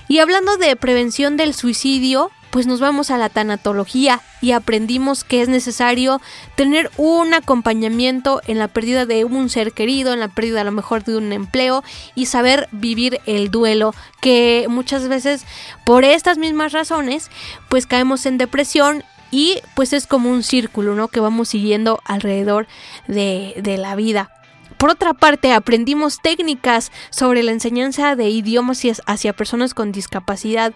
Y 0.07 0.19
hablando 0.19 0.57
de 0.57 0.75
prevención 0.75 1.37
del 1.37 1.53
suicidio, 1.53 2.31
pues 2.55 2.67
nos 2.67 2.79
vamos 2.79 3.11
a 3.11 3.17
la 3.17 3.27
tanatología 3.27 4.21
y 4.39 4.53
aprendimos 4.53 5.25
que 5.25 5.41
es 5.41 5.49
necesario 5.49 6.21
tener 6.55 6.89
un 6.95 7.33
acompañamiento 7.33 8.39
en 8.47 8.59
la 8.59 8.69
pérdida 8.69 9.05
de 9.05 9.25
un 9.25 9.49
ser 9.49 9.73
querido, 9.73 10.13
en 10.13 10.21
la 10.21 10.29
pérdida 10.29 10.61
a 10.61 10.63
lo 10.63 10.71
mejor 10.71 11.03
de 11.03 11.17
un 11.17 11.33
empleo 11.33 11.83
y 12.15 12.27
saber 12.27 12.69
vivir 12.71 13.19
el 13.25 13.51
duelo, 13.51 13.93
que 14.21 14.67
muchas 14.69 15.09
veces 15.09 15.43
por 15.85 16.05
estas 16.05 16.37
mismas 16.37 16.71
razones 16.71 17.29
pues 17.67 17.87
caemos 17.87 18.25
en 18.25 18.37
depresión 18.37 19.03
y 19.31 19.59
pues 19.75 19.91
es 19.91 20.07
como 20.07 20.31
un 20.31 20.41
círculo, 20.41 20.95
¿no? 20.95 21.09
Que 21.09 21.19
vamos 21.19 21.49
siguiendo 21.49 21.99
alrededor 22.05 22.67
de, 23.09 23.53
de 23.57 23.77
la 23.77 23.97
vida. 23.97 24.31
Por 24.77 24.89
otra 24.89 25.13
parte, 25.13 25.51
aprendimos 25.51 26.21
técnicas 26.21 26.93
sobre 27.09 27.43
la 27.43 27.51
enseñanza 27.51 28.15
de 28.15 28.29
idiomas 28.29 28.81
hacia 29.05 29.33
personas 29.33 29.73
con 29.73 29.91
discapacidad 29.91 30.73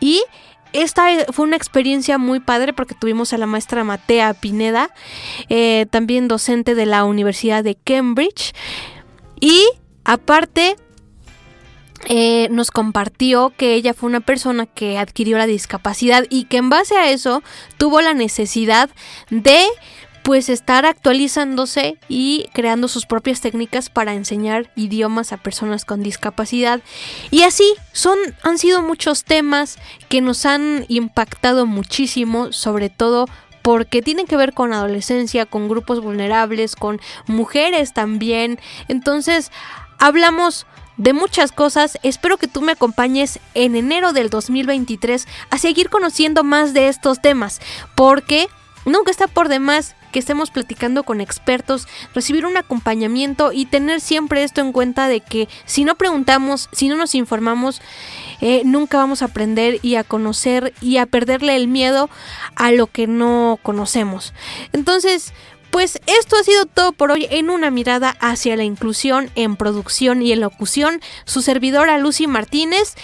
y 0.00 0.22
esta 0.72 1.08
fue 1.32 1.46
una 1.46 1.56
experiencia 1.56 2.18
muy 2.18 2.40
padre 2.40 2.72
porque 2.72 2.94
tuvimos 2.94 3.32
a 3.32 3.38
la 3.38 3.46
maestra 3.46 3.84
Matea 3.84 4.34
Pineda, 4.34 4.90
eh, 5.48 5.86
también 5.90 6.28
docente 6.28 6.74
de 6.74 6.86
la 6.86 7.04
Universidad 7.04 7.64
de 7.64 7.76
Cambridge. 7.76 8.54
Y 9.40 9.64
aparte, 10.04 10.76
eh, 12.06 12.48
nos 12.50 12.70
compartió 12.70 13.52
que 13.56 13.74
ella 13.74 13.92
fue 13.92 14.08
una 14.08 14.20
persona 14.20 14.66
que 14.66 14.98
adquirió 14.98 15.36
la 15.36 15.46
discapacidad 15.46 16.24
y 16.30 16.44
que 16.44 16.58
en 16.58 16.70
base 16.70 16.96
a 16.96 17.10
eso 17.10 17.42
tuvo 17.76 18.00
la 18.00 18.14
necesidad 18.14 18.88
de 19.30 19.66
pues 20.28 20.50
estar 20.50 20.84
actualizándose 20.84 21.96
y 22.06 22.50
creando 22.52 22.86
sus 22.88 23.06
propias 23.06 23.40
técnicas 23.40 23.88
para 23.88 24.12
enseñar 24.12 24.70
idiomas 24.76 25.32
a 25.32 25.38
personas 25.38 25.86
con 25.86 26.02
discapacidad. 26.02 26.82
Y 27.30 27.44
así 27.44 27.64
son 27.92 28.18
han 28.42 28.58
sido 28.58 28.82
muchos 28.82 29.24
temas 29.24 29.78
que 30.10 30.20
nos 30.20 30.44
han 30.44 30.84
impactado 30.88 31.64
muchísimo, 31.64 32.52
sobre 32.52 32.90
todo 32.90 33.24
porque 33.62 34.02
tienen 34.02 34.26
que 34.26 34.36
ver 34.36 34.52
con 34.52 34.74
adolescencia, 34.74 35.46
con 35.46 35.66
grupos 35.66 36.02
vulnerables, 36.02 36.76
con 36.76 37.00
mujeres 37.26 37.94
también. 37.94 38.60
Entonces, 38.88 39.50
hablamos 39.98 40.66
de 40.98 41.14
muchas 41.14 41.52
cosas. 41.52 41.98
Espero 42.02 42.36
que 42.36 42.48
tú 42.48 42.60
me 42.60 42.72
acompañes 42.72 43.38
en 43.54 43.76
enero 43.76 44.12
del 44.12 44.28
2023 44.28 45.26
a 45.48 45.56
seguir 45.56 45.88
conociendo 45.88 46.44
más 46.44 46.74
de 46.74 46.88
estos 46.88 47.22
temas, 47.22 47.62
porque 47.94 48.46
nunca 48.84 49.10
está 49.10 49.26
por 49.26 49.48
demás 49.48 49.94
que 50.08 50.18
estemos 50.18 50.50
platicando 50.50 51.02
con 51.02 51.20
expertos, 51.20 51.86
recibir 52.14 52.46
un 52.46 52.56
acompañamiento 52.56 53.52
y 53.52 53.66
tener 53.66 54.00
siempre 54.00 54.42
esto 54.42 54.60
en 54.60 54.72
cuenta 54.72 55.08
de 55.08 55.20
que 55.20 55.48
si 55.64 55.84
no 55.84 55.94
preguntamos, 55.94 56.68
si 56.72 56.88
no 56.88 56.96
nos 56.96 57.14
informamos, 57.14 57.80
eh, 58.40 58.62
nunca 58.64 58.98
vamos 58.98 59.22
a 59.22 59.26
aprender 59.26 59.78
y 59.82 59.96
a 59.96 60.04
conocer 60.04 60.72
y 60.80 60.98
a 60.98 61.06
perderle 61.06 61.56
el 61.56 61.68
miedo 61.68 62.08
a 62.54 62.70
lo 62.72 62.86
que 62.86 63.06
no 63.06 63.58
conocemos. 63.62 64.32
Entonces, 64.72 65.32
pues 65.78 66.00
esto 66.08 66.34
ha 66.34 66.42
sido 66.42 66.66
todo 66.66 66.90
por 66.90 67.12
hoy 67.12 67.28
en 67.30 67.50
una 67.50 67.70
mirada 67.70 68.16
hacia 68.18 68.56
la 68.56 68.64
inclusión 68.64 69.30
en 69.36 69.54
producción 69.54 70.22
y 70.22 70.32
en 70.32 70.40
locución. 70.40 71.00
Su 71.24 71.40
servidora 71.40 71.98
Lucy 71.98 72.26
Martínez. 72.26 72.96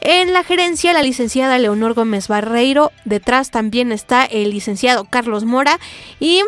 En 0.00 0.32
la 0.32 0.42
gerencia 0.42 0.94
la 0.94 1.02
licenciada 1.02 1.58
Leonor 1.58 1.92
Gómez 1.92 2.28
Barreiro. 2.28 2.92
Detrás 3.04 3.50
también 3.50 3.92
está 3.92 4.24
el 4.24 4.52
licenciado 4.52 5.04
Carlos 5.04 5.44
Mora. 5.44 5.78
Y 6.18 6.40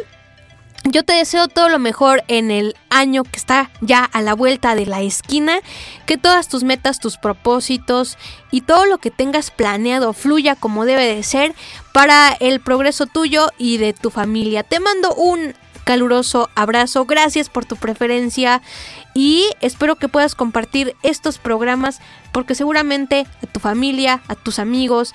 yo 0.85 1.03
te 1.03 1.13
deseo 1.13 1.47
todo 1.47 1.69
lo 1.69 1.79
mejor 1.79 2.25
en 2.29 2.51
el 2.51 2.75
año 2.89 3.25
que 3.25 3.37
está 3.37 3.71
ya 3.83 4.03
a 4.03 4.23
la 4.23 4.33
vuelta 4.33 4.75
de 4.77 4.87
la 4.87 5.03
esquina, 5.03 5.59
que 6.07 6.17
todas 6.17 6.49
tus 6.49 6.65
metas, 6.65 7.01
tus 7.01 7.19
propósitos 7.19 8.17
y 8.51 8.63
todo 8.63 8.87
lo 8.87 8.97
que 8.97 9.11
tengas 9.11 9.51
planeado 9.51 10.15
fluya 10.15 10.55
como 10.55 10.87
debe 10.87 11.05
de 11.05 11.23
ser 11.23 11.55
para 11.93 12.33
el 12.41 12.61
progreso 12.61 13.05
tuyo 13.05 13.51
y 13.59 13.77
de 13.77 13.93
tu 13.93 14.11
familia. 14.11 14.63
Te 14.63 14.81
mando 14.81 15.15
un 15.15 15.55
caluroso 15.87 16.51
abrazo, 16.57 17.05
gracias 17.07 17.49
por 17.49 17.65
tu 17.65 17.77
preferencia 17.77 18.61
y 19.15 19.47
espero 19.61 19.95
que 19.95 20.09
puedas 20.09 20.35
compartir 20.35 20.97
estos 21.05 21.39
programas 21.39 22.01
porque 22.33 22.57
seguramente 22.57 23.25
a 23.41 23.47
tu 23.47 23.61
familia, 23.61 24.21
a 24.27 24.35
tus 24.35 24.59
amigos, 24.59 25.15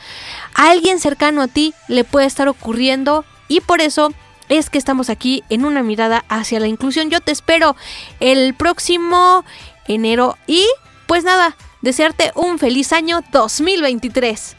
a 0.56 0.72
alguien 0.72 1.02
cercano 1.02 1.42
a 1.42 1.50
ti 1.50 1.74
le 1.90 2.06
puede 2.06 2.26
estar 2.26 2.48
ocurriendo 2.48 3.26
y 3.50 3.60
por 3.60 3.82
eso 3.82 4.14
es 4.48 4.70
que 4.70 4.78
estamos 4.78 5.10
aquí 5.10 5.44
en 5.50 5.66
una 5.66 5.84
mirada 5.84 6.24
hacia 6.30 6.62
la 6.62 6.68
inclusión. 6.68 7.10
Yo 7.10 7.20
te 7.20 7.34
espero 7.34 7.76
el 8.22 8.54
próximo 8.54 9.44
enero 9.90 10.38
y 10.48 10.66
pues 11.06 11.26
nada, 11.26 11.58
desearte 11.82 12.32
un 12.34 12.60
feliz 12.60 12.94
año 12.94 13.20
2023. 13.34 14.56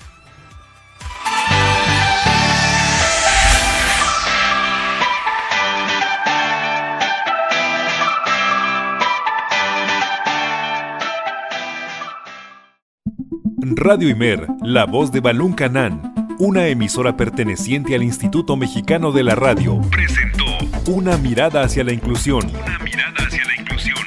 Radio 13.65 14.09
Imer, 14.09 14.49
la 14.61 14.87
voz 14.87 15.13
de 15.13 15.21
Balún 15.21 15.53
Canán 15.53 16.13
una 16.41 16.67
emisora 16.67 17.17
perteneciente 17.17 17.95
al 17.95 18.03
Instituto 18.03 18.57
Mexicano 18.57 19.13
de 19.13 19.23
la 19.23 19.37
Radio, 19.37 19.81
presentó 19.93 20.45
Una 20.91 21.17
mirada 21.17 21.63
hacia 21.63 21.85
la 21.85 21.93
inclusión. 21.93 22.51
Una 22.51 22.79
mirada 22.81 23.15
hacia 23.25 23.45
la 23.45 23.55
inclusión. 23.61 23.99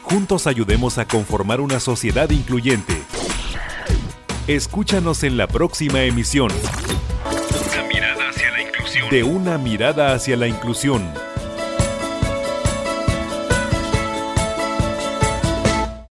Juntos 0.00 0.46
ayudemos 0.46 0.96
a 0.96 1.06
conformar 1.06 1.60
una 1.60 1.80
sociedad 1.80 2.30
incluyente. 2.30 2.94
Escúchanos 4.46 5.22
en 5.22 5.36
la 5.36 5.48
próxima 5.48 6.00
emisión. 6.04 6.50
Una 6.50 7.88
mirada 7.88 8.30
hacia 8.30 8.50
la 8.52 8.62
inclusión. 8.62 9.10
De 9.10 9.22
una 9.22 9.58
mirada 9.58 10.14
hacia 10.14 10.38
la 10.38 10.48
inclusión 10.48 11.02